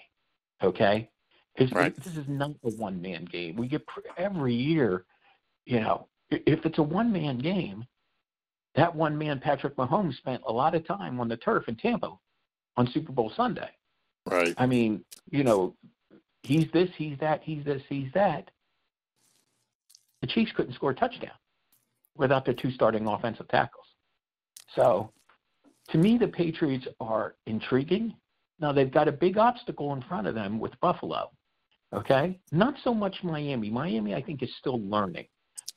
Okay, 0.64 1.09
right. 1.72 1.94
this 1.96 2.16
is 2.16 2.29
not 2.29 2.53
a 2.64 2.70
one 2.70 3.00
man 3.00 3.24
game. 3.24 3.57
We 3.57 3.68
get 3.68 3.83
every 4.16 4.55
year, 4.55 5.05
you 5.64 5.81
know, 5.81 6.09
if 6.31 6.64
it's 6.64 6.79
a 6.79 6.83
one 6.83 7.12
man 7.12 7.38
game, 7.38 7.85
that 8.74 8.94
one 8.94 9.16
man 9.16 9.40
Patrick 9.40 9.77
Mahomes 9.77 10.16
spent 10.16 10.42
a 10.46 10.53
lot 10.53 10.74
of 10.74 10.87
time 10.87 11.20
on 11.20 11.29
the 11.29 11.37
turf 11.37 11.68
in 11.68 11.77
Tampa 11.77 12.12
on 12.77 12.90
Super 12.90 13.12
Bowl 13.12 13.33
Sunday. 13.37 13.70
Right. 14.27 14.55
I 14.57 14.66
mean, 14.66 15.05
you 15.31 15.44
know, 15.44 15.77
he's 16.42 16.70
this, 16.72 16.90
he's 16.96 17.18
that, 17.18 17.42
he's 17.42 17.64
this, 17.64 17.83
he's 17.88 18.12
that. 18.14 18.50
The 20.22 20.27
Chiefs 20.27 20.53
couldn't 20.57 20.74
score 20.74 20.90
a 20.90 20.94
touchdown 20.94 21.37
without 22.16 22.44
their 22.44 22.55
two 22.55 22.70
starting 22.70 23.07
offensive 23.07 23.48
tackles. 23.48 23.87
So, 24.74 25.11
to 25.90 25.98
me, 25.98 26.16
the 26.16 26.29
Patriots 26.29 26.87
are 27.00 27.35
intriguing. 27.46 28.14
Now 28.64 28.72
they've 28.72 28.90
got 28.90 29.09
a 29.09 29.12
big 29.12 29.37
obstacle 29.37 29.92
in 29.92 30.00
front 30.00 30.27
of 30.27 30.35
them 30.35 30.59
with 30.59 30.72
Buffalo. 30.81 31.31
Okay, 31.92 32.40
not 32.50 32.72
so 32.83 32.94
much 32.94 33.14
Miami. 33.22 33.68
Miami, 33.68 34.14
I 34.14 34.22
think, 34.22 34.42
is 34.42 34.48
still 34.59 34.81
learning. 34.81 35.27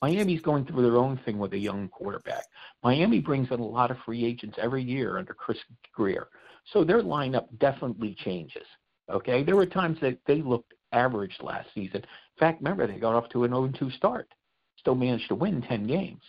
Miami's 0.01 0.39
going 0.39 0.65
through 0.65 0.83
their 0.83 0.95
own 0.95 1.19
thing 1.25 1.37
with 1.37 1.51
a 1.51 1.57
young 1.57 1.89
quarterback. 1.89 2.45
Miami 2.85 3.19
brings 3.19 3.51
in 3.51 3.59
a 3.59 3.65
lot 3.65 3.91
of 3.91 3.97
free 4.05 4.23
agents 4.23 4.57
every 4.57 4.81
year 4.81 5.17
under 5.17 5.33
Chris 5.33 5.57
Grier, 5.93 6.29
so 6.71 6.85
their 6.85 7.01
lineup 7.01 7.47
definitely 7.59 8.15
changes. 8.23 8.65
Okay, 9.11 9.43
there 9.43 9.57
were 9.57 9.65
times 9.65 9.99
that 9.99 10.17
they 10.25 10.41
looked 10.41 10.73
average 10.93 11.35
last 11.41 11.67
season. 11.75 11.97
In 11.97 12.39
fact, 12.39 12.61
remember 12.61 12.87
they 12.87 12.99
got 12.99 13.15
off 13.15 13.27
to 13.31 13.43
an 13.43 13.51
0-2 13.51 13.91
start, 13.97 14.29
still 14.77 14.95
managed 14.95 15.27
to 15.27 15.35
win 15.35 15.61
10 15.61 15.87
games. 15.87 16.21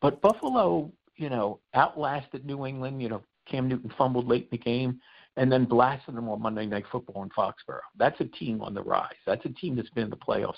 But 0.00 0.20
Buffalo, 0.20 0.90
you 1.14 1.30
know, 1.30 1.60
outlasted 1.74 2.44
New 2.44 2.66
England. 2.66 3.00
You 3.00 3.08
know, 3.08 3.22
Cam 3.48 3.68
Newton 3.68 3.92
fumbled 3.96 4.26
late 4.26 4.48
in 4.50 4.58
the 4.58 4.58
game 4.58 5.00
and 5.36 5.50
then 5.50 5.64
blasted 5.64 6.16
them 6.16 6.28
on 6.28 6.40
Monday 6.40 6.66
Night 6.66 6.84
Football 6.90 7.22
in 7.22 7.28
Foxborough. 7.30 7.80
That's 7.96 8.20
a 8.20 8.24
team 8.24 8.62
on 8.62 8.74
the 8.74 8.82
rise. 8.82 9.14
That's 9.26 9.44
a 9.44 9.50
team 9.50 9.76
that's 9.76 9.90
been 9.90 10.04
in 10.04 10.10
the 10.10 10.16
playoffs 10.16 10.56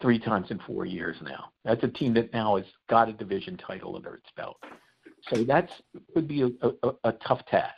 three 0.00 0.18
times 0.18 0.50
in 0.50 0.60
four 0.66 0.84
years 0.84 1.16
now. 1.22 1.46
That's 1.64 1.82
a 1.82 1.88
team 1.88 2.14
that 2.14 2.32
now 2.32 2.56
has 2.56 2.66
got 2.88 3.08
a 3.08 3.12
division 3.12 3.56
title 3.56 3.96
under 3.96 4.14
its 4.14 4.28
belt. 4.36 4.56
So 5.32 5.42
that's 5.44 5.72
would 6.14 6.28
be 6.28 6.42
a, 6.42 6.50
a, 6.82 6.92
a 7.04 7.12
tough 7.26 7.44
task. 7.46 7.74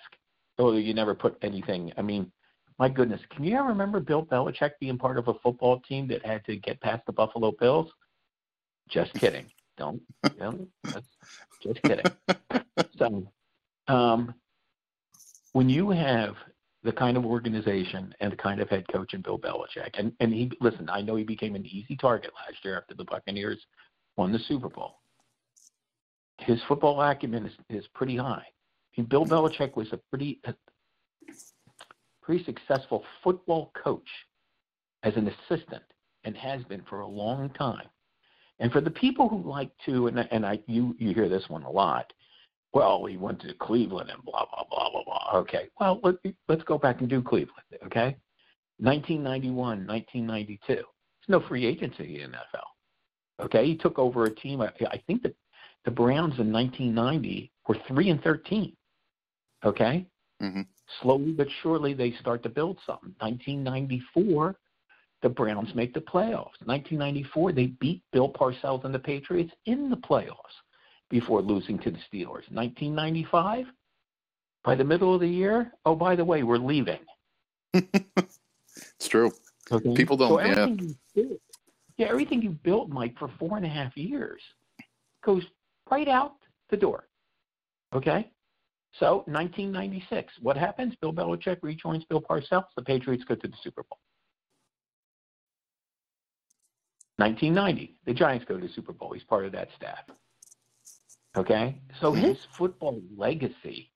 Although 0.59 0.79
you 0.79 0.93
never 0.93 1.15
put 1.15 1.39
anything. 1.43 1.93
I 1.97 2.03
mean, 2.03 2.31
my 2.79 2.89
goodness, 2.89 3.21
can 3.31 3.45
you 3.45 3.57
ever 3.57 3.69
remember 3.69 4.01
Bill 4.01 4.25
Belichick 4.25 4.73
being 4.81 4.99
part 4.99 5.19
of 5.19 5.29
a 5.29 5.35
football 5.35 5.81
team 5.81 6.09
that 6.09 6.25
had 6.27 6.45
to 6.47 6.57
get 6.57 6.81
past 6.81 7.07
the 7.07 7.13
Buffalo 7.13 7.53
Bills? 7.59 7.91
Just 8.89 9.13
kidding. 9.15 9.47
Don't. 9.77 10.03
don't 10.39 10.69
just 11.63 11.83
kidding. 11.83 12.05
So, 12.97 13.31
um, 13.87 14.35
when 15.53 15.69
you 15.69 15.91
have 15.91 16.35
the 16.83 16.93
kind 16.93 17.17
of 17.17 17.27
organization 17.27 18.15
and 18.21 18.33
the 18.33 18.37
kind 18.37 18.61
of 18.61 18.69
head 18.69 18.85
coach 18.93 19.15
in 19.15 19.23
Bill 19.23 19.39
Belichick, 19.39 19.99
and, 19.99 20.13
and 20.21 20.33
he 20.33 20.51
listen, 20.61 20.89
I 20.89 21.01
know 21.01 21.17
he 21.17 21.25
became 21.25 21.55
an 21.55 21.67
easy 21.67 21.97
target 21.97 22.31
last 22.35 22.65
year 22.65 22.77
after 22.77 22.95
the 22.95 23.05
Buccaneers 23.05 23.59
won 24.17 24.33
the 24.33 24.39
Super 24.39 24.69
Bowl. 24.69 25.01
His 26.39 26.61
football 26.69 27.01
acumen 27.03 27.47
is, 27.47 27.53
is 27.69 27.87
pretty 27.95 28.17
high. 28.17 28.45
I 28.47 29.01
mean, 29.01 29.07
Bill 29.07 29.27
Belichick 29.27 29.77
was 29.77 29.93
a 29.93 29.99
pretty 30.11 30.41
pretty 32.23 32.45
successful 32.45 33.05
football 33.25 33.73
coach 33.83 34.09
as 35.03 35.17
an 35.17 35.29
assistant 35.29 35.83
and 36.25 36.37
has 36.37 36.63
been 36.65 36.83
for 36.89 37.01
a 37.01 37.07
long 37.07 37.49
time. 37.51 37.89
And 38.61 38.73
for 38.73 38.81
the 38.81 38.91
people 38.91 39.29
who 39.29 39.49
like 39.49 39.71
to, 39.87 40.09
and, 40.09 40.19
and 40.31 40.45
I, 40.45 40.61
you, 40.67 40.95
you 40.99 41.15
hear 41.15 41.29
this 41.29 41.49
one 41.49 41.63
a 41.63 41.71
lot, 41.71 42.13
well, 42.73 43.05
he 43.07 43.17
went 43.17 43.41
to 43.41 43.55
Cleveland 43.55 44.11
and 44.11 44.23
blah, 44.25 44.45
blah, 44.53 44.65
blah, 44.71 44.91
blah, 44.91 45.05
blah. 45.05 45.41
Okay, 45.41 45.69
well, 45.81 46.01
let, 46.03 46.17
let's 46.49 46.63
go 46.65 46.79
back 46.79 47.01
and 47.01 47.09
do 47.09 47.23
Cleveland, 47.23 47.65
okay? 47.87 48.17
1991, 48.79 49.87
1992. 49.87 50.59
There's 50.67 50.85
no 51.29 51.41
free 51.49 51.67
agency 51.67 52.23
in 52.23 52.33
the 52.33 52.37
NFL. 52.37 53.45
Okay, 53.45 53.67
he 53.67 53.77
took 53.77 53.99
over 53.99 54.25
a 54.25 54.35
team. 54.35 54.61
I, 54.61 54.71
I 54.91 55.03
think 55.07 55.23
that 55.23 55.35
the 55.85 55.91
Browns 55.91 56.39
in 56.39 56.53
1990 56.53 57.51
were 57.67 57.77
3 57.89 58.11
and 58.11 58.23
13. 58.23 58.77
Okay? 59.65 60.07
Mm-hmm. 60.43 60.63
Slowly 61.03 61.33
but 61.33 61.49
surely, 61.63 61.95
they 61.95 62.13
start 62.21 62.43
to 62.43 62.49
build 62.49 62.79
something. 62.87 63.15
1994, 63.19 64.57
the 65.23 65.29
Browns 65.29 65.75
make 65.75 65.95
the 65.95 66.01
playoffs. 66.01 66.61
1994, 66.65 67.53
they 67.53 67.67
beat 67.67 68.03
Bill 68.13 68.29
Parcells 68.29 68.85
and 68.85 68.95
the 68.95 68.99
Patriots 68.99 69.53
in 69.67 69.91
the 69.91 69.97
playoffs 69.97 70.35
before 71.11 71.43
losing 71.43 71.79
to 71.81 71.91
the 71.91 71.99
Steelers. 71.99 72.51
1995, 72.51 73.67
By 74.65 74.75
the 74.75 74.85
middle 74.85 75.15
of 75.15 75.21
the 75.21 75.29
year, 75.29 75.73
oh, 75.85 75.95
by 75.95 76.17
the 76.17 76.25
way, 76.25 76.43
we're 76.43 76.59
leaving. 76.59 77.01
it's 77.73 79.09
true. 79.09 79.33
Okay. 79.71 79.95
People 79.95 80.17
don't. 80.17 80.29
So 80.29 80.39
everything 80.39 80.79
yeah. 80.79 81.23
You 81.23 81.29
built, 81.29 81.41
yeah, 81.97 82.07
everything 82.09 82.43
you 82.43 82.51
built, 82.51 82.89
Mike, 82.89 83.19
for 83.19 83.29
four 83.39 83.57
and 83.57 83.67
a 83.67 83.69
half 83.69 83.97
years 83.97 84.41
goes 85.25 85.43
right 85.91 86.09
out 86.09 86.37
the 86.71 86.77
door. 86.77 87.09
Okay. 87.95 88.31
So 88.99 89.19
1996, 89.27 90.33
what 90.41 90.57
happens? 90.57 90.95
Bill 91.01 91.13
Belichick 91.13 91.59
rejoins 91.63 92.05
Bill 92.05 92.23
Parcells. 92.23 92.65
The 92.77 92.83
Patriots 92.83 93.25
go 93.25 93.35
to 93.35 93.47
the 93.47 93.57
Super 93.63 93.83
Bowl. 93.83 93.99
1990, 97.17 97.97
the 98.07 98.15
Giants 98.15 98.45
go 98.49 98.59
to 98.59 98.67
the 98.67 98.73
Super 98.73 98.93
Bowl. 98.93 99.13
He's 99.13 99.25
part 99.25 99.45
of 99.45 99.53
that 99.53 99.69
staff. 99.77 100.05
Okay? 101.39 101.81
So 102.01 102.13
mm-hmm. 102.13 102.23
his 102.23 102.39
football 102.57 103.01
legacy, 103.17 103.91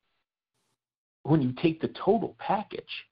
when 1.24 1.42
you 1.42 1.52
take 1.52 1.80
the 1.80 1.88
total 1.88 2.36
package, 2.38 3.04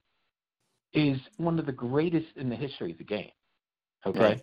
is 0.93 1.19
one 1.37 1.59
of 1.59 1.67
the 1.67 1.73
greatest 1.73 2.37
in 2.37 2.49
the 2.49 2.57
history 2.57 2.93
of 2.93 2.99
the 2.99 3.05
game. 3.05 3.31
Okay? 4.07 4.41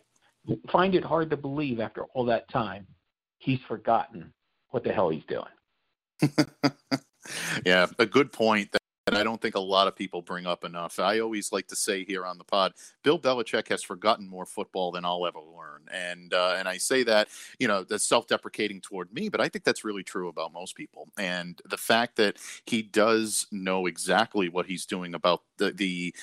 Right. 0.47 0.59
Find 0.71 0.95
it 0.95 1.03
hard 1.03 1.29
to 1.31 1.37
believe 1.37 1.79
after 1.79 2.03
all 2.13 2.25
that 2.25 2.49
time 2.49 2.87
he's 3.39 3.59
forgotten 3.67 4.33
what 4.69 4.83
the 4.83 4.91
hell 4.91 5.09
he's 5.09 5.23
doing. 5.27 5.45
yeah, 7.65 7.87
a 7.99 8.05
good 8.05 8.31
point 8.31 8.71
that 8.71 8.81
I 9.15 9.23
don't 9.23 9.41
think 9.41 9.55
a 9.55 9.59
lot 9.59 9.87
of 9.87 9.95
people 9.95 10.21
bring 10.21 10.45
up 10.45 10.63
enough. 10.63 10.99
I 10.99 11.19
always 11.19 11.51
like 11.51 11.67
to 11.67 11.75
say 11.75 12.03
here 12.03 12.25
on 12.25 12.37
the 12.37 12.43
pod, 12.43 12.73
Bill 13.03 13.19
Belichick 13.19 13.67
has 13.69 13.83
forgotten 13.83 14.27
more 14.27 14.45
football 14.45 14.91
than 14.91 15.05
I'll 15.05 15.25
ever 15.25 15.39
learn, 15.39 15.83
and 15.93 16.33
uh, 16.33 16.55
and 16.57 16.67
I 16.67 16.77
say 16.77 17.03
that 17.03 17.29
you 17.59 17.67
know 17.67 17.83
that's 17.83 18.05
self-deprecating 18.05 18.81
toward 18.81 19.13
me, 19.13 19.29
but 19.29 19.39
I 19.39 19.49
think 19.49 19.63
that's 19.63 19.85
really 19.85 20.03
true 20.03 20.27
about 20.27 20.53
most 20.53 20.75
people. 20.75 21.07
And 21.17 21.61
the 21.65 21.77
fact 21.77 22.17
that 22.17 22.37
he 22.65 22.81
does 22.81 23.47
know 23.51 23.85
exactly 23.85 24.49
what 24.49 24.65
he's 24.65 24.85
doing 24.85 25.13
about 25.13 25.43
the 25.57 25.71
the 25.71 26.13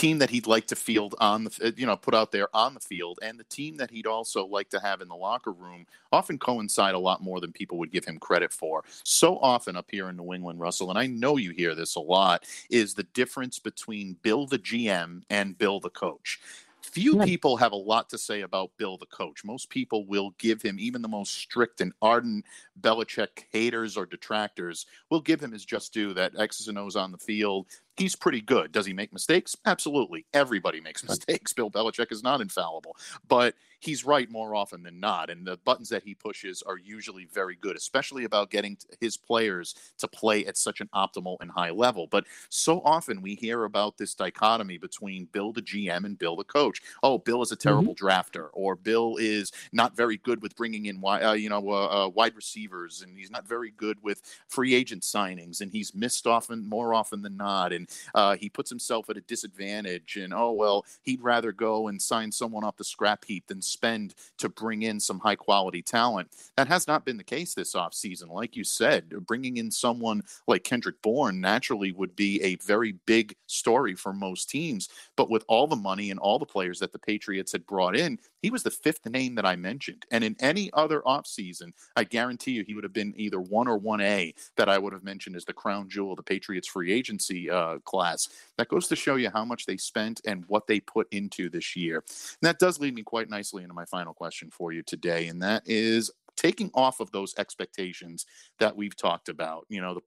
team 0.00 0.18
that 0.18 0.30
he'd 0.30 0.46
like 0.46 0.66
to 0.66 0.74
field 0.74 1.14
on 1.20 1.44
the 1.44 1.58
uh, 1.62 1.70
you 1.76 1.84
know 1.84 1.94
put 1.94 2.14
out 2.14 2.32
there 2.32 2.48
on 2.56 2.72
the 2.72 2.80
field 2.80 3.18
and 3.22 3.38
the 3.38 3.44
team 3.44 3.76
that 3.76 3.90
he'd 3.90 4.06
also 4.06 4.46
like 4.46 4.70
to 4.70 4.80
have 4.80 5.02
in 5.02 5.08
the 5.08 5.14
locker 5.14 5.52
room 5.52 5.84
often 6.10 6.38
coincide 6.38 6.94
a 6.94 6.98
lot 6.98 7.22
more 7.22 7.38
than 7.38 7.52
people 7.52 7.76
would 7.76 7.92
give 7.92 8.06
him 8.06 8.18
credit 8.18 8.50
for 8.50 8.82
so 9.04 9.36
often 9.40 9.76
up 9.76 9.90
here 9.90 10.08
in 10.08 10.16
new 10.16 10.32
england 10.32 10.58
russell 10.58 10.88
and 10.88 10.98
i 10.98 11.06
know 11.06 11.36
you 11.36 11.50
hear 11.50 11.74
this 11.74 11.96
a 11.96 12.00
lot 12.00 12.44
is 12.70 12.94
the 12.94 13.02
difference 13.12 13.58
between 13.58 14.16
bill 14.22 14.46
the 14.46 14.58
gm 14.58 15.20
and 15.28 15.58
bill 15.58 15.80
the 15.80 15.90
coach 15.90 16.40
Few 16.82 17.18
people 17.18 17.56
have 17.56 17.72
a 17.72 17.76
lot 17.76 18.08
to 18.08 18.18
say 18.18 18.40
about 18.40 18.76
Bill 18.76 18.96
the 18.96 19.06
coach. 19.06 19.44
Most 19.44 19.68
people 19.68 20.06
will 20.06 20.34
give 20.38 20.62
him, 20.62 20.76
even 20.80 21.02
the 21.02 21.08
most 21.08 21.34
strict 21.34 21.80
and 21.80 21.92
ardent 22.00 22.44
Belichick 22.80 23.44
haters 23.52 23.96
or 23.96 24.06
detractors, 24.06 24.86
will 25.10 25.20
give 25.20 25.40
him 25.40 25.52
his 25.52 25.64
just 25.64 25.92
due 25.92 26.14
that 26.14 26.38
X's 26.38 26.68
and 26.68 26.78
O's 26.78 26.96
on 26.96 27.12
the 27.12 27.18
field. 27.18 27.66
He's 28.00 28.16
pretty 28.16 28.40
good. 28.40 28.72
Does 28.72 28.86
he 28.86 28.94
make 28.94 29.12
mistakes? 29.12 29.54
Absolutely. 29.66 30.24
Everybody 30.32 30.80
makes 30.80 31.04
mistakes. 31.06 31.52
Bill 31.52 31.70
Belichick 31.70 32.10
is 32.10 32.22
not 32.22 32.40
infallible, 32.40 32.96
but 33.28 33.54
he's 33.80 34.06
right 34.06 34.30
more 34.30 34.54
often 34.54 34.82
than 34.82 35.00
not. 35.00 35.28
And 35.28 35.46
the 35.46 35.58
buttons 35.58 35.90
that 35.90 36.02
he 36.02 36.14
pushes 36.14 36.62
are 36.62 36.78
usually 36.78 37.26
very 37.26 37.56
good, 37.56 37.76
especially 37.76 38.24
about 38.24 38.50
getting 38.50 38.78
his 39.00 39.18
players 39.18 39.74
to 39.98 40.08
play 40.08 40.46
at 40.46 40.56
such 40.56 40.80
an 40.80 40.88
optimal 40.94 41.36
and 41.42 41.50
high 41.50 41.70
level. 41.70 42.06
But 42.06 42.24
so 42.48 42.80
often 42.86 43.20
we 43.20 43.34
hear 43.34 43.64
about 43.64 43.98
this 43.98 44.14
dichotomy 44.14 44.78
between 44.78 45.26
Bill 45.26 45.52
the 45.52 45.60
GM 45.62 46.04
and 46.04 46.18
Bill 46.18 46.36
the 46.36 46.44
coach. 46.44 46.80
Oh, 47.02 47.18
Bill 47.18 47.42
is 47.42 47.52
a 47.52 47.56
mm-hmm. 47.56 47.68
terrible 47.68 47.94
mm-hmm. 47.94 48.06
drafter, 48.06 48.48
or 48.52 48.76
Bill 48.76 49.16
is 49.18 49.52
not 49.72 49.96
very 49.96 50.18
good 50.18 50.40
with 50.40 50.56
bringing 50.56 50.86
in 50.86 51.02
uh, 51.04 51.32
you 51.32 51.48
know 51.48 51.68
uh, 51.68 52.06
uh, 52.06 52.08
wide 52.08 52.36
receivers, 52.36 53.02
and 53.02 53.18
he's 53.18 53.30
not 53.30 53.46
very 53.46 53.72
good 53.72 53.98
with 54.02 54.22
free 54.48 54.74
agent 54.74 55.02
signings, 55.02 55.60
and 55.60 55.70
he's 55.70 55.94
missed 55.94 56.26
often 56.26 56.66
more 56.66 56.94
often 56.94 57.22
than 57.22 57.36
not, 57.36 57.72
and 57.72 57.89
uh, 58.14 58.36
he 58.36 58.48
puts 58.48 58.70
himself 58.70 59.08
at 59.10 59.16
a 59.16 59.22
disadvantage. 59.22 60.16
And 60.16 60.32
oh 60.34 60.52
well, 60.52 60.84
he'd 61.02 61.22
rather 61.22 61.52
go 61.52 61.88
and 61.88 62.00
sign 62.00 62.32
someone 62.32 62.64
off 62.64 62.76
the 62.76 62.84
scrap 62.84 63.24
heap 63.24 63.46
than 63.46 63.62
spend 63.62 64.14
to 64.38 64.48
bring 64.48 64.82
in 64.82 65.00
some 65.00 65.18
high 65.18 65.36
quality 65.36 65.82
talent. 65.82 66.30
That 66.56 66.68
has 66.68 66.86
not 66.86 67.04
been 67.04 67.16
the 67.16 67.24
case 67.24 67.54
this 67.54 67.74
offseason. 67.74 68.30
Like 68.30 68.56
you 68.56 68.64
said, 68.64 69.10
bringing 69.26 69.56
in 69.56 69.70
someone 69.70 70.22
like 70.46 70.64
Kendrick 70.64 71.00
Bourne 71.02 71.40
naturally 71.40 71.92
would 71.92 72.16
be 72.16 72.42
a 72.42 72.56
very 72.56 72.92
big 73.06 73.34
story 73.46 73.94
for 73.94 74.12
most 74.12 74.50
teams. 74.50 74.88
But 75.16 75.30
with 75.30 75.44
all 75.48 75.66
the 75.66 75.76
money 75.76 76.10
and 76.10 76.20
all 76.20 76.38
the 76.38 76.46
players 76.46 76.78
that 76.80 76.92
the 76.92 76.98
Patriots 76.98 77.52
had 77.52 77.66
brought 77.66 77.96
in, 77.96 78.18
he 78.42 78.50
was 78.50 78.62
the 78.62 78.70
fifth 78.70 79.06
name 79.06 79.34
that 79.34 79.46
I 79.46 79.56
mentioned. 79.56 80.06
And 80.10 80.24
in 80.24 80.36
any 80.40 80.70
other 80.72 81.00
offseason, 81.02 81.72
I 81.96 82.04
guarantee 82.04 82.52
you 82.52 82.64
he 82.64 82.74
would 82.74 82.84
have 82.84 82.92
been 82.92 83.14
either 83.16 83.40
one 83.40 83.68
or 83.68 83.78
1A 83.78 84.34
that 84.56 84.68
I 84.68 84.78
would 84.78 84.92
have 84.92 85.04
mentioned 85.04 85.36
as 85.36 85.44
the 85.44 85.52
crown 85.52 85.88
jewel 85.88 86.12
of 86.12 86.16
the 86.16 86.22
Patriots 86.22 86.68
free 86.68 86.92
agency 86.92 87.50
uh, 87.50 87.78
class. 87.80 88.28
That 88.58 88.68
goes 88.68 88.88
to 88.88 88.96
show 88.96 89.16
you 89.16 89.30
how 89.30 89.44
much 89.44 89.66
they 89.66 89.76
spent 89.76 90.20
and 90.24 90.44
what 90.48 90.66
they 90.66 90.80
put 90.80 91.08
into 91.12 91.48
this 91.48 91.76
year. 91.76 91.96
And 91.96 92.48
that 92.48 92.58
does 92.58 92.80
lead 92.80 92.94
me 92.94 93.02
quite 93.02 93.30
nicely 93.30 93.62
into 93.62 93.74
my 93.74 93.84
final 93.84 94.14
question 94.14 94.50
for 94.50 94.72
you 94.72 94.82
today. 94.82 95.28
And 95.28 95.42
that 95.42 95.62
is 95.66 96.10
taking 96.36 96.70
off 96.74 97.00
of 97.00 97.10
those 97.12 97.34
expectations 97.38 98.26
that 98.58 98.76
we've 98.76 98.96
talked 98.96 99.28
about. 99.28 99.66
You 99.68 99.80
know, 99.80 99.94
the, 99.94 100.00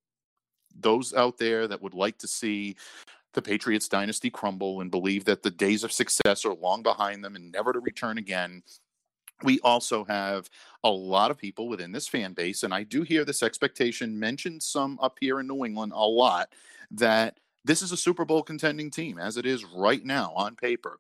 those 0.79 1.13
out 1.13 1.37
there 1.37 1.67
that 1.67 1.81
would 1.81 1.93
like 1.93 2.17
to 2.19 2.27
see 2.27 2.75
the 3.33 3.41
Patriots 3.41 3.87
dynasty 3.87 4.29
crumble 4.29 4.81
and 4.81 4.91
believe 4.91 5.25
that 5.25 5.43
the 5.43 5.51
days 5.51 5.83
of 5.83 5.91
success 5.91 6.45
are 6.45 6.53
long 6.53 6.83
behind 6.83 7.23
them 7.23 7.35
and 7.35 7.51
never 7.51 7.73
to 7.73 7.79
return 7.79 8.17
again. 8.17 8.63
We 9.43 9.59
also 9.61 10.05
have 10.05 10.49
a 10.83 10.89
lot 10.89 11.31
of 11.31 11.37
people 11.37 11.67
within 11.67 11.91
this 11.91 12.07
fan 12.07 12.33
base, 12.33 12.63
and 12.63 12.73
I 12.73 12.83
do 12.83 13.01
hear 13.01 13.25
this 13.25 13.43
expectation 13.43 14.17
mentioned 14.17 14.63
some 14.63 14.99
up 15.01 15.17
here 15.19 15.39
in 15.39 15.47
New 15.47 15.65
England 15.65 15.91
a 15.93 16.07
lot 16.07 16.49
that 16.91 17.39
this 17.65 17.81
is 17.81 17.91
a 17.91 17.97
Super 17.97 18.25
Bowl 18.25 18.43
contending 18.43 18.89
team, 18.89 19.17
as 19.17 19.37
it 19.37 19.45
is 19.45 19.65
right 19.65 20.03
now 20.05 20.33
on 20.35 20.55
paper 20.55 20.99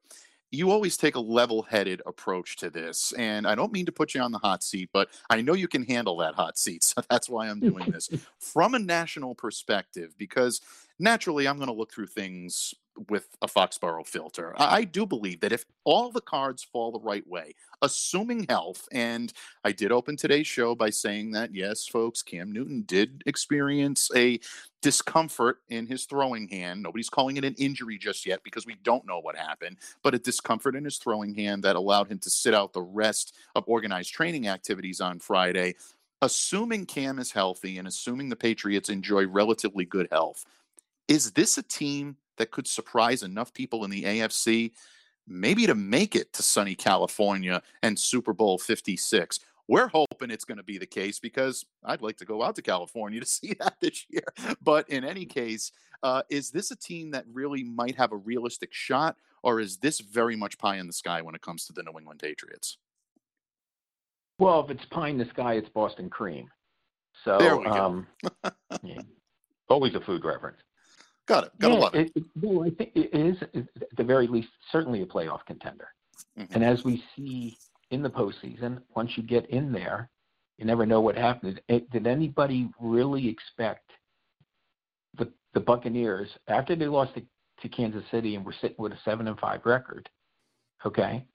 you 0.53 0.69
always 0.69 0.97
take 0.97 1.15
a 1.15 1.19
level 1.19 1.63
headed 1.63 1.99
approach 2.05 2.57
to 2.57 2.69
this. 2.69 3.11
And 3.17 3.47
I 3.47 3.55
don't 3.55 3.73
mean 3.73 3.87
to 3.87 3.91
put 3.91 4.13
you 4.13 4.21
on 4.21 4.31
the 4.31 4.37
hot 4.37 4.61
seat, 4.61 4.91
but 4.93 5.09
I 5.27 5.41
know 5.41 5.53
you 5.53 5.67
can 5.67 5.83
handle 5.83 6.15
that 6.17 6.35
hot 6.35 6.57
seat. 6.57 6.83
So 6.93 7.01
that's 7.09 7.27
why 7.27 7.49
I'm 7.49 7.59
doing 7.59 7.89
this 7.89 8.07
from 8.39 8.75
a 8.75 8.79
national 8.79 9.33
perspective, 9.33 10.13
because 10.15 10.61
naturally 10.99 11.47
I'm 11.47 11.57
going 11.57 11.67
to 11.67 11.73
look 11.73 11.91
through 11.91 12.07
things 12.07 12.73
with 13.09 13.27
a 13.41 13.47
Foxborough 13.47 14.05
filter. 14.05 14.53
I 14.57 14.83
do 14.83 15.05
believe 15.05 15.39
that 15.41 15.51
if 15.51 15.65
all 15.83 16.11
the 16.11 16.21
cards 16.21 16.63
fall 16.63 16.91
the 16.91 16.99
right 16.99 17.25
way, 17.27 17.55
assuming 17.81 18.45
health, 18.47 18.87
and 18.91 19.33
I 19.63 19.71
did 19.71 19.91
open 19.91 20.15
today's 20.15 20.47
show 20.47 20.75
by 20.75 20.91
saying 20.91 21.31
that, 21.31 21.53
yes, 21.55 21.87
folks, 21.87 22.21
Cam 22.21 22.51
Newton 22.51 22.83
did 22.85 23.23
experience 23.25 24.11
a 24.15 24.39
discomfort 24.81 25.59
in 25.69 25.87
his 25.87 26.05
throwing 26.05 26.47
hand. 26.49 26.83
Nobody's 26.83 27.09
calling 27.09 27.37
it 27.37 27.45
an 27.45 27.55
injury 27.55 27.97
just 27.97 28.25
yet 28.25 28.43
because 28.43 28.65
we 28.65 28.75
don't 28.83 29.07
know 29.07 29.19
what 29.19 29.35
happened, 29.35 29.77
but 30.03 30.13
a 30.13 30.19
discomfort 30.19 30.75
in 30.75 30.85
his 30.85 30.97
throwing 30.97 31.33
hand 31.33 31.63
that 31.63 31.75
allowed 31.75 32.09
him 32.09 32.19
to 32.19 32.29
sit 32.29 32.53
out 32.53 32.73
the 32.73 32.81
rest 32.81 33.35
of 33.55 33.63
organized 33.65 34.13
training 34.13 34.47
activities 34.47 35.01
on 35.01 35.19
Friday. 35.19 35.75
Assuming 36.21 36.85
Cam 36.85 37.19
is 37.19 37.31
healthy 37.31 37.79
and 37.79 37.87
assuming 37.87 38.29
the 38.29 38.35
Patriots 38.35 38.89
enjoy 38.89 39.25
relatively 39.27 39.83
good 39.83 40.07
health, 40.11 40.45
is 41.07 41.31
this 41.31 41.57
a 41.57 41.63
team 41.63 42.17
that 42.37 42.51
could 42.51 42.67
surprise 42.67 43.23
enough 43.23 43.53
people 43.53 43.83
in 43.83 43.91
the 43.91 44.03
AFC, 44.03 44.71
maybe 45.27 45.65
to 45.67 45.75
make 45.75 46.15
it 46.15 46.33
to 46.33 46.43
sunny 46.43 46.75
California 46.75 47.61
and 47.81 47.99
Super 47.99 48.33
Bowl 48.33 48.57
56? 48.57 49.39
We're 49.67 49.87
hoping 49.87 50.29
it's 50.29 50.45
going 50.45 50.57
to 50.57 50.63
be 50.63 50.77
the 50.77 50.85
case 50.85 51.19
because 51.19 51.65
I'd 51.85 52.01
like 52.01 52.17
to 52.17 52.25
go 52.25 52.43
out 52.43 52.55
to 52.55 52.61
California 52.61 53.19
to 53.19 53.25
see 53.27 53.55
that 53.59 53.75
this 53.81 54.05
year. 54.09 54.23
But 54.61 54.89
in 54.89 55.03
any 55.03 55.25
case, 55.25 55.71
uh, 56.01 56.23
is 56.29 56.51
this 56.51 56.71
a 56.71 56.75
team 56.75 57.11
that 57.11 57.25
really 57.31 57.63
might 57.63 57.95
have 57.95 58.11
a 58.11 58.17
realistic 58.17 58.73
shot, 58.73 59.15
or 59.41 59.59
is 59.59 59.77
this 59.77 59.99
very 59.99 60.35
much 60.35 60.57
pie 60.57 60.77
in 60.77 60.87
the 60.87 60.93
sky 60.93 61.21
when 61.21 61.35
it 61.35 61.41
comes 61.41 61.65
to 61.65 61.73
the 61.73 61.83
New 61.83 61.97
England 61.97 62.19
Patriots? 62.21 62.77
Well, 64.39 64.65
if 64.65 64.69
it's 64.69 64.85
pie 64.85 65.09
in 65.09 65.17
the 65.17 65.25
sky, 65.25 65.53
it's 65.53 65.69
Boston 65.69 66.09
cream. 66.09 66.47
So, 67.23 67.37
um, 67.65 68.07
yeah, 68.83 69.01
always 69.69 69.95
a 69.95 70.01
food 70.01 70.25
reference. 70.25 70.57
Got 71.27 71.45
it. 71.45 71.59
Got 71.59 71.93
yeah, 71.93 72.01
it. 72.01 72.11
it. 72.15 72.23
Well, 72.41 72.65
I 72.65 72.69
think 72.69 72.91
it 72.95 73.13
is, 73.13 73.41
at 73.41 73.97
the 73.97 74.03
very 74.03 74.27
least, 74.27 74.49
certainly 74.71 75.01
a 75.01 75.05
playoff 75.05 75.45
contender. 75.45 75.87
Mm-hmm. 76.37 76.53
And 76.53 76.63
as 76.63 76.83
we 76.83 77.03
see 77.15 77.57
in 77.91 78.03
the 78.03 78.09
postseason, 78.09 78.81
once 78.95 79.11
you 79.15 79.23
get 79.23 79.49
in 79.49 79.71
there, 79.71 80.09
you 80.57 80.65
never 80.65 80.85
know 80.85 81.01
what 81.01 81.15
happens. 81.15 81.57
Did 81.67 82.07
anybody 82.07 82.69
really 82.79 83.27
expect 83.27 83.89
the 85.17 85.31
the 85.53 85.59
Buccaneers 85.59 86.29
after 86.47 86.75
they 86.75 86.87
lost 86.87 87.15
to, 87.15 87.23
to 87.61 87.69
Kansas 87.69 88.03
City 88.11 88.35
and 88.35 88.45
were 88.45 88.55
sitting 88.59 88.77
with 88.77 88.91
a 88.91 88.99
seven 89.05 89.27
and 89.27 89.39
five 89.39 89.61
record, 89.65 90.09
okay, 90.85 91.25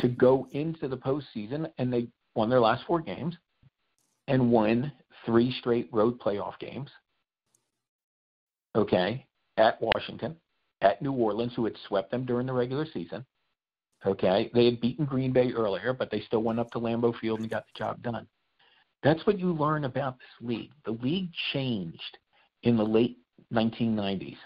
to 0.00 0.08
go 0.08 0.48
into 0.52 0.88
the 0.88 0.96
postseason 0.96 1.70
and 1.78 1.92
they 1.92 2.08
won 2.34 2.48
their 2.48 2.60
last 2.60 2.84
four 2.86 3.00
games 3.00 3.36
and 4.28 4.50
won 4.50 4.90
three 5.26 5.52
straight 5.58 5.88
road 5.92 6.18
playoff 6.18 6.58
games. 6.58 6.90
Okay, 8.76 9.24
at 9.56 9.80
Washington, 9.80 10.36
at 10.80 11.00
New 11.02 11.12
Orleans, 11.12 11.52
who 11.54 11.64
had 11.64 11.76
swept 11.86 12.10
them 12.10 12.24
during 12.24 12.46
the 12.46 12.52
regular 12.52 12.86
season. 12.92 13.24
Okay, 14.06 14.50
they 14.54 14.66
had 14.66 14.80
beaten 14.80 15.06
Green 15.06 15.32
Bay 15.32 15.52
earlier, 15.52 15.92
but 15.92 16.10
they 16.10 16.20
still 16.20 16.42
went 16.42 16.60
up 16.60 16.70
to 16.72 16.78
Lambeau 16.78 17.18
Field 17.18 17.40
and 17.40 17.48
got 17.48 17.64
the 17.66 17.78
job 17.78 18.02
done. 18.02 18.26
That's 19.02 19.26
what 19.26 19.38
you 19.38 19.52
learn 19.52 19.84
about 19.84 20.18
this 20.18 20.48
league. 20.48 20.72
The 20.84 20.92
league 20.92 21.30
changed 21.52 22.18
in 22.62 22.76
the 22.76 22.84
late 22.84 23.18
1990s, 23.52 24.36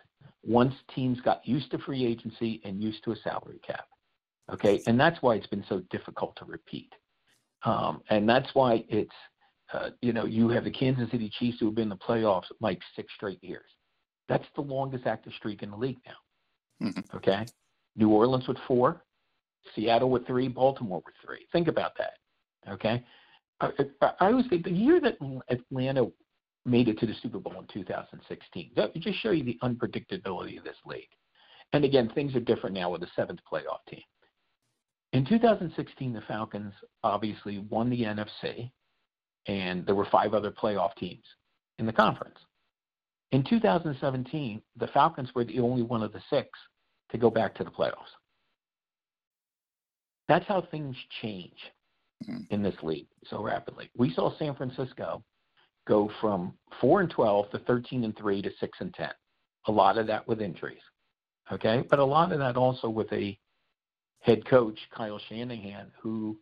once 0.44 0.74
teams 0.94 1.20
got 1.20 1.46
used 1.46 1.70
to 1.72 1.78
free 1.78 2.04
agency 2.04 2.60
and 2.64 2.82
used 2.82 3.02
to 3.04 3.12
a 3.12 3.16
salary 3.16 3.60
cap. 3.66 3.86
Okay, 4.52 4.80
and 4.86 4.98
that's 4.98 5.20
why 5.22 5.34
it's 5.34 5.46
been 5.46 5.64
so 5.68 5.80
difficult 5.90 6.34
to 6.36 6.44
repeat. 6.44 6.92
Um, 7.64 8.00
and 8.10 8.28
that's 8.28 8.48
why 8.54 8.84
it's, 8.88 9.14
uh, 9.72 9.90
you 10.00 10.12
know, 10.12 10.24
you 10.24 10.48
have 10.48 10.64
the 10.64 10.70
Kansas 10.70 11.10
City 11.10 11.30
Chiefs 11.38 11.58
who 11.60 11.66
have 11.66 11.74
been 11.74 11.84
in 11.84 11.88
the 11.90 11.96
playoffs 11.96 12.46
like 12.60 12.80
six 12.96 13.12
straight 13.14 13.42
years. 13.42 13.68
That's 14.28 14.44
the 14.54 14.60
longest 14.60 15.06
active 15.06 15.32
streak 15.34 15.62
in 15.62 15.70
the 15.70 15.76
league 15.76 16.00
now. 16.06 16.88
Mm-hmm. 16.88 17.16
Okay, 17.16 17.46
New 17.96 18.10
Orleans 18.10 18.46
with 18.46 18.58
four, 18.66 19.02
Seattle 19.74 20.10
with 20.10 20.26
three, 20.26 20.48
Baltimore 20.48 21.02
with 21.04 21.14
three. 21.24 21.46
Think 21.52 21.68
about 21.68 21.92
that. 21.98 22.72
Okay, 22.72 23.04
I, 23.60 23.70
I, 24.00 24.12
I 24.20 24.26
always 24.26 24.46
think 24.48 24.64
the 24.64 24.70
year 24.70 25.00
that 25.00 25.18
Atlanta 25.48 26.06
made 26.64 26.88
it 26.88 26.98
to 26.98 27.06
the 27.06 27.14
Super 27.22 27.38
Bowl 27.38 27.58
in 27.58 27.66
2016. 27.72 28.70
That 28.76 28.92
would 28.92 29.02
just 29.02 29.18
show 29.20 29.30
you 29.30 29.44
the 29.44 29.58
unpredictability 29.62 30.58
of 30.58 30.64
this 30.64 30.76
league. 30.84 31.08
And 31.72 31.84
again, 31.84 32.10
things 32.14 32.34
are 32.34 32.40
different 32.40 32.74
now 32.74 32.90
with 32.90 33.00
the 33.00 33.08
seventh 33.16 33.40
playoff 33.50 33.84
team. 33.88 34.02
In 35.12 35.24
2016, 35.24 36.12
the 36.12 36.20
Falcons 36.22 36.72
obviously 37.02 37.58
won 37.70 37.88
the 37.88 38.02
NFC, 38.02 38.70
and 39.46 39.86
there 39.86 39.94
were 39.94 40.06
five 40.12 40.34
other 40.34 40.50
playoff 40.50 40.94
teams 40.96 41.24
in 41.78 41.86
the 41.86 41.92
conference. 41.92 42.38
In 43.32 43.44
2017, 43.44 44.62
the 44.76 44.86
Falcons 44.88 45.30
were 45.34 45.44
the 45.44 45.60
only 45.60 45.82
one 45.82 46.02
of 46.02 46.12
the 46.12 46.22
six 46.30 46.48
to 47.10 47.18
go 47.18 47.30
back 47.30 47.54
to 47.56 47.64
the 47.64 47.70
playoffs. 47.70 48.14
That's 50.28 50.46
how 50.46 50.62
things 50.70 50.96
change 51.22 51.58
mm-hmm. 52.24 52.42
in 52.50 52.62
this 52.62 52.76
league 52.82 53.08
so 53.28 53.42
rapidly. 53.42 53.90
We 53.96 54.12
saw 54.14 54.36
San 54.38 54.54
Francisco 54.54 55.22
go 55.86 56.10
from 56.20 56.54
4 56.80 57.00
and 57.00 57.10
12 57.10 57.50
to 57.50 57.58
13 57.60 58.04
and 58.04 58.16
3 58.16 58.42
to 58.42 58.50
6 58.60 58.78
and 58.80 58.94
10. 58.94 59.08
A 59.66 59.72
lot 59.72 59.98
of 59.98 60.06
that 60.06 60.26
with 60.28 60.40
injuries. 60.40 60.82
Okay? 61.50 61.82
But 61.88 61.98
a 61.98 62.04
lot 62.04 62.32
of 62.32 62.38
that 62.38 62.56
also 62.56 62.88
with 62.88 63.10
a 63.12 63.38
head 64.20 64.44
coach, 64.46 64.78
Kyle 64.94 65.20
Shanahan, 65.28 65.90
who 66.00 66.38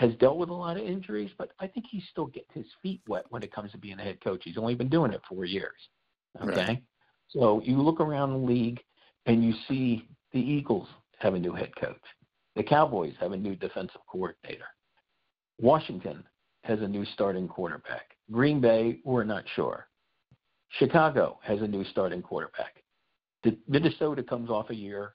has 0.00 0.14
dealt 0.14 0.38
with 0.38 0.48
a 0.48 0.54
lot 0.54 0.78
of 0.78 0.82
injuries, 0.82 1.30
but 1.36 1.50
I 1.60 1.66
think 1.66 1.84
he's 1.90 2.02
still 2.10 2.24
getting 2.24 2.48
his 2.54 2.64
feet 2.82 3.02
wet 3.06 3.26
when 3.28 3.42
it 3.42 3.52
comes 3.52 3.70
to 3.72 3.78
being 3.78 3.98
a 4.00 4.02
head 4.02 4.18
coach. 4.24 4.40
He's 4.44 4.56
only 4.56 4.74
been 4.74 4.88
doing 4.88 5.12
it 5.12 5.20
four 5.28 5.44
years. 5.44 5.76
Okay? 6.40 6.54
Right. 6.54 6.82
So 7.28 7.60
you 7.66 7.82
look 7.82 8.00
around 8.00 8.30
the 8.30 8.38
league 8.38 8.80
and 9.26 9.44
you 9.44 9.52
see 9.68 10.08
the 10.32 10.40
Eagles 10.40 10.88
have 11.18 11.34
a 11.34 11.38
new 11.38 11.52
head 11.52 11.76
coach. 11.78 12.00
The 12.56 12.62
Cowboys 12.62 13.12
have 13.20 13.32
a 13.32 13.36
new 13.36 13.54
defensive 13.54 14.00
coordinator. 14.10 14.64
Washington 15.60 16.24
has 16.64 16.80
a 16.80 16.88
new 16.88 17.04
starting 17.12 17.46
quarterback. 17.46 18.16
Green 18.32 18.58
Bay, 18.58 19.00
we're 19.04 19.24
not 19.24 19.44
sure. 19.54 19.86
Chicago 20.78 21.38
has 21.42 21.60
a 21.60 21.66
new 21.66 21.84
starting 21.84 22.22
quarterback. 22.22 22.82
The 23.44 23.54
Minnesota 23.68 24.22
comes 24.22 24.48
off 24.48 24.70
a 24.70 24.74
year 24.74 25.12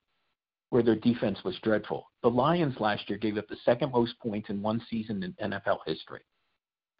where 0.76 0.84
their 0.84 0.98
defense 0.98 1.42
was 1.46 1.58
dreadful. 1.64 2.06
The 2.22 2.30
Lions 2.30 2.76
last 2.82 3.10
year 3.10 3.18
gave 3.18 3.38
up 3.38 3.48
the 3.48 3.56
second 3.64 3.94
most 3.94 4.20
points 4.20 4.50
in 4.50 4.62
one 4.62 4.82
season 4.90 5.24
in 5.24 5.52
NFL 5.52 5.78
history. 5.88 6.20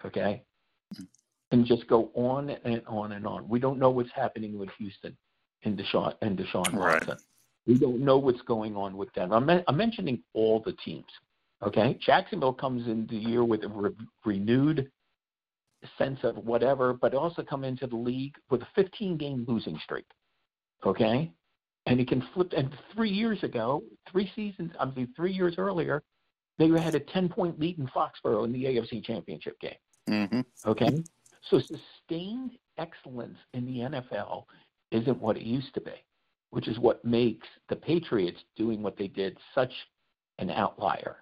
Okay? 0.06 0.44
And 1.52 1.66
just 1.66 1.86
go 1.88 2.10
on 2.14 2.52
and 2.52 2.82
on 2.88 3.12
and 3.12 3.28
on. 3.28 3.50
We 3.50 3.60
don't 3.60 3.78
know 3.78 3.90
what's 3.90 4.14
happening 4.16 4.58
with 4.58 4.70
Houston 4.78 5.18
and 5.66 5.78
Deshaun 5.78 6.14
and 6.22 6.38
Deshaun 6.38 6.74
Watson. 6.74 7.10
Right. 7.10 7.18
We 7.68 7.78
don't 7.78 8.00
know 8.00 8.18
what's 8.18 8.42
going 8.44 8.78
on 8.78 8.96
with 8.96 9.12
them. 9.12 9.34
I'm, 9.34 9.50
I'm 9.50 9.76
mentioning 9.76 10.24
all 10.34 10.62
the 10.66 10.72
teams. 10.86 11.12
Okay, 11.62 11.98
Jacksonville 12.00 12.54
comes 12.54 12.88
into 12.88 13.14
the 13.14 13.20
year 13.20 13.44
with 13.44 13.66
a 13.66 13.68
re- 13.68 13.92
renewed 14.24 14.90
sense 15.98 16.20
of 16.24 16.38
whatever, 16.38 16.94
but 16.94 17.14
also 17.14 17.44
come 17.44 17.66
into 17.66 17.88
the 17.88 17.98
league 17.98 18.36
with 18.50 18.62
a 18.62 18.68
15 18.74 19.18
game 19.18 19.44
losing 19.50 19.78
streak. 19.80 20.06
Okay? 20.86 21.34
And 21.86 22.00
he 22.00 22.06
can 22.06 22.24
flip. 22.34 22.52
And 22.56 22.72
three 22.94 23.10
years 23.10 23.44
ago, 23.44 23.84
three 24.12 24.32
seasons, 24.36 24.72
I 24.80 24.86
mean, 24.86 25.14
three 25.16 25.32
years 25.32 25.56
earlier, 25.58 26.04
they 26.58 26.68
had 26.70 26.96
a 26.96 27.00
10 27.00 27.30
point 27.30 27.60
lead 27.60 27.78
in 27.78 27.88
Foxborough 27.88 28.46
in 28.46 28.52
the 28.52 28.64
AFC 28.64 29.04
Championship 29.04 29.60
game. 29.60 29.74
Mm-hmm. 30.10 30.42
Okay? 30.70 31.04
So 31.50 31.60
sustained 31.60 32.52
excellence 32.78 33.38
in 33.54 33.66
the 33.66 33.80
NFL 33.80 34.46
isn't 34.92 35.22
what 35.22 35.38
it 35.38 35.44
used 35.44 35.74
to 35.76 35.82
be, 35.82 35.94
which 36.50 36.68
is 36.68 36.80
what 36.80 37.06
makes 37.06 37.48
the 37.70 37.76
Patriots 37.76 38.40
doing 38.56 38.82
what 38.82 38.98
they 38.98 39.08
did 39.08 39.38
such 39.54 39.74
an 40.40 40.50
outlier. 40.50 41.18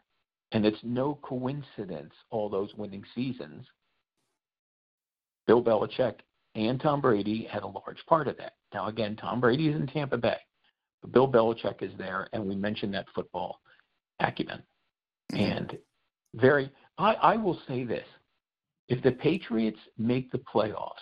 And 0.53 0.66
it's 0.66 0.80
no 0.84 1.20
coincidence 1.24 2.14
all 2.30 2.47
those 2.47 2.74
winning 2.76 3.03
seasons 3.16 3.66
Bill 5.45 5.64
Belichick 5.64 6.16
and 6.55 6.80
Tom 6.80 7.01
Brady 7.01 7.47
had 7.51 7.64
a 7.64 7.68
large 7.68 8.05
part 8.07 8.28
of 8.28 8.38
that. 8.38 8.53
Now, 8.74 8.88
again, 8.88 9.16
Tom 9.16 9.39
Brady 9.39 9.70
is 9.70 9.76
in 9.76 9.88
Tampa 9.88 10.18
Bay, 10.18 10.38
Bill 11.11 11.27
Belichick 11.31 11.81
is 11.81 11.91
there, 11.97 12.27
and 12.33 12.45
we 12.45 12.55
mentioned 12.55 12.93
that 12.93 13.05
football 13.13 13.59
acumen. 14.19 14.61
Mm-hmm. 15.31 15.43
And 15.43 15.77
very, 16.35 16.71
I, 16.97 17.13
I 17.13 17.37
will 17.37 17.59
say 17.67 17.83
this: 17.83 18.05
if 18.87 19.01
the 19.03 19.11
Patriots 19.11 19.79
make 19.97 20.31
the 20.31 20.39
playoffs 20.39 20.93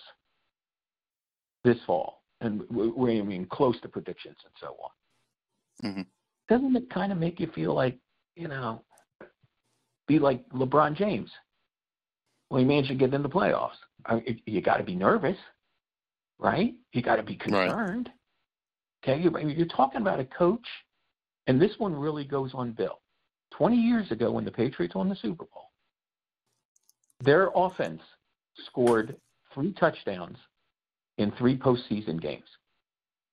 this 1.64 1.78
fall, 1.86 2.22
and 2.40 2.62
we're 2.70 3.10
aiming 3.10 3.46
close 3.46 3.80
to 3.82 3.88
predictions 3.88 4.36
and 4.44 4.54
so 4.60 4.76
on, 4.82 5.90
mm-hmm. 5.90 6.02
doesn't 6.48 6.76
it 6.76 6.90
kind 6.90 7.12
of 7.12 7.18
make 7.18 7.38
you 7.38 7.48
feel 7.54 7.74
like, 7.74 7.98
you 8.34 8.48
know, 8.48 8.82
be 10.08 10.18
like 10.18 10.48
LeBron 10.50 10.96
James? 10.96 11.30
Well, 12.50 12.60
he 12.60 12.66
managed 12.66 12.88
to 12.88 12.94
get 12.94 13.14
in 13.14 13.22
the 13.22 13.28
playoffs. 13.28 13.78
I 14.04 14.16
mean, 14.16 14.42
you 14.44 14.60
got 14.60 14.78
to 14.78 14.84
be 14.84 14.94
nervous, 14.94 15.38
right? 16.38 16.74
You 16.92 17.00
got 17.00 17.16
to 17.16 17.22
be 17.22 17.36
concerned. 17.36 18.08
Right. 18.08 18.16
Okay, 19.02 19.20
you're, 19.20 19.66
talking 19.66 20.00
about 20.00 20.20
a 20.20 20.24
coach, 20.24 20.66
and 21.46 21.60
this 21.60 21.72
one 21.78 21.94
really 21.94 22.24
goes 22.24 22.52
on 22.54 22.72
Bill. 22.72 23.00
Twenty 23.50 23.76
years 23.76 24.10
ago, 24.12 24.30
when 24.30 24.44
the 24.44 24.50
Patriots 24.50 24.94
won 24.94 25.08
the 25.08 25.16
Super 25.16 25.44
Bowl, 25.44 25.70
their 27.20 27.50
offense 27.54 28.00
scored 28.66 29.16
three 29.52 29.72
touchdowns 29.72 30.36
in 31.18 31.32
three 31.32 31.56
postseason 31.56 32.20
games, 32.20 32.48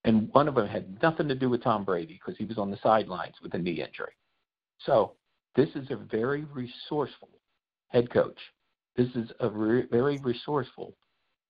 and 0.06 0.30
one 0.34 0.48
of 0.48 0.56
them 0.56 0.68
had 0.68 1.02
nothing 1.02 1.28
to 1.28 1.36
do 1.36 1.50
with 1.50 1.64
Tom 1.64 1.86
Brady 1.86 2.20
because 2.20 2.38
he 2.38 2.46
was 2.46 2.58
on 2.58 2.72
the 2.72 2.80
sidelines 2.82 3.36
with 3.42 3.54
a 3.54 3.58
knee 3.58 3.82
injury. 3.82 4.14
So 4.80 5.14
this 5.56 5.70
is 5.76 5.92
a 5.92 5.96
very 5.96 6.46
resourceful 6.46 7.30
head 7.90 8.12
coach 8.12 8.38
this 9.00 9.16
is 9.16 9.32
a 9.40 9.50
re- 9.50 9.88
very 9.90 10.18
resourceful 10.18 10.94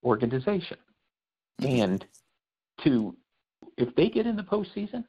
organization. 0.04 0.78
And 1.66 2.06
to 2.84 3.16
if 3.78 3.96
they 3.96 4.10
get 4.10 4.28
in 4.28 4.36
the 4.36 4.44
postseason, 4.44 5.06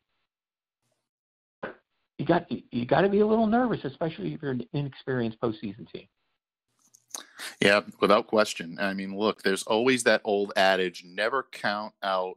you 2.18 2.26
got 2.26 2.50
you 2.50 2.84
got 2.86 3.00
to 3.02 3.08
be 3.08 3.20
a 3.20 3.26
little 3.26 3.46
nervous, 3.46 3.84
especially 3.84 4.34
if 4.34 4.42
you're 4.42 4.50
an 4.52 4.64
inexperienced 4.72 5.40
postseason 5.40 5.90
team. 5.90 6.06
Yeah, 7.60 7.80
without 8.00 8.26
question. 8.26 8.78
I 8.80 8.94
mean, 8.94 9.16
look, 9.16 9.42
there's 9.42 9.62
always 9.62 10.04
that 10.04 10.20
old 10.24 10.52
adage: 10.56 11.04
never 11.04 11.46
count 11.50 11.94
out 12.02 12.36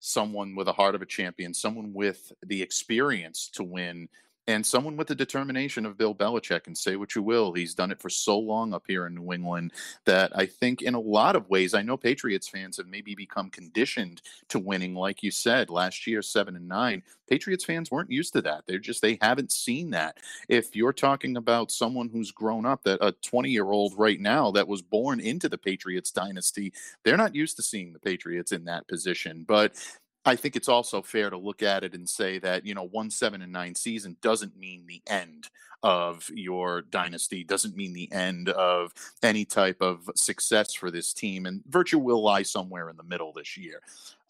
someone 0.00 0.54
with 0.54 0.68
a 0.68 0.72
heart 0.72 0.94
of 0.94 1.02
a 1.02 1.06
champion, 1.06 1.52
someone 1.52 1.92
with 1.92 2.32
the 2.42 2.62
experience 2.62 3.48
to 3.54 3.64
win 3.64 4.08
and 4.48 4.64
someone 4.64 4.96
with 4.96 5.06
the 5.06 5.14
determination 5.14 5.84
of 5.84 5.98
Bill 5.98 6.14
Belichick. 6.14 6.66
And 6.66 6.76
say 6.76 6.96
what 6.96 7.14
you 7.14 7.22
will, 7.22 7.52
he's 7.52 7.74
done 7.74 7.92
it 7.92 8.00
for 8.00 8.08
so 8.08 8.38
long 8.38 8.72
up 8.72 8.84
here 8.88 9.06
in 9.06 9.14
New 9.14 9.32
England 9.32 9.72
that 10.06 10.32
I 10.34 10.46
think, 10.46 10.80
in 10.80 10.94
a 10.94 11.00
lot 11.00 11.36
of 11.36 11.48
ways, 11.50 11.74
I 11.74 11.82
know 11.82 11.98
Patriots 11.98 12.48
fans 12.48 12.78
have 12.78 12.86
maybe 12.86 13.14
become 13.14 13.50
conditioned 13.50 14.22
to 14.48 14.58
winning. 14.58 14.94
Like 14.94 15.22
you 15.22 15.30
said, 15.30 15.68
last 15.68 16.06
year, 16.06 16.22
seven 16.22 16.56
and 16.56 16.66
nine, 16.66 17.02
Patriots 17.28 17.64
fans 17.64 17.90
weren't 17.90 18.10
used 18.10 18.32
to 18.32 18.42
that. 18.42 18.64
They're 18.66 18.78
just 18.78 19.02
they 19.02 19.18
haven't 19.20 19.52
seen 19.52 19.90
that. 19.90 20.16
If 20.48 20.74
you're 20.74 20.94
talking 20.94 21.36
about 21.36 21.70
someone 21.70 22.08
who's 22.08 22.32
grown 22.32 22.64
up, 22.64 22.82
that 22.84 23.04
a 23.04 23.12
20 23.12 23.50
year 23.50 23.70
old 23.70 23.92
right 23.98 24.18
now 24.18 24.50
that 24.52 24.66
was 24.66 24.80
born 24.80 25.20
into 25.20 25.50
the 25.50 25.58
Patriots 25.58 26.10
dynasty, 26.10 26.72
they're 27.04 27.18
not 27.18 27.34
used 27.34 27.56
to 27.56 27.62
seeing 27.62 27.92
the 27.92 27.98
Patriots 27.98 28.52
in 28.52 28.64
that 28.64 28.88
position. 28.88 29.44
But 29.46 29.74
I 30.24 30.36
think 30.36 30.56
it's 30.56 30.68
also 30.68 31.00
fair 31.00 31.30
to 31.30 31.38
look 31.38 31.62
at 31.62 31.84
it 31.84 31.94
and 31.94 32.08
say 32.08 32.38
that, 32.40 32.66
you 32.66 32.74
know, 32.74 32.86
one 32.86 33.10
seven 33.10 33.42
and 33.42 33.52
nine 33.52 33.74
season 33.74 34.16
doesn't 34.20 34.58
mean 34.58 34.86
the 34.86 35.02
end 35.06 35.48
of 35.82 36.28
your 36.34 36.82
dynasty, 36.82 37.44
doesn't 37.44 37.76
mean 37.76 37.92
the 37.92 38.10
end 38.12 38.48
of 38.50 38.92
any 39.22 39.44
type 39.44 39.80
of 39.80 40.10
success 40.16 40.74
for 40.74 40.90
this 40.90 41.12
team. 41.12 41.46
And 41.46 41.62
virtue 41.66 41.98
will 41.98 42.22
lie 42.22 42.42
somewhere 42.42 42.90
in 42.90 42.96
the 42.96 43.04
middle 43.04 43.32
this 43.32 43.56
year. 43.56 43.80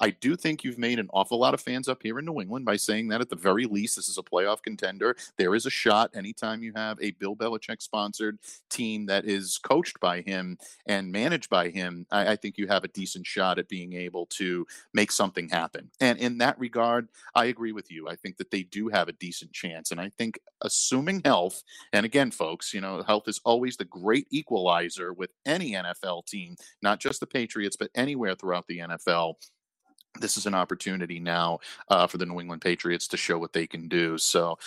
I 0.01 0.11
do 0.11 0.37
think 0.37 0.65
you've 0.65 0.79
made 0.79 0.99
an 0.99 1.09
awful 1.13 1.39
lot 1.39 1.55
of 1.55 1.61
fans 1.61 1.89
up 1.89 2.03
here 2.03 2.19
in 2.19 2.25
New 2.25 2.41
England 2.41 2.65
by 2.65 2.77
saying 2.77 3.09
that 3.09 3.21
at 3.21 3.29
the 3.29 3.37
very 3.37 3.67
least, 3.67 3.97
this 3.97 4.09
is 4.09 4.19
a 4.19 4.23
playoff 4.23 4.63
contender. 4.63 5.17
There 5.37 5.55
is 5.55 5.67
a 5.67 5.71
shot 5.71 6.11
anytime 6.15 6.63
you 6.63 6.73
have 6.77 6.99
a 7.01 7.13
Bill 7.13 7.35
Belichick 7.35 7.83
sponsored 7.83 8.39
team 8.71 9.07
that 9.07 9.25
is 9.25 9.59
coached 9.59 9.99
by 10.01 10.21
him 10.21 10.59
and 10.87 11.11
managed 11.11 11.51
by 11.51 11.69
him. 11.71 12.07
I, 12.11 12.33
I 12.33 12.37
think 12.37 12.59
you 12.59 12.67
have 12.69 12.85
a 12.85 12.89
decent 12.89 13.27
shot 13.27 13.59
at 13.59 13.69
being 13.69 13.95
able 13.95 14.27
to 14.27 14.67
make 14.95 15.11
something 15.11 15.49
happen. 15.49 15.91
And 16.01 16.19
in 16.19 16.39
that 16.39 16.59
regard, 16.59 17.09
I 17.35 17.47
agree 17.47 17.73
with 17.73 17.91
you. 17.91 18.09
I 18.09 18.17
think 18.17 18.37
that 18.37 18.51
they 18.51 18.63
do 18.63 18.89
have 18.89 19.09
a 19.09 19.13
decent 19.13 19.53
chance. 19.53 19.91
And 19.91 20.01
I 20.01 20.11
think, 20.11 20.39
assuming 20.63 21.23
health, 21.25 21.63
and 21.93 22.05
again, 22.05 22.31
folks, 22.31 22.75
you 22.75 22.81
know, 22.81 23.03
health 23.03 23.29
is 23.29 23.41
always 23.45 23.77
the 23.77 23.85
great 23.85 24.27
equalizer 24.31 25.13
with 25.13 25.31
any 25.47 25.73
NFL 25.73 26.27
team, 26.27 26.57
not 26.83 27.01
just 27.01 27.21
the 27.21 27.27
Patriots, 27.27 27.77
but 27.77 27.91
anywhere 27.95 28.35
throughout 28.35 28.67
the 28.67 28.79
NFL 28.79 29.35
this 30.21 30.37
is 30.37 30.47
an 30.47 30.55
opportunity 30.55 31.21
now 31.21 31.59
uh, 31.89 32.07
for 32.07 32.19
the 32.19 32.27
New 32.27 32.41
England 32.41 32.63
Patriots 32.63 33.09
to 33.09 33.17
show 33.17 33.39
what 33.39 33.53
they 33.53 33.67
can 33.67 33.89
do. 33.89 34.19
So, 34.19 34.59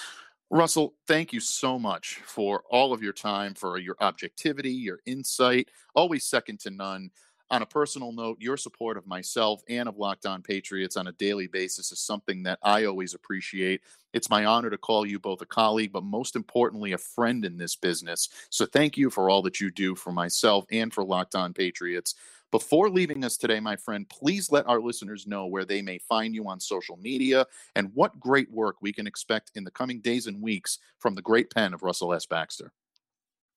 Russell, 0.50 0.96
thank 1.08 1.32
you 1.32 1.39
so 1.39 1.80
much 1.80 2.16
for 2.26 2.64
all 2.70 2.92
of 2.92 3.02
your 3.02 3.14
time, 3.14 3.54
for 3.54 3.78
your 3.78 3.96
objectivity, 4.02 4.72
your 4.72 5.00
insight, 5.06 5.70
always 5.96 6.26
second 6.26 6.60
to 6.62 6.70
none. 6.72 7.12
On 7.52 7.62
a 7.62 7.66
personal 7.66 8.14
note, 8.14 8.38
your 8.39 8.56
support 8.56 8.96
of 8.96 9.06
myself 9.06 9.62
and 9.68 9.89
of 9.89 9.98
Locked 9.98 10.26
On 10.26 10.42
Patriots 10.42 10.96
on 10.96 11.08
a 11.08 11.12
daily 11.14 11.48
basis 11.48 11.92
is 11.92 12.00
something 12.00 12.44
that 12.44 12.60
I 12.64 12.86
always 12.86 13.14
appreciate. 13.14 13.82
It's 14.14 14.30
my 14.30 14.46
honor 14.46 14.70
to 14.70 14.78
call 14.78 15.06
you 15.06 15.20
both 15.20 15.42
a 15.42 15.46
colleague, 15.46 15.92
but 15.92 16.04
most 16.04 16.38
importantly, 16.38 16.94
a 16.94 16.98
friend 16.98 17.44
in 17.44 17.58
this 17.58 17.76
business. 17.76 18.30
So 18.50 18.66
thank 18.66 18.96
you 18.96 19.10
for 19.10 19.30
all 19.30 19.42
that 19.42 19.60
you 19.60 19.70
do 19.70 19.96
for 19.96 20.14
myself 20.14 20.66
and 20.72 20.94
for 20.94 21.04
Locked 21.04 21.36
On 21.36 21.54
Patriots. 21.54 22.16
Before 22.52 22.89
leaving 22.89 23.24
us 23.24 23.38
today, 23.38 23.62
my 23.62 23.78
friend, 23.78 24.08
please 24.10 24.52
let 24.52 24.68
our 24.68 24.82
listeners 24.82 25.26
know 25.26 25.45
where 25.45 25.64
they 25.64 25.82
may 25.82 25.97
find 25.97 26.36
you 26.36 26.49
on 26.49 26.60
social 26.60 26.97
media 26.97 27.45
and 27.76 27.91
what 27.93 28.20
great 28.20 28.52
work 28.52 28.76
we 28.82 28.91
can 28.91 29.08
expect 29.08 29.52
in 29.56 29.64
the 29.64 29.72
coming 29.72 30.02
days 30.02 30.28
and 30.28 30.41
weeks 30.41 30.78
from 30.99 31.16
the 31.16 31.22
great 31.22 31.49
pen 31.49 31.74
of 31.74 31.82
Russell 31.82 32.14
S. 32.14 32.26
Baxter. 32.26 32.74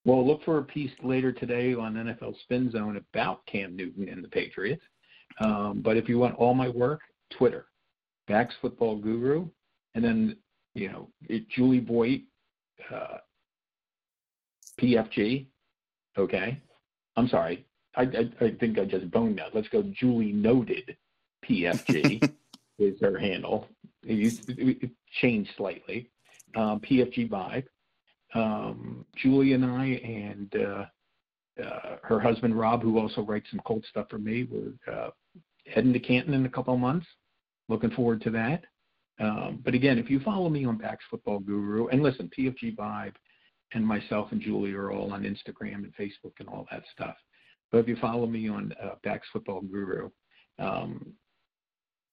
Well, 0.04 0.24
look 0.24 0.44
for 0.44 0.58
a 0.58 0.62
piece 0.62 0.92
later 1.02 1.32
today 1.32 1.74
on 1.74 1.94
NFL 1.94 2.38
Spin 2.42 2.70
Zone 2.70 2.96
about 2.96 3.44
Cam 3.46 3.74
Newton 3.74 4.08
and 4.08 4.22
the 4.22 4.28
Patriots. 4.28 4.84
Um, 5.40 5.80
but 5.82 5.96
if 5.96 6.08
you 6.08 6.18
want 6.18 6.36
all 6.36 6.54
my 6.54 6.68
work, 6.68 7.00
Twitter, 7.30 7.66
Bax 8.28 8.54
Football 8.60 8.98
Guru, 8.98 9.48
and 9.94 10.04
then 10.04 10.36
you 10.74 10.88
know 10.88 11.08
it, 11.22 11.48
Julie 11.48 11.80
Boyd, 11.80 12.22
uh, 12.92 13.18
PFG. 14.80 15.46
Okay, 16.16 16.60
I'm 17.16 17.28
sorry, 17.28 17.66
I, 17.96 18.02
I, 18.02 18.44
I 18.44 18.50
think 18.58 18.78
I 18.78 18.84
just 18.84 19.10
boned 19.10 19.38
that. 19.38 19.54
Let's 19.54 19.68
go. 19.68 19.82
Julie 19.82 20.32
Noted 20.32 20.96
PFG 21.48 22.32
is 22.78 23.00
her 23.00 23.18
handle. 23.18 23.68
It, 24.04 24.44
it 24.48 24.90
changed 25.20 25.50
slightly. 25.56 26.10
Um, 26.56 26.80
PFG 26.80 27.28
Vibe. 27.28 27.64
Um, 28.34 29.06
Julie 29.16 29.52
and 29.52 29.64
I 29.64 29.84
and 29.84 30.54
uh, 30.56 30.84
uh, 31.62 31.96
her 32.02 32.20
husband 32.20 32.58
Rob, 32.58 32.82
who 32.82 32.98
also 32.98 33.22
writes 33.22 33.46
some 33.50 33.60
cold 33.64 33.84
stuff 33.88 34.08
for 34.10 34.18
me, 34.18 34.48
we're 34.50 34.92
uh, 34.92 35.10
heading 35.66 35.92
to 35.92 36.00
Canton 36.00 36.34
in 36.34 36.46
a 36.46 36.50
couple 36.50 36.74
of 36.74 36.80
months. 36.80 37.06
Looking 37.68 37.90
forward 37.90 38.20
to 38.22 38.30
that. 38.30 38.64
Um, 39.20 39.60
but 39.64 39.74
again, 39.74 39.98
if 39.98 40.10
you 40.10 40.20
follow 40.20 40.48
me 40.48 40.64
on 40.64 40.76
Bax 40.76 41.04
Football 41.08 41.38
Guru, 41.38 41.86
and 41.88 42.02
listen, 42.02 42.30
PFG 42.36 42.76
Vibe 42.76 43.14
and 43.72 43.86
myself 43.86 44.32
and 44.32 44.40
Julie 44.40 44.72
are 44.72 44.90
all 44.90 45.12
on 45.12 45.22
Instagram 45.22 45.76
and 45.76 45.94
Facebook 45.96 46.32
and 46.40 46.48
all 46.48 46.66
that 46.70 46.82
stuff. 46.92 47.16
But 47.74 47.80
if 47.80 47.88
you 47.88 47.96
follow 47.96 48.28
me 48.28 48.48
on 48.48 48.72
uh, 48.80 48.90
Bax 49.02 49.26
Football 49.32 49.62
Guru, 49.62 50.08
um, 50.60 51.12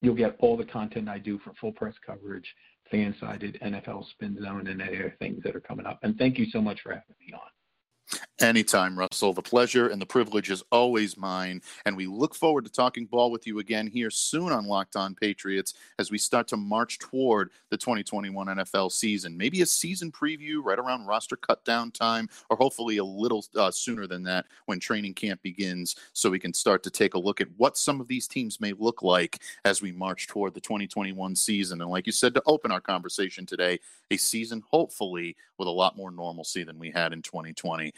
you'll 0.01 0.15
get 0.15 0.35
all 0.39 0.57
the 0.57 0.65
content 0.65 1.07
I 1.07 1.19
do 1.19 1.37
for 1.37 1.53
full 1.61 1.71
press 1.71 1.93
coverage, 2.03 2.51
FanSided 2.91 3.61
NFL 3.61 4.09
spin 4.09 4.41
zone, 4.41 4.65
and 4.65 4.81
other 4.81 5.15
things 5.19 5.43
that 5.43 5.55
are 5.55 5.59
coming 5.59 5.85
up. 5.85 5.99
And 6.01 6.17
thank 6.17 6.39
you 6.39 6.47
so 6.49 6.63
much 6.63 6.81
for 6.81 6.89
having 6.89 7.15
me 7.19 7.31
on. 7.33 8.19
Anytime, 8.41 8.97
Russell. 8.97 9.33
The 9.33 9.43
pleasure 9.43 9.89
and 9.89 10.01
the 10.01 10.05
privilege 10.05 10.49
is 10.49 10.63
always 10.71 11.15
mine. 11.15 11.61
And 11.85 11.95
we 11.95 12.07
look 12.07 12.33
forward 12.33 12.65
to 12.65 12.71
talking 12.71 13.05
ball 13.05 13.29
with 13.29 13.45
you 13.45 13.59
again 13.59 13.85
here 13.85 14.09
soon 14.09 14.51
on 14.51 14.65
Locked 14.65 14.95
On 14.95 15.13
Patriots 15.13 15.75
as 15.99 16.09
we 16.09 16.17
start 16.17 16.47
to 16.47 16.57
march 16.57 16.97
toward 16.97 17.51
the 17.69 17.77
2021 17.77 18.47
NFL 18.47 18.91
season. 18.91 19.37
Maybe 19.37 19.61
a 19.61 19.65
season 19.67 20.11
preview 20.11 20.57
right 20.63 20.79
around 20.79 21.05
roster 21.05 21.37
cutdown 21.37 21.93
time, 21.93 22.29
or 22.49 22.57
hopefully 22.57 22.97
a 22.97 23.03
little 23.03 23.45
uh, 23.55 23.69
sooner 23.69 24.07
than 24.07 24.23
that 24.23 24.47
when 24.65 24.79
training 24.79 25.13
camp 25.13 25.43
begins, 25.43 25.95
so 26.13 26.31
we 26.31 26.39
can 26.39 26.53
start 26.53 26.81
to 26.83 26.89
take 26.89 27.13
a 27.13 27.19
look 27.19 27.41
at 27.41 27.47
what 27.57 27.77
some 27.77 28.01
of 28.01 28.07
these 28.07 28.27
teams 28.27 28.59
may 28.59 28.73
look 28.73 29.03
like 29.03 29.39
as 29.65 29.83
we 29.83 29.91
march 29.91 30.25
toward 30.25 30.55
the 30.55 30.61
2021 30.61 31.35
season. 31.35 31.79
And 31.79 31.91
like 31.91 32.07
you 32.07 32.11
said 32.11 32.33
to 32.33 32.43
open 32.47 32.71
our 32.71 32.81
conversation 32.81 33.45
today, 33.45 33.79
a 34.09 34.17
season 34.17 34.63
hopefully 34.69 35.35
with 35.57 35.67
a 35.67 35.71
lot 35.71 35.95
more 35.95 36.11
normalcy 36.11 36.63
than 36.63 36.79
we 36.79 36.89
had 36.89 37.13
in 37.13 37.21
2020. 37.21 37.93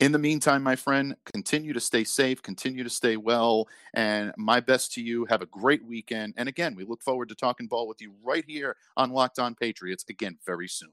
In 0.00 0.12
the 0.12 0.18
meantime, 0.18 0.62
my 0.62 0.76
friend, 0.76 1.14
continue 1.26 1.74
to 1.74 1.80
stay 1.80 2.04
safe, 2.04 2.42
continue 2.42 2.82
to 2.82 2.88
stay 2.88 3.18
well, 3.18 3.68
and 3.92 4.32
my 4.38 4.58
best 4.58 4.94
to 4.94 5.02
you. 5.02 5.26
Have 5.26 5.42
a 5.42 5.46
great 5.46 5.84
weekend. 5.84 6.32
And 6.38 6.48
again, 6.48 6.74
we 6.74 6.84
look 6.84 7.02
forward 7.02 7.28
to 7.28 7.34
talking 7.34 7.66
ball 7.66 7.86
with 7.86 8.00
you 8.00 8.14
right 8.24 8.44
here 8.46 8.76
on 8.96 9.10
Locked 9.10 9.38
On 9.38 9.54
Patriots 9.54 10.04
again 10.08 10.38
very 10.46 10.68
soon. 10.68 10.92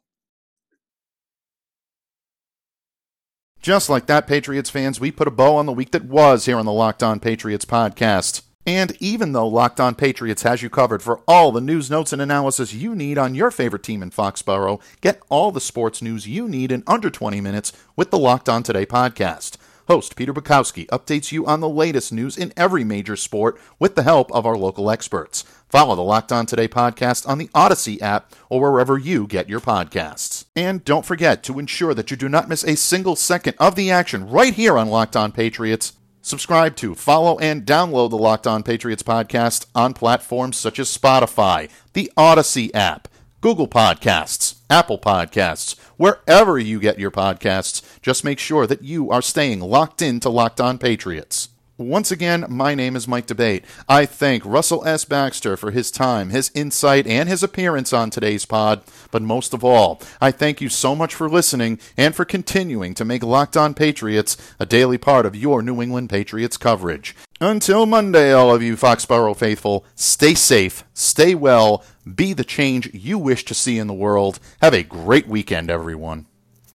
Just 3.61 3.89
like 3.89 4.07
that, 4.07 4.27
Patriots 4.27 4.69
fans, 4.69 4.99
we 4.99 5.11
put 5.11 5.27
a 5.27 5.31
bow 5.31 5.55
on 5.55 5.65
the 5.65 5.73
week 5.73 5.91
that 5.91 6.05
was 6.05 6.45
here 6.45 6.57
on 6.57 6.65
the 6.65 6.73
Locked 6.73 7.01
On 7.01 7.19
Patriots 7.19 7.65
podcast. 7.65 8.41
And 8.67 8.97
even 8.99 9.31
though 9.31 9.47
Locked 9.47 9.79
On 9.79 9.95
Patriots 9.95 10.43
has 10.43 10.61
you 10.61 10.69
covered 10.69 11.01
for 11.01 11.21
all 11.25 11.53
the 11.53 11.61
news, 11.61 11.89
notes, 11.89 12.11
and 12.11 12.21
analysis 12.21 12.73
you 12.73 12.93
need 12.95 13.17
on 13.17 13.33
your 13.33 13.49
favorite 13.49 13.81
team 13.81 14.03
in 14.03 14.11
Foxborough, 14.11 14.81
get 14.99 15.21
all 15.29 15.53
the 15.53 15.61
sports 15.61 16.01
news 16.01 16.27
you 16.27 16.49
need 16.49 16.69
in 16.73 16.83
under 16.85 17.09
20 17.09 17.39
minutes 17.39 17.71
with 17.95 18.11
the 18.11 18.19
Locked 18.19 18.49
On 18.49 18.63
Today 18.63 18.85
podcast. 18.85 19.55
Host 19.87 20.17
Peter 20.17 20.33
Bukowski 20.33 20.85
updates 20.87 21.31
you 21.31 21.45
on 21.45 21.61
the 21.61 21.69
latest 21.69 22.11
news 22.11 22.37
in 22.37 22.51
every 22.57 22.83
major 22.83 23.15
sport 23.15 23.57
with 23.79 23.95
the 23.95 24.03
help 24.03 24.29
of 24.33 24.45
our 24.45 24.57
local 24.57 24.91
experts. 24.91 25.45
Follow 25.69 25.95
the 25.95 26.01
Locked 26.01 26.33
On 26.33 26.45
Today 26.45 26.67
podcast 26.67 27.25
on 27.25 27.37
the 27.37 27.49
Odyssey 27.55 28.01
app 28.01 28.33
or 28.49 28.59
wherever 28.59 28.97
you 28.97 29.27
get 29.27 29.47
your 29.47 29.61
podcasts. 29.61 30.43
And 30.57 30.83
don't 30.83 31.05
forget 31.05 31.41
to 31.43 31.57
ensure 31.57 31.93
that 31.93 32.11
you 32.11 32.17
do 32.17 32.27
not 32.27 32.49
miss 32.49 32.65
a 32.65 32.75
single 32.75 33.15
second 33.15 33.55
of 33.59 33.75
the 33.75 33.89
action 33.89 34.29
right 34.29 34.53
here 34.53 34.77
on 34.77 34.89
Locked 34.89 35.15
On 35.15 35.31
Patriots 35.31 35.93
Subscribe 36.27 36.75
to, 36.75 36.93
follow, 36.93 37.39
and 37.39 37.65
download 37.65 38.09
the 38.09 38.17
Locked 38.17 38.47
On 38.47 38.61
Patriots 38.61 39.01
podcast 39.01 39.65
on 39.73 39.93
platforms 39.93 40.57
such 40.57 40.77
as 40.77 40.89
Spotify, 40.89 41.69
the 41.93 42.11
Odyssey 42.17 42.73
app, 42.73 43.07
Google 43.39 43.69
Podcasts, 43.69 44.55
Apple 44.69 44.99
Podcasts, 44.99 45.79
wherever 45.95 46.59
you 46.59 46.81
get 46.81 46.99
your 46.99 47.11
podcasts. 47.11 47.81
Just 48.01 48.25
make 48.25 48.39
sure 48.39 48.67
that 48.67 48.81
you 48.81 49.09
are 49.09 49.21
staying 49.21 49.61
locked 49.61 50.01
in 50.01 50.19
to 50.19 50.29
Locked 50.29 50.59
On 50.59 50.77
Patriots. 50.77 51.47
Once 51.79 52.09
again, 52.11 52.43
my 52.49 52.73
name 52.73 52.95
is 52.95 53.07
Mike 53.07 53.27
D'Abate. 53.27 53.63
I 53.87 54.07
thank 54.07 54.43
Russell 54.43 54.83
S. 54.87 55.05
Baxter 55.05 55.55
for 55.55 55.69
his 55.69 55.91
time, 55.91 56.31
his 56.31 56.49
insight, 56.55 57.05
and 57.05 57.29
his 57.29 57.43
appearance 57.43 57.93
on 57.93 58.09
today's 58.09 58.45
pod. 58.45 58.81
But 59.11 59.21
most 59.21 59.53
of 59.53 59.63
all, 59.63 60.01
I 60.19 60.31
thank 60.31 60.59
you 60.59 60.69
so 60.69 60.95
much 60.95 61.13
for 61.13 61.29
listening 61.29 61.79
and 61.95 62.15
for 62.15 62.25
continuing 62.25 62.95
to 62.95 63.05
make 63.05 63.21
Locked 63.21 63.55
On 63.55 63.75
Patriots 63.75 64.37
a 64.59 64.65
daily 64.65 64.97
part 64.97 65.27
of 65.27 65.35
your 65.35 65.61
New 65.61 65.79
England 65.79 66.09
Patriots 66.09 66.57
coverage. 66.57 67.15
Until 67.39 67.85
Monday, 67.85 68.33
all 68.33 68.55
of 68.55 68.63
you 68.63 68.75
Foxborough 68.75 69.37
faithful, 69.37 69.85
stay 69.93 70.33
safe, 70.33 70.83
stay 70.95 71.35
well, 71.35 71.83
be 72.15 72.33
the 72.33 72.43
change 72.43 72.91
you 72.91 73.19
wish 73.19 73.45
to 73.45 73.53
see 73.53 73.77
in 73.77 73.85
the 73.85 73.93
world. 73.93 74.39
Have 74.63 74.73
a 74.73 74.81
great 74.81 75.27
weekend, 75.27 75.69
everyone. 75.69 76.25